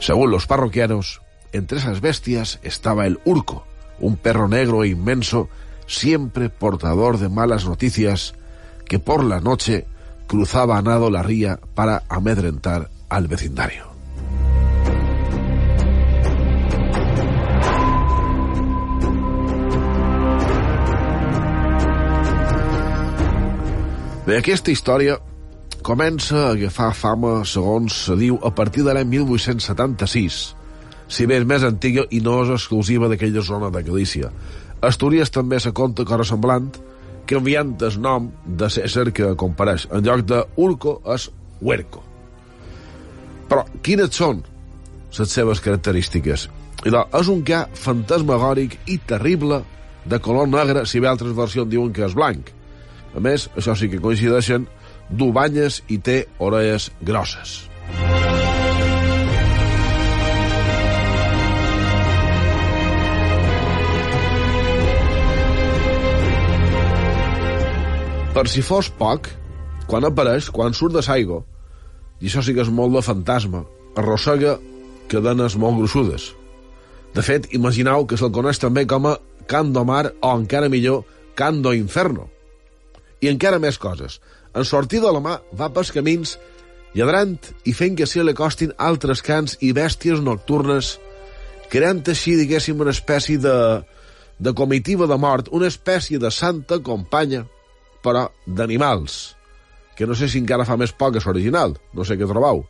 Según 0.00 0.30
los 0.30 0.46
parroquianos, 0.46 1.22
entre 1.52 1.78
esas 1.78 2.02
bestias 2.02 2.58
estaba 2.62 3.06
el 3.06 3.20
urco, 3.24 3.64
un 4.04 4.16
perro 4.16 4.48
negro 4.48 4.84
e 4.84 4.88
inmenso, 4.92 5.48
siempre 5.86 6.50
portador 6.50 7.16
de 7.16 7.28
malas 7.28 7.64
noticias, 7.64 8.34
que 8.84 8.98
por 8.98 9.24
la 9.24 9.40
noche 9.40 9.86
cruzaba 10.26 10.76
a 10.76 10.82
nado 10.82 11.10
la 11.10 11.22
ría 11.22 11.58
para 11.74 12.02
amedrentar 12.08 12.90
al 13.08 13.28
vecindario. 13.28 13.94
Bé, 24.24 24.38
aquesta 24.40 24.72
història 24.72 25.18
comença 25.84 26.36
a 26.36 26.52
agafar 26.52 26.94
fama, 26.96 27.42
segons 27.44 28.04
se 28.06 28.16
diu, 28.16 28.38
a 28.40 28.52
partir 28.56 28.84
de 28.84 28.92
l'any 28.96 29.08
1876, 29.16 30.56
si 31.14 31.28
bé 31.30 31.38
és 31.38 31.46
més 31.46 31.62
antiga 31.66 32.04
i 32.10 32.20
no 32.24 32.40
és 32.42 32.50
exclusiva 32.56 33.08
d'aquella 33.10 33.44
zona 33.46 33.70
de 33.70 33.84
Galícia. 33.86 34.30
Astúries 34.84 35.30
també 35.30 35.60
se 35.62 35.72
conta 35.72 36.06
cosa 36.08 36.26
semblant, 36.26 36.72
canviant 37.30 37.76
el 37.86 38.00
nom 38.02 38.28
de 38.44 38.68
César 38.70 39.06
que 39.14 39.30
compareix. 39.40 39.86
En 39.94 40.04
lloc 40.04 40.24
de 40.28 40.42
Urco 40.60 40.98
és 41.14 41.28
Huerco. 41.62 42.02
Però 43.48 43.64
quines 43.86 44.12
són 44.16 44.42
les 45.14 45.30
seves 45.30 45.62
característiques? 45.64 46.48
I 46.84 46.90
doncs, 46.90 47.14
és 47.20 47.30
un 47.32 47.44
ca 47.46 47.64
fantasmagòric 47.78 48.76
i 48.92 48.98
terrible 49.08 49.62
de 50.04 50.20
color 50.20 50.50
negre, 50.50 50.84
si 50.84 51.00
bé 51.00 51.08
altres 51.08 51.32
versions 51.36 51.70
diuen 51.70 51.94
que 51.94 52.04
és 52.04 52.16
blanc. 52.18 52.50
A 53.14 53.22
més, 53.22 53.46
això 53.56 53.76
sí 53.78 53.88
que 53.88 54.02
coincideixen, 54.02 54.66
du 55.08 55.30
banyes 55.32 55.82
i 55.88 56.00
té 56.02 56.24
orelles 56.42 56.90
grosses. 57.00 57.62
Per 68.34 68.48
si 68.50 68.64
fos 68.66 68.88
poc, 68.90 69.28
quan 69.86 70.02
apareix, 70.08 70.48
quan 70.50 70.74
surt 70.74 70.96
de 70.96 71.02
Saigo, 71.06 71.44
i 72.18 72.26
això 72.26 72.40
sí 72.42 72.50
que 72.56 72.64
és 72.64 72.70
molt 72.74 72.96
de 72.96 73.02
fantasma, 73.06 73.60
arrossega 73.94 74.56
cadenes 75.12 75.54
molt 75.54 75.78
gruixudes. 75.78 76.32
De 77.14 77.22
fet, 77.22 77.46
imagineu 77.54 78.08
que 78.10 78.18
se'l 78.18 78.32
coneix 78.34 78.58
també 78.58 78.88
com 78.90 79.06
a 79.06 79.12
Cando 79.46 79.84
Mar 79.86 80.08
o, 80.10 80.32
encara 80.32 80.66
millor, 80.72 81.04
Cando 81.38 81.76
Inferno. 81.78 82.26
I 83.22 83.30
encara 83.30 83.62
més 83.62 83.78
coses. 83.78 84.18
En 84.50 84.66
sortir 84.66 84.98
de 85.04 85.14
la 85.14 85.22
mà 85.22 85.38
va 85.54 85.70
pels 85.70 85.94
camins 85.94 86.34
lladrant 86.98 87.38
i 87.70 87.72
fent 87.72 87.94
que 88.02 88.10
se 88.10 88.26
li 88.26 88.34
costin 88.34 88.74
altres 88.82 89.22
cants 89.22 89.60
i 89.62 89.70
bèsties 89.78 90.26
nocturnes, 90.26 90.96
creant 91.70 92.02
així, 92.10 92.34
diguéssim, 92.34 92.82
una 92.82 92.98
espècie 92.98 93.38
de, 93.38 93.56
de 94.42 94.58
comitiva 94.58 95.06
de 95.06 95.22
mort, 95.22 95.54
una 95.54 95.70
espècie 95.70 96.18
de 96.18 96.34
santa 96.34 96.82
companya, 96.82 97.46
però 98.04 98.26
d'animals, 98.46 99.34
que 99.96 100.06
no 100.06 100.16
sé 100.18 100.28
si 100.28 100.42
encara 100.42 100.66
fa 100.68 100.76
més 100.80 100.92
poc 100.92 101.16
que 101.16 101.24
l'original, 101.24 101.76
no 101.94 102.04
sé 102.04 102.18
què 102.20 102.28
trobau. 102.28 102.64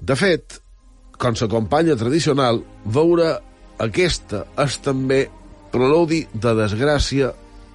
De 0.00 0.16
fet, 0.18 0.58
com 1.18 1.36
la 1.40 1.48
companya 1.48 1.96
tradicional, 1.96 2.60
veure 2.84 3.30
aquesta 3.82 4.44
és 4.60 4.78
també 4.84 5.24
preludi 5.72 6.24
de 6.34 6.52
desgràcia 6.58 7.32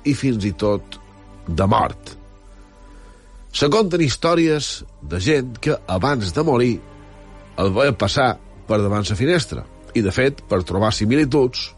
i 0.08 0.14
fins 0.16 0.46
i 0.48 0.54
tot 0.54 1.00
de 1.48 1.66
mort. 1.68 2.16
Se 3.52 3.68
conten 3.74 4.04
històries 4.06 4.70
de 5.02 5.20
gent 5.20 5.58
que 5.64 5.76
abans 5.88 6.32
de 6.36 6.46
morir 6.46 6.76
el 7.60 7.74
veia 7.76 7.96
passar 7.98 8.36
per 8.70 8.78
davant 8.80 9.08
la 9.10 9.18
finestra. 9.18 9.66
I, 9.98 10.04
de 10.06 10.12
fet, 10.14 10.44
per 10.48 10.62
trobar 10.64 10.94
similituds, 10.94 11.72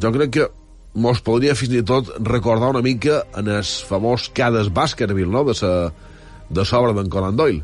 jo 0.00 0.12
crec 0.14 0.32
que 0.32 0.48
mos 0.94 1.22
podria 1.24 1.56
fins 1.56 1.74
i 1.78 1.84
tot 1.86 2.10
recordar 2.20 2.72
una 2.74 2.82
mica 2.84 3.22
en 3.38 3.48
el 3.48 3.64
famós 3.88 4.28
Cades 4.34 4.68
Baskerville, 4.72 5.30
no?, 5.32 5.44
de 5.48 5.54
sa, 5.56 5.72
de 6.52 6.64
l'obra 6.68 6.92
d'en 6.96 7.08
Conan 7.12 7.36
Doyle. 7.36 7.62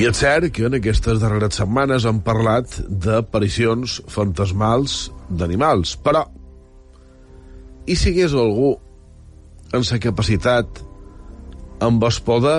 I 0.00 0.06
és 0.08 0.16
cert 0.16 0.48
que 0.56 0.62
en 0.64 0.72
aquestes 0.78 1.18
darreres 1.20 1.58
setmanes 1.58 2.06
hem 2.08 2.22
parlat 2.24 2.72
d'aparicions 3.04 3.98
fantasmals 4.08 4.94
d'animals, 5.28 5.92
però 6.00 6.22
i 7.84 7.96
si 7.98 8.08
hi 8.08 8.14
hagués 8.14 8.32
algú 8.32 8.70
amb 9.76 9.84
la 9.84 9.98
capacitat, 10.00 10.80
amb 11.84 12.08
el 12.08 12.20
poder 12.24 12.56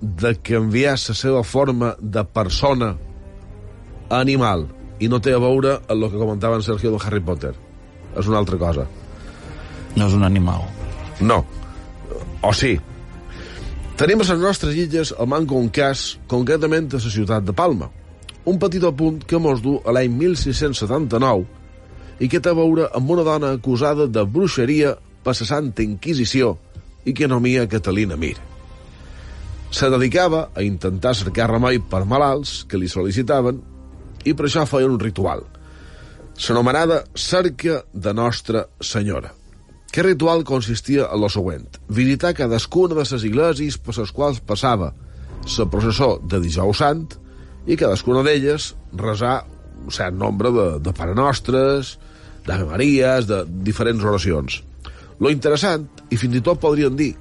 de 0.00 0.32
canviar 0.48 0.96
la 0.96 1.18
seva 1.20 1.44
forma 1.44 1.92
de 2.00 2.24
persona 2.24 2.94
a 4.08 4.22
animal, 4.22 4.64
i 4.98 5.12
no 5.12 5.20
té 5.20 5.36
a 5.36 5.44
veure 5.44 5.76
amb 5.82 5.98
el 5.98 6.08
que 6.08 6.24
comentava 6.24 6.56
en 6.56 6.64
Sergio 6.64 6.96
de 6.96 7.04
Harry 7.04 7.20
Potter. 7.20 7.52
És 8.16 8.32
una 8.32 8.40
altra 8.40 8.56
cosa. 8.56 8.88
No 9.94 10.06
és 10.08 10.16
un 10.16 10.24
animal. 10.24 10.64
No. 11.20 11.42
O 12.40 12.54
sí. 12.56 12.78
Tenim 13.98 14.20
a 14.22 14.26
les 14.28 14.38
nostres 14.38 14.76
illes 14.78 15.10
a 15.10 15.24
manco 15.26 15.56
un 15.58 15.72
cas, 15.74 16.20
concretament 16.30 16.86
a 16.92 17.00
la 17.02 17.10
ciutat 17.10 17.42
de 17.42 17.50
Palma. 17.50 17.88
Un 18.46 18.58
petit 18.62 18.84
apunt 18.86 19.24
que 19.26 19.40
mos 19.42 19.58
du 19.58 19.72
a 19.82 19.90
l'any 19.90 20.12
1679 20.20 22.22
i 22.22 22.28
que 22.30 22.38
té 22.38 22.52
a 22.52 22.54
veure 22.54 22.86
amb 22.94 23.10
una 23.10 23.24
dona 23.26 23.50
acusada 23.56 24.06
de 24.06 24.22
bruixeria 24.22 24.92
per 25.24 25.34
la 25.34 25.48
Santa 25.48 25.82
Inquisició 25.82 26.52
i 27.04 27.12
que 27.12 27.26
nomia 27.26 27.66
Catalina 27.66 28.14
Mir. 28.14 28.36
Se 29.74 29.90
dedicava 29.90 30.44
a 30.54 30.62
intentar 30.62 31.16
cercar 31.18 31.50
remei 31.50 31.82
per 31.82 32.04
malalts 32.06 32.62
que 32.70 32.78
li 32.78 32.86
sol·licitaven 32.86 33.58
i 34.22 34.36
per 34.38 34.46
això 34.46 34.62
feia 34.62 34.86
un 34.86 35.02
ritual. 35.02 35.42
S'anomenada 36.38 37.02
Cerca 37.18 37.82
de 37.92 38.14
Nostra 38.14 38.68
Senyora. 38.78 39.37
Aquest 39.88 40.04
ritual 40.04 40.44
consistia 40.44 41.06
en 41.08 41.20
lo 41.22 41.30
següent. 41.32 41.64
Visitar 41.88 42.34
cadascuna 42.36 42.94
de 42.94 43.04
les 43.08 43.24
iglesis 43.24 43.78
per 43.80 43.96
les 43.96 44.12
quals 44.12 44.40
passava 44.44 44.92
la 45.56 45.66
processó 45.72 46.18
de 46.20 46.40
dijous 46.44 46.82
sant 46.82 47.06
i 47.66 47.76
cadascuna 47.76 48.22
d'elles 48.22 48.74
resar 49.00 49.46
un 49.80 49.90
cert 49.94 50.14
nombre 50.14 50.52
de, 50.52 50.66
de 50.84 50.92
Pare 50.92 51.14
Nostres, 51.16 51.96
d'Ave 52.46 52.66
Maries, 52.68 53.26
de 53.26 53.42
diferents 53.48 54.04
oracions. 54.04 54.60
Lo 55.18 55.32
interessant, 55.32 55.86
i 56.12 56.18
fins 56.20 56.36
i 56.36 56.42
tot 56.44 56.60
podríem 56.60 56.96
dir, 56.96 57.14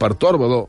pertorbador, 0.00 0.66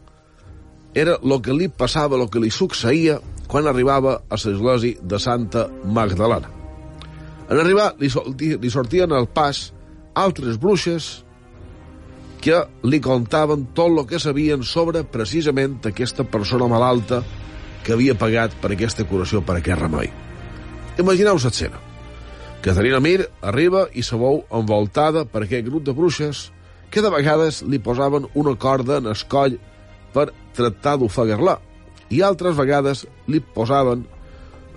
era 0.93 1.17
el 1.17 1.41
que 1.41 1.55
li 1.55 1.67
passava, 1.67 2.17
el 2.17 2.29
que 2.29 2.41
li 2.43 2.51
succeïa 2.53 3.17
quan 3.47 3.67
arribava 3.67 4.19
a 4.29 4.37
l'església 4.37 5.01
de 5.01 5.19
Santa 5.19 5.65
Magdalena. 5.83 6.53
En 7.49 7.57
arribar, 7.57 7.93
li 7.99 8.69
sortien 8.69 9.13
al 9.15 9.27
pas 9.31 9.71
altres 10.17 10.57
bruixes 10.61 11.09
que 12.41 12.61
li 12.85 12.99
contaven 13.03 13.67
tot 13.77 13.91
el 13.91 14.05
que 14.09 14.21
sabien 14.21 14.63
sobre 14.63 15.03
precisament 15.03 15.79
aquesta 15.89 16.23
persona 16.23 16.69
malalta 16.69 17.23
que 17.83 17.95
havia 17.95 18.17
pagat 18.17 18.55
per 18.61 18.73
aquesta 18.73 19.05
curació, 19.07 19.41
per 19.41 19.57
aquest 19.59 19.79
remei. 19.81 20.11
Imagineu 20.99 21.37
l'escena. 21.37 21.79
Caterina 22.61 22.99
Mir 22.99 23.27
arriba 23.41 23.85
i 23.93 24.03
se 24.03 24.17
veu 24.17 24.41
envoltada 24.51 25.25
per 25.25 25.43
aquest 25.45 25.67
grup 25.69 25.85
de 25.85 25.93
bruixes 25.95 26.47
que 26.91 27.03
de 27.03 27.11
vegades 27.13 27.61
li 27.63 27.79
posaven 27.79 28.27
una 28.33 28.55
corda 28.55 28.97
en 29.01 29.07
el 29.11 29.23
coll 29.29 29.57
per 30.13 30.31
tractar 30.57 30.97
d'ofegar-la 30.97 31.57
i 32.09 32.23
altres 32.23 32.55
vegades 32.57 33.05
li 33.27 33.39
posaven 33.39 34.05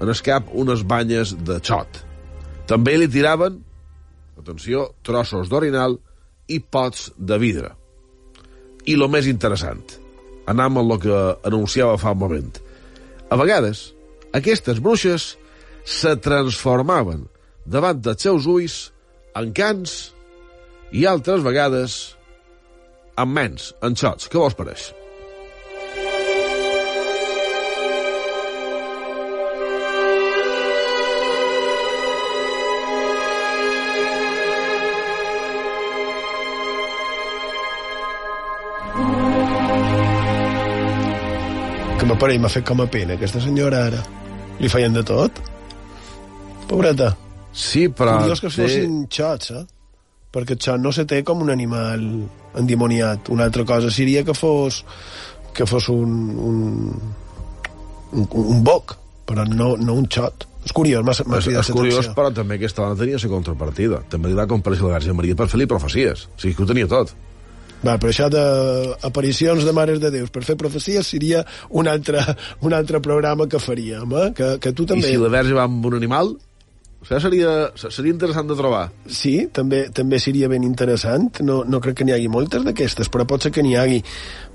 en 0.01 0.09
el 0.09 0.23
cap 0.25 0.49
unes 0.53 0.85
banyes 0.87 1.35
de 1.47 1.59
xot. 1.61 2.03
També 2.67 2.97
li 2.99 3.09
tiraven, 3.11 3.61
atenció, 4.41 4.91
trossos 5.07 5.51
d'orinal 5.51 5.99
i 6.51 6.61
pots 6.61 7.11
de 7.17 7.39
vidre. 7.41 7.73
I 8.89 8.97
lo 8.97 9.09
més 9.13 9.29
interessant, 9.31 9.83
anam 10.51 10.81
amb 10.81 10.97
el 10.97 11.03
que 11.05 11.19
anunciava 11.47 11.99
fa 12.01 12.15
un 12.17 12.23
moment. 12.25 12.53
A 13.31 13.39
vegades, 13.39 13.91
aquestes 14.35 14.81
bruixes 14.83 15.35
se 15.87 16.15
transformaven 16.23 17.27
davant 17.67 18.01
dels 18.03 18.27
seus 18.27 18.49
ulls 18.51 18.79
en 19.39 19.53
cans 19.55 19.99
i 20.93 21.07
altres 21.07 21.45
vegades 21.47 22.01
en 23.21 23.31
mens, 23.31 23.75
en 23.85 23.95
xots. 23.97 24.31
Què 24.31 24.41
vos 24.41 24.57
pareix? 24.59 24.91
Que 42.01 42.07
m'aparell 42.09 42.41
m'ha 42.41 42.49
fet 42.53 42.65
com 42.69 42.81
a 42.81 42.87
pena, 42.91 43.15
aquesta 43.19 43.41
senyora, 43.45 43.83
ara. 43.91 44.01
Li 44.61 44.69
feien 44.73 44.95
de 44.97 45.03
tot. 45.07 45.37
Pobreta. 46.71 47.11
Sí, 47.53 47.89
però... 47.93 48.19
Curiós 48.23 48.41
que 48.41 48.49
té- 48.49 48.63
fossin 48.63 49.01
xots, 49.13 49.51
eh? 49.57 49.65
Perquè 50.33 50.55
el 50.57 50.61
xot 50.63 50.81
no 50.81 50.93
se 50.95 51.05
té 51.11 51.21
com 51.27 51.41
un 51.43 51.51
animal 51.51 52.05
endimoniat. 52.61 53.29
Una 53.35 53.49
altra 53.51 53.65
cosa 53.69 53.91
seria 53.91 54.23
que 54.25 54.35
fos 54.37 54.85
que 55.53 55.67
fos 55.67 55.89
un, 55.91 56.13
un, 56.39 56.61
un, 58.15 58.29
un 58.39 58.61
boc, 58.65 58.95
però 59.27 59.43
no, 59.51 59.73
no 59.77 59.97
un 59.99 60.07
xot. 60.07 60.47
És 60.65 60.73
curiós, 60.77 61.03
m'ha 61.03 61.13
És, 61.17 61.25
cridat 61.27 61.65
és 61.67 61.73
curiós, 61.75 61.97
l'atenció. 61.99 62.15
però 62.15 62.31
també 62.37 62.57
aquesta 62.61 62.85
dona 62.85 62.97
tenia 63.01 63.19
la 63.21 63.33
contrapartida. 63.33 64.01
També 64.13 64.31
li 64.31 64.39
va 64.39 64.47
comparèixer 64.47 64.87
la 64.87 64.95
Verge 64.95 65.13
Maria 65.17 65.35
per 65.37 65.49
fer-li 65.51 65.67
profecies. 65.67 66.29
O 66.31 66.39
sigui 66.41 66.55
que 66.55 66.63
ho 66.65 66.69
tenia 66.71 66.89
tot. 66.89 67.13
Va, 67.81 67.97
però 67.97 68.11
això 68.13 68.29
d'aparicions 68.33 69.65
de 69.65 69.73
mares 69.77 70.03
de 70.03 70.11
Déus 70.13 70.33
per 70.35 70.45
fer 70.45 70.59
profecies 70.61 71.07
seria 71.15 71.45
un 71.71 71.89
altre, 71.89 72.21
un 72.67 72.77
altre 72.77 73.01
programa 73.01 73.49
que 73.49 73.63
faríem, 73.63 74.13
eh? 74.21 74.29
Que, 74.37 74.53
que 74.61 74.75
tu 74.77 74.87
també... 74.89 75.09
I 75.09 75.17
si 75.17 75.23
la 75.23 75.33
Verge 75.33 75.57
va 75.57 75.65
amb 75.65 75.87
un 75.89 75.97
animal, 75.97 76.35
això 77.01 77.17
seria, 77.25 77.53
seria 77.81 78.13
interessant 78.13 78.51
de 78.51 78.57
trobar. 78.59 78.91
Sí, 79.09 79.47
també, 79.57 79.87
també 79.97 80.19
seria 80.21 80.51
ben 80.53 80.67
interessant. 80.67 81.31
No, 81.41 81.63
no 81.65 81.81
crec 81.81 81.97
que 82.01 82.05
n'hi 82.05 82.13
hagi 82.13 82.29
moltes 82.29 82.67
d'aquestes, 82.67 83.09
però 83.09 83.25
pot 83.29 83.47
ser 83.47 83.53
que 83.57 83.65
n'hi 83.65 83.73
hagi. 83.81 84.03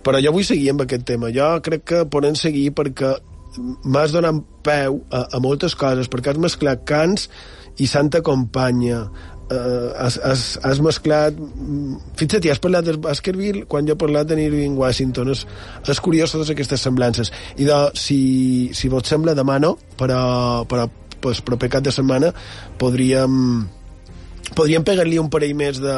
Però 0.05 0.21
jo 0.21 0.35
vull 0.35 0.45
seguir 0.45 0.69
amb 0.75 0.85
aquest 0.85 1.07
tema. 1.09 1.33
Jo 1.33 1.55
crec 1.65 1.87
que 1.89 2.03
podem 2.05 2.37
seguir 2.37 2.69
perquè 2.77 3.15
m'has 3.89 4.13
donat 4.13 4.43
peu 4.65 5.01
a, 5.09 5.25
a 5.25 5.41
moltes 5.41 5.73
coses, 5.79 6.11
perquè 6.11 6.35
has 6.35 6.41
mesclat 6.45 6.85
cants 6.85 7.29
i 7.81 7.89
Santa 7.89 8.21
Companya, 8.23 9.01
eh, 9.51 9.93
has, 9.97 10.17
has, 10.23 10.43
has 10.63 10.81
mesclat... 10.81 11.37
mm, 11.37 12.01
Fixa't, 12.17 12.49
has 12.49 12.61
parlat 12.63 12.87
de 12.87 12.97
Baskerville 13.01 13.65
quan 13.69 13.87
jo 13.87 13.95
he 13.95 13.99
parlat 13.99 14.29
de 14.29 14.39
Irving 14.41 14.77
Washington. 14.79 15.31
És, 15.35 15.45
és 15.87 16.03
curiós 16.03 16.33
totes 16.33 16.51
aquestes 16.53 16.81
semblances. 16.81 17.31
I 17.57 17.69
de, 17.69 17.79
si, 17.99 18.19
si 18.73 18.91
vos 18.91 19.07
sembla, 19.07 19.37
demà 19.37 19.59
no, 19.61 19.75
però, 19.99 20.65
però 20.69 20.89
pues, 21.21 21.41
proper 21.45 21.71
cap 21.77 21.85
de 21.85 21.93
setmana 21.93 22.33
podríem 22.81 23.65
podríem 24.55 24.83
pegar-li 24.85 25.17
un 25.19 25.31
parell 25.33 25.55
més 25.57 25.79
de, 25.81 25.95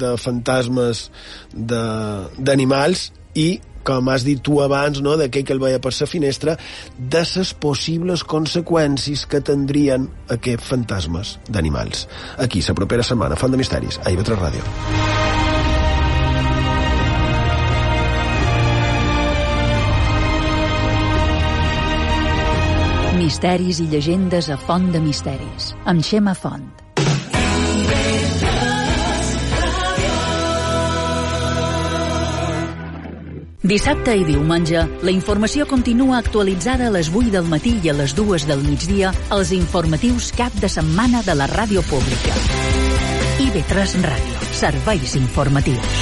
de 0.00 0.14
fantasmes 0.20 1.10
d'animals 1.52 3.10
i 3.36 3.60
com 3.86 4.10
has 4.12 4.26
dit 4.26 4.40
tu 4.42 4.60
abans, 4.64 5.02
no, 5.04 5.16
d'aquell 5.20 5.46
que 5.46 5.56
el 5.56 5.62
veia 5.62 5.80
per 5.82 5.94
sa 5.96 6.08
finestra, 6.10 6.56
de 6.98 7.24
les 7.32 7.54
possibles 7.54 8.24
conseqüències 8.28 9.26
que 9.26 9.42
tindrien 9.44 10.08
aquests 10.32 10.68
fantasmes 10.74 11.38
d'animals. 11.48 12.06
Aquí, 12.38 12.64
la 12.66 12.78
propera 12.78 13.06
setmana, 13.06 13.38
Font 13.38 13.52
de 13.52 13.60
Misteris, 13.60 14.00
a 14.04 14.10
IB3 14.10 14.38
Ràdio. 14.42 15.32
Misteris 23.22 23.78
i 23.78 23.86
llegendes 23.86 24.50
a 24.50 24.58
Font 24.58 24.90
de 24.92 25.00
Misteris, 25.00 25.72
amb 25.86 26.02
Xema 26.04 26.34
Font. 26.34 26.81
Dissabte 33.62 34.10
i 34.18 34.24
diumenge, 34.26 34.80
la 35.06 35.12
informació 35.14 35.68
continua 35.70 36.16
actualitzada 36.18 36.88
a 36.88 36.90
les 36.90 37.06
8 37.14 37.30
del 37.30 37.46
matí 37.46 37.76
i 37.84 37.92
a 37.92 37.94
les 37.94 38.10
2 38.18 38.48
del 38.48 38.64
migdia 38.66 39.12
als 39.30 39.52
informatius 39.54 40.32
cap 40.34 40.56
de 40.58 40.66
setmana 40.66 41.20
de 41.22 41.36
la 41.38 41.46
ràdio 41.46 41.84
pública. 41.86 42.34
IB3 43.38 44.02
Ràdio, 44.02 44.48
serveis 44.50 45.14
informatius. 45.14 45.94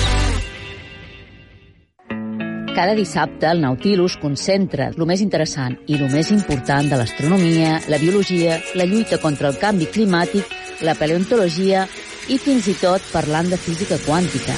Cada 2.73 2.97
dissabte 2.97 3.51
el 3.51 3.61
Nautilus 3.61 4.17
concentra 4.17 4.89
el 4.97 5.05
més 5.05 5.21
interessant 5.21 5.77
i 5.85 6.01
el 6.01 6.09
més 6.09 6.33
important 6.33 6.89
de 6.89 6.97
l'astronomia, 6.97 7.77
la 7.93 8.01
biologia, 8.01 8.57
la 8.73 8.89
lluita 8.89 9.21
contra 9.21 9.53
el 9.53 9.61
canvi 9.61 9.93
climàtic, 9.93 10.49
la 10.81 10.97
paleontologia 10.97 11.85
i 12.33 12.41
fins 12.41 12.73
i 12.73 12.79
tot 12.81 13.05
parlant 13.13 13.53
de 13.53 13.61
física 13.61 14.01
quàntica. 14.09 14.57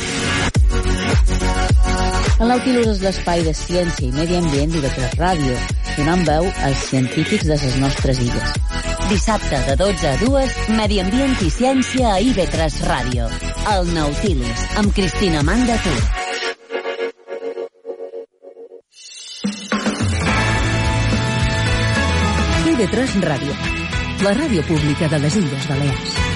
El 2.42 2.48
Nautilus 2.50 2.88
és 2.90 3.00
l'espai 3.04 3.44
de 3.46 3.52
ciència 3.54 4.02
i 4.08 4.14
medi 4.16 4.34
ambient 4.34 4.72
d'IV3 4.72 5.12
Ràdio, 5.20 5.52
donant 5.94 6.24
veu 6.26 6.48
als 6.66 6.80
científics 6.88 7.46
de 7.46 7.54
les 7.54 7.76
nostres 7.78 8.18
illes. 8.18 8.56
Dissabte 9.12 9.60
de 9.68 9.76
12 9.78 10.08
a 10.10 10.14
2, 10.18 10.56
Medi 10.74 10.98
Ambient 11.04 11.36
i 11.46 11.52
Ciència 11.54 12.10
a 12.10 12.18
IB3 12.18 12.80
Ràdio. 12.88 13.28
El 13.76 13.92
Nautilus, 13.94 14.64
amb 14.82 14.90
Cristina 14.96 15.44
Manda 15.46 15.78
Tur. 15.86 15.94
IB3 22.74 23.16
Ràdio, 23.30 23.54
la 24.26 24.34
ràdio 24.42 24.66
pública 24.66 25.14
de 25.14 25.22
les 25.28 25.38
Illes 25.44 25.70
Balears. 25.70 26.31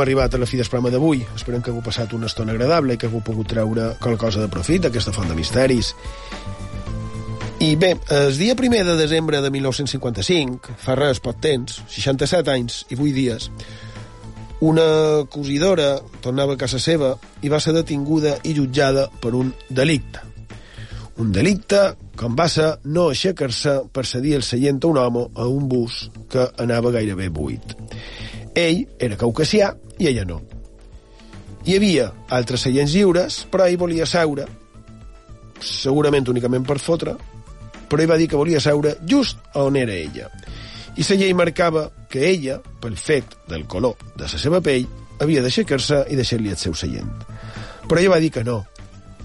Hem 0.00 0.06
arribat 0.06 0.34
a 0.34 0.38
la 0.40 0.46
fi 0.48 0.56
del 0.56 0.68
programa 0.68 0.90
d'avui. 0.94 1.20
Esperem 1.36 1.60
que 1.60 1.70
hagueu 1.70 1.84
passat 1.84 2.14
una 2.16 2.28
estona 2.30 2.54
agradable 2.54 2.94
i 2.94 2.98
que 2.98 3.08
hagueu 3.08 3.20
pogut 3.20 3.50
treure 3.52 3.92
qualque 4.00 4.20
cosa 4.24 4.40
de 4.40 4.48
profit 4.48 4.86
d'aquesta 4.86 5.12
font 5.12 5.28
de 5.28 5.36
misteris. 5.36 5.92
I 7.60 7.74
bé, 7.76 7.92
el 8.16 8.32
dia 8.38 8.56
primer 8.56 8.86
de 8.86 8.96
desembre 8.96 9.42
de 9.44 9.50
1955, 9.52 10.78
fa 10.80 10.96
res, 10.96 11.20
pot 11.20 11.36
temps, 11.44 11.82
67 11.92 12.48
anys 12.48 12.84
i 12.88 12.96
8 12.96 13.12
dies, 13.12 13.50
Una 14.60 15.24
cosidora 15.32 16.02
tornava 16.20 16.52
a 16.52 16.60
casa 16.60 16.76
seva 16.76 17.14
i 17.40 17.48
va 17.48 17.60
ser 17.64 17.72
detinguda 17.72 18.34
i 18.44 18.52
jutjada 18.52 19.06
per 19.08 19.32
un 19.32 19.54
delicte. 19.70 20.20
Un 21.16 21.32
delicte 21.32 21.80
com 22.16 22.36
va 22.36 22.44
ser 22.48 22.74
no 22.84 23.06
aixecar-se 23.08 23.78
per 23.88 24.04
cedir 24.04 24.34
el 24.36 24.44
seient 24.44 24.82
a 24.84 24.90
un 24.90 24.98
home 25.00 25.24
a 25.32 25.48
un 25.48 25.64
bus 25.68 26.10
que 26.28 26.44
anava 26.60 26.92
gairebé 26.92 27.30
buit. 27.32 27.72
Ell 28.54 28.86
era 28.98 29.18
caucasià 29.20 29.74
i 29.98 30.08
ella 30.10 30.24
no. 30.24 30.40
Hi 31.66 31.76
havia 31.76 32.08
altres 32.32 32.64
seients 32.66 32.94
lliures, 32.94 33.44
però 33.50 33.66
ell 33.68 33.78
volia 33.78 34.06
seure, 34.08 34.46
segurament 35.60 36.28
únicament 36.32 36.64
per 36.66 36.78
fotre, 36.80 37.16
però 37.90 38.02
ell 38.02 38.10
va 38.10 38.18
dir 38.20 38.30
que 38.30 38.40
volia 38.40 38.60
seure 38.60 38.96
just 39.06 39.38
on 39.58 39.76
era 39.76 39.92
ella 39.92 40.30
i 41.00 41.04
la 41.08 41.16
llei 41.16 41.34
marcava 41.34 41.90
que 42.10 42.26
ella, 42.28 42.58
pel 42.80 42.96
fet 42.96 43.36
del 43.48 43.66
color 43.66 43.96
de 44.16 44.26
la 44.26 44.40
seva 44.40 44.60
pell, 44.60 44.88
havia 45.20 45.40
d'aixecar-se 45.40 46.04
i 46.10 46.16
deixar-li 46.18 46.50
el 46.50 46.58
seu 46.60 46.74
seient. 46.74 47.08
Però 47.86 48.00
ella 48.00 48.16
va 48.16 48.20
dir 48.20 48.30
que 48.34 48.44
no, 48.44 48.64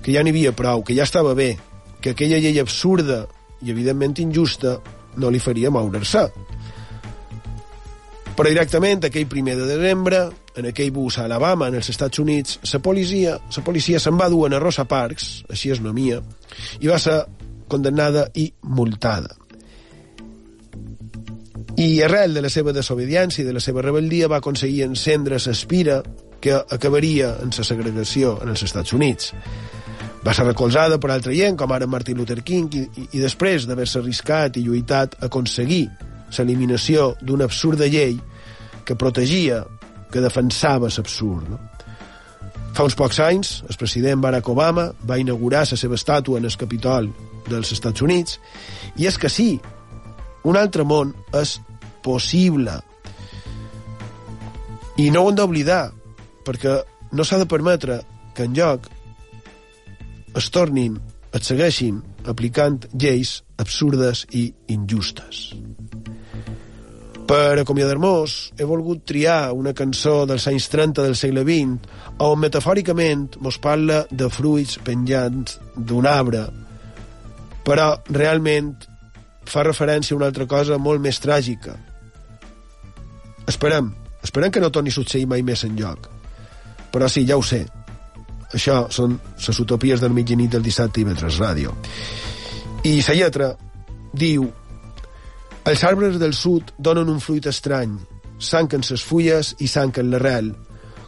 que 0.01 0.13
ja 0.13 0.23
n'hi 0.23 0.31
havia 0.31 0.53
prou, 0.55 0.83
que 0.83 0.95
ja 0.95 1.03
estava 1.03 1.33
bé, 1.35 1.55
que 2.01 2.13
aquella 2.13 2.39
llei 2.39 2.59
absurda 2.61 3.25
i 3.65 3.73
evidentment 3.73 4.15
injusta 4.21 4.77
no 5.17 5.31
li 5.31 5.41
faria 5.43 5.71
moure-se. 5.71 6.27
Però 8.35 8.51
directament, 8.51 9.05
aquell 9.07 9.29
primer 9.31 9.55
de 9.55 9.65
desembre, 9.69 10.25
en 10.59 10.67
aquell 10.67 10.91
bus 10.91 11.17
a 11.17 11.23
Alabama, 11.29 11.69
en 11.71 11.77
els 11.79 11.87
Estats 11.89 12.19
Units, 12.19 12.59
la 12.73 12.81
policia, 12.83 13.37
la 13.39 13.63
policia 13.63 13.99
se'n 14.03 14.17
va 14.19 14.27
dur 14.31 14.49
a 14.49 14.59
Rosa 14.59 14.83
Parks, 14.83 15.45
així 15.49 15.71
és 15.71 15.79
nomia, 15.79 16.19
i 16.81 16.91
va 16.91 16.99
ser 16.99 17.21
condemnada 17.71 18.27
i 18.35 18.49
multada. 18.61 19.31
I 21.79 22.01
arrel 22.03 22.35
de 22.35 22.43
la 22.43 22.51
seva 22.51 22.71
desobediència 22.75 23.43
i 23.43 23.47
de 23.47 23.53
la 23.55 23.63
seva 23.63 23.83
rebel·lia 23.83 24.29
va 24.31 24.39
aconseguir 24.43 24.83
encendre 24.85 25.39
l'espira 25.39 26.01
que 26.39 26.55
acabaria 26.55 27.37
en 27.43 27.51
la 27.55 27.65
segregació 27.67 28.37
en 28.43 28.51
els 28.51 28.63
Estats 28.63 28.93
Units. 28.93 29.31
Va 30.25 30.33
ser 30.33 30.45
recolzada 30.45 30.99
per 30.99 31.11
altra 31.11 31.33
gent, 31.35 31.55
com 31.55 31.71
ara 31.71 31.87
Martin 31.87 32.17
Luther 32.17 32.41
King, 32.43 32.67
i, 32.75 32.83
i, 32.99 33.07
i 33.15 33.23
després 33.23 33.67
d'haver-se 33.67 33.99
arriscat 33.99 34.59
i 34.59 34.65
lluitat, 34.65 35.15
aconseguir 35.23 35.85
l'eliminació 36.39 37.13
d'una 37.21 37.47
absurda 37.47 37.87
llei 37.87 38.17
que 38.85 38.95
protegia, 38.95 39.63
que 40.11 40.21
defensava 40.21 40.89
l'absurd. 40.91 41.49
No? 41.49 41.59
Fa 42.75 42.83
uns 42.83 42.97
pocs 42.99 43.21
anys, 43.23 43.61
el 43.69 43.77
president 43.79 44.19
Barack 44.19 44.49
Obama 44.51 44.89
va 45.07 45.19
inaugurar 45.21 45.63
la 45.69 45.77
seva 45.79 45.95
estàtua 45.95 46.41
en 46.41 46.49
el 46.49 46.57
Capitol 46.59 47.07
dels 47.47 47.71
Estats 47.71 48.03
Units, 48.03 48.39
i 48.99 49.07
és 49.07 49.17
que 49.17 49.31
sí, 49.31 49.53
un 50.43 50.59
altre 50.59 50.83
món 50.83 51.13
és 51.39 51.55
possible. 52.03 52.75
I 54.99 55.07
no 55.11 55.23
ho 55.23 55.31
hem 55.31 55.39
d'oblidar, 55.39 55.85
perquè 56.43 56.75
no 57.15 57.23
s'ha 57.23 57.39
de 57.39 57.47
permetre 57.47 58.01
que 58.35 58.43
en 58.43 58.59
lloc 58.59 58.91
es 60.35 60.51
tornin, 60.51 60.99
es 61.31 61.47
segueixin 61.47 62.03
aplicant 62.27 62.83
lleis 62.91 63.37
absurdes 63.61 64.25
i 64.35 64.49
injustes. 64.75 65.53
Per 67.25 67.57
acomiadar-nos, 67.57 68.53
he 68.53 68.65
volgut 68.69 69.01
triar 69.09 69.49
una 69.57 69.73
cançó 69.73 70.27
dels 70.29 70.45
anys 70.51 70.67
30 70.69 71.01
del 71.07 71.15
segle 71.17 71.41
XX 71.41 72.19
on 72.21 72.37
metafòricament 72.37 73.39
mos 73.41 73.57
parla 73.61 74.03
de 74.11 74.27
fruits 74.29 74.77
penjants 74.85 75.57
d'un 75.75 76.05
arbre, 76.05 76.43
però 77.65 77.95
realment 78.13 78.75
fa 79.49 79.63
referència 79.65 80.13
a 80.13 80.19
una 80.19 80.29
altra 80.29 80.45
cosa 80.45 80.77
molt 80.77 81.01
més 81.01 81.17
tràgica. 81.21 81.73
Esperem, 83.49 83.89
esperem 84.25 84.53
que 84.53 84.61
no 84.61 84.69
torni 84.73 84.93
a 84.93 84.97
succeir 84.97 85.25
mai 85.29 85.41
més 85.45 85.65
en 85.65 85.73
lloc. 85.77 86.09
Però 86.93 87.09
sí, 87.09 87.25
ja 87.25 87.37
ho 87.37 87.43
sé. 87.43 87.63
Això 88.53 88.85
són 88.93 89.17
les 89.17 89.59
utopies 89.59 90.01
del 90.01 90.13
mig 90.13 90.29
i 90.29 90.37
nit 90.37 90.53
del 90.53 90.65
dissabte 90.65 91.01
i 91.01 91.07
Vetres 91.09 91.41
Ràdio. 91.41 91.73
I 92.85 92.99
la 93.01 93.17
lletra 93.17 93.49
diu 94.13 94.45
Els 95.65 95.81
arbres 95.81 96.19
del 96.21 96.35
sud 96.37 96.75
donen 96.77 97.09
un 97.09 97.21
fruit 97.23 97.47
estrany, 97.49 97.95
sanquen 98.37 98.83
ses 98.85 99.01
fulles 99.01 99.55
i 99.65 99.69
sanquen 99.71 100.11
l'arrel. 100.11 100.51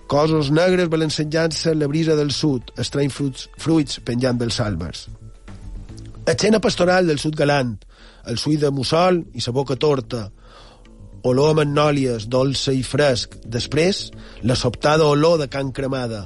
Cosos 0.10 0.49
negres 0.49 0.89
balancejant-se 0.89 1.76
en 1.76 1.84
la 1.84 1.89
brisa 1.91 2.16
del 2.18 2.32
sud, 2.34 2.72
estrany 2.82 3.12
fruits, 3.14 3.45
fruits 3.62 3.99
penjant 4.08 4.39
dels 4.41 4.58
àlbers. 4.64 5.03
Escena 6.26 6.58
pastoral 6.64 7.05
del 7.05 7.22
sud 7.22 7.38
galant, 7.38 7.76
el 8.26 8.41
suï 8.41 8.58
de 8.58 8.72
mussol 8.74 9.22
i 9.38 9.45
sa 9.45 9.53
boca 9.53 9.78
torta, 9.78 10.26
olor 11.28 11.53
a 11.53 11.60
magnòlies, 11.60 12.26
dolça 12.26 12.74
i 12.74 12.82
fresc. 12.82 13.38
Després, 13.45 14.08
la 14.41 14.58
sobtada 14.58 15.05
olor 15.05 15.38
de 15.41 15.47
can 15.53 15.70
cremada. 15.70 16.26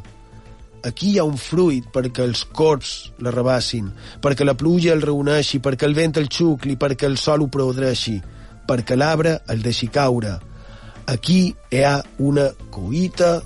Aquí 0.84 1.11
hi 1.11 1.19
ha 1.21 1.25
un 1.27 1.38
fruit 1.38 1.86
perquè 1.93 2.23
els 2.25 2.43
corps 2.57 3.11
la 3.21 3.34
rebassin, 3.34 3.91
perquè 4.21 4.45
la 4.47 4.55
pluja 4.57 4.95
el 4.95 5.03
reuneixi, 5.05 5.59
perquè 5.61 5.86
el 5.86 5.97
vent 5.97 6.17
el 6.17 6.29
xucli, 6.32 6.77
perquè 6.77 7.05
el 7.09 7.17
sol 7.21 7.45
ho 7.45 7.49
podreixi, 7.53 8.15
perquè 8.67 8.97
l'arbre 8.97 9.38
el 9.53 9.61
deixi 9.61 9.91
caure. 9.93 10.38
Aquí 11.11 11.51
hi 11.51 11.84
ha 11.86 11.99
una 12.19 12.49
coïta 12.73 13.41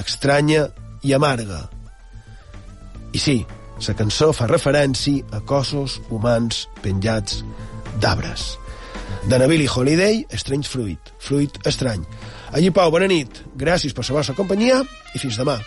estranya 0.00 0.68
i 1.02 1.12
amarga. 1.16 1.66
I 3.12 3.18
sí, 3.18 3.38
la 3.86 3.96
cançó 3.98 4.30
fa 4.36 4.48
referència 4.48 5.24
a 5.36 5.40
cossos 5.40 5.98
humans 6.10 6.66
penjats 6.84 7.42
d'arbres. 8.00 8.54
De 9.28 9.38
Nabil 9.40 9.64
i 9.64 9.68
Holiday, 9.68 10.22
Strange 10.38 10.68
Fruit, 10.70 11.12
fruit 11.20 11.58
estrany. 11.68 12.04
Allí, 12.52 12.70
Pau, 12.74 12.90
bona 12.90 13.08
nit. 13.10 13.42
Gràcies 13.58 13.92
per 13.96 14.06
la 14.08 14.20
vostra 14.20 14.36
companyia 14.38 14.80
i 15.14 15.20
fins 15.20 15.36
demà. 15.40 15.58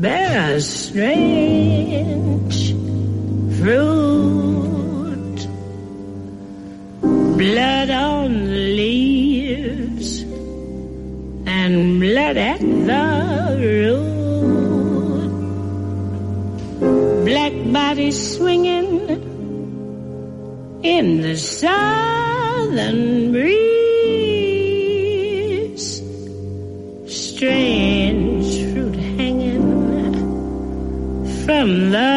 Bear 0.00 0.58
strange 0.60 1.12
fruit. 3.60 5.38
Blood 7.36 7.90
on 7.90 8.32
the 8.46 8.64
leaves 8.80 10.22
and 11.46 12.00
blood 12.00 12.36
at 12.38 12.60
the 12.60 13.58
root. 13.60 14.10
Black 17.26 17.52
bodies 17.72 18.36
swinging 18.36 18.88
in 20.82 21.20
the 21.20 21.36
southern 21.36 23.32
breeze. 23.32 23.59
From 31.50 31.90
the 31.90 32.09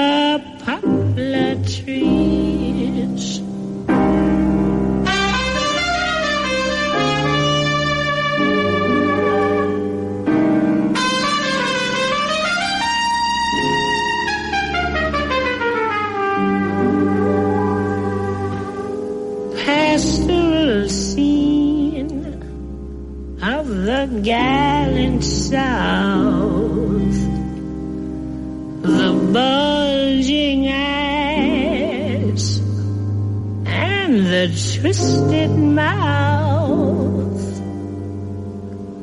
twisted 34.84 35.50
mouth, 35.50 37.40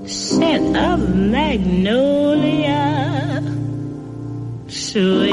scent 0.07 0.77
of 0.77 1.17
magnolia, 1.17 2.83
sweet 4.69 5.30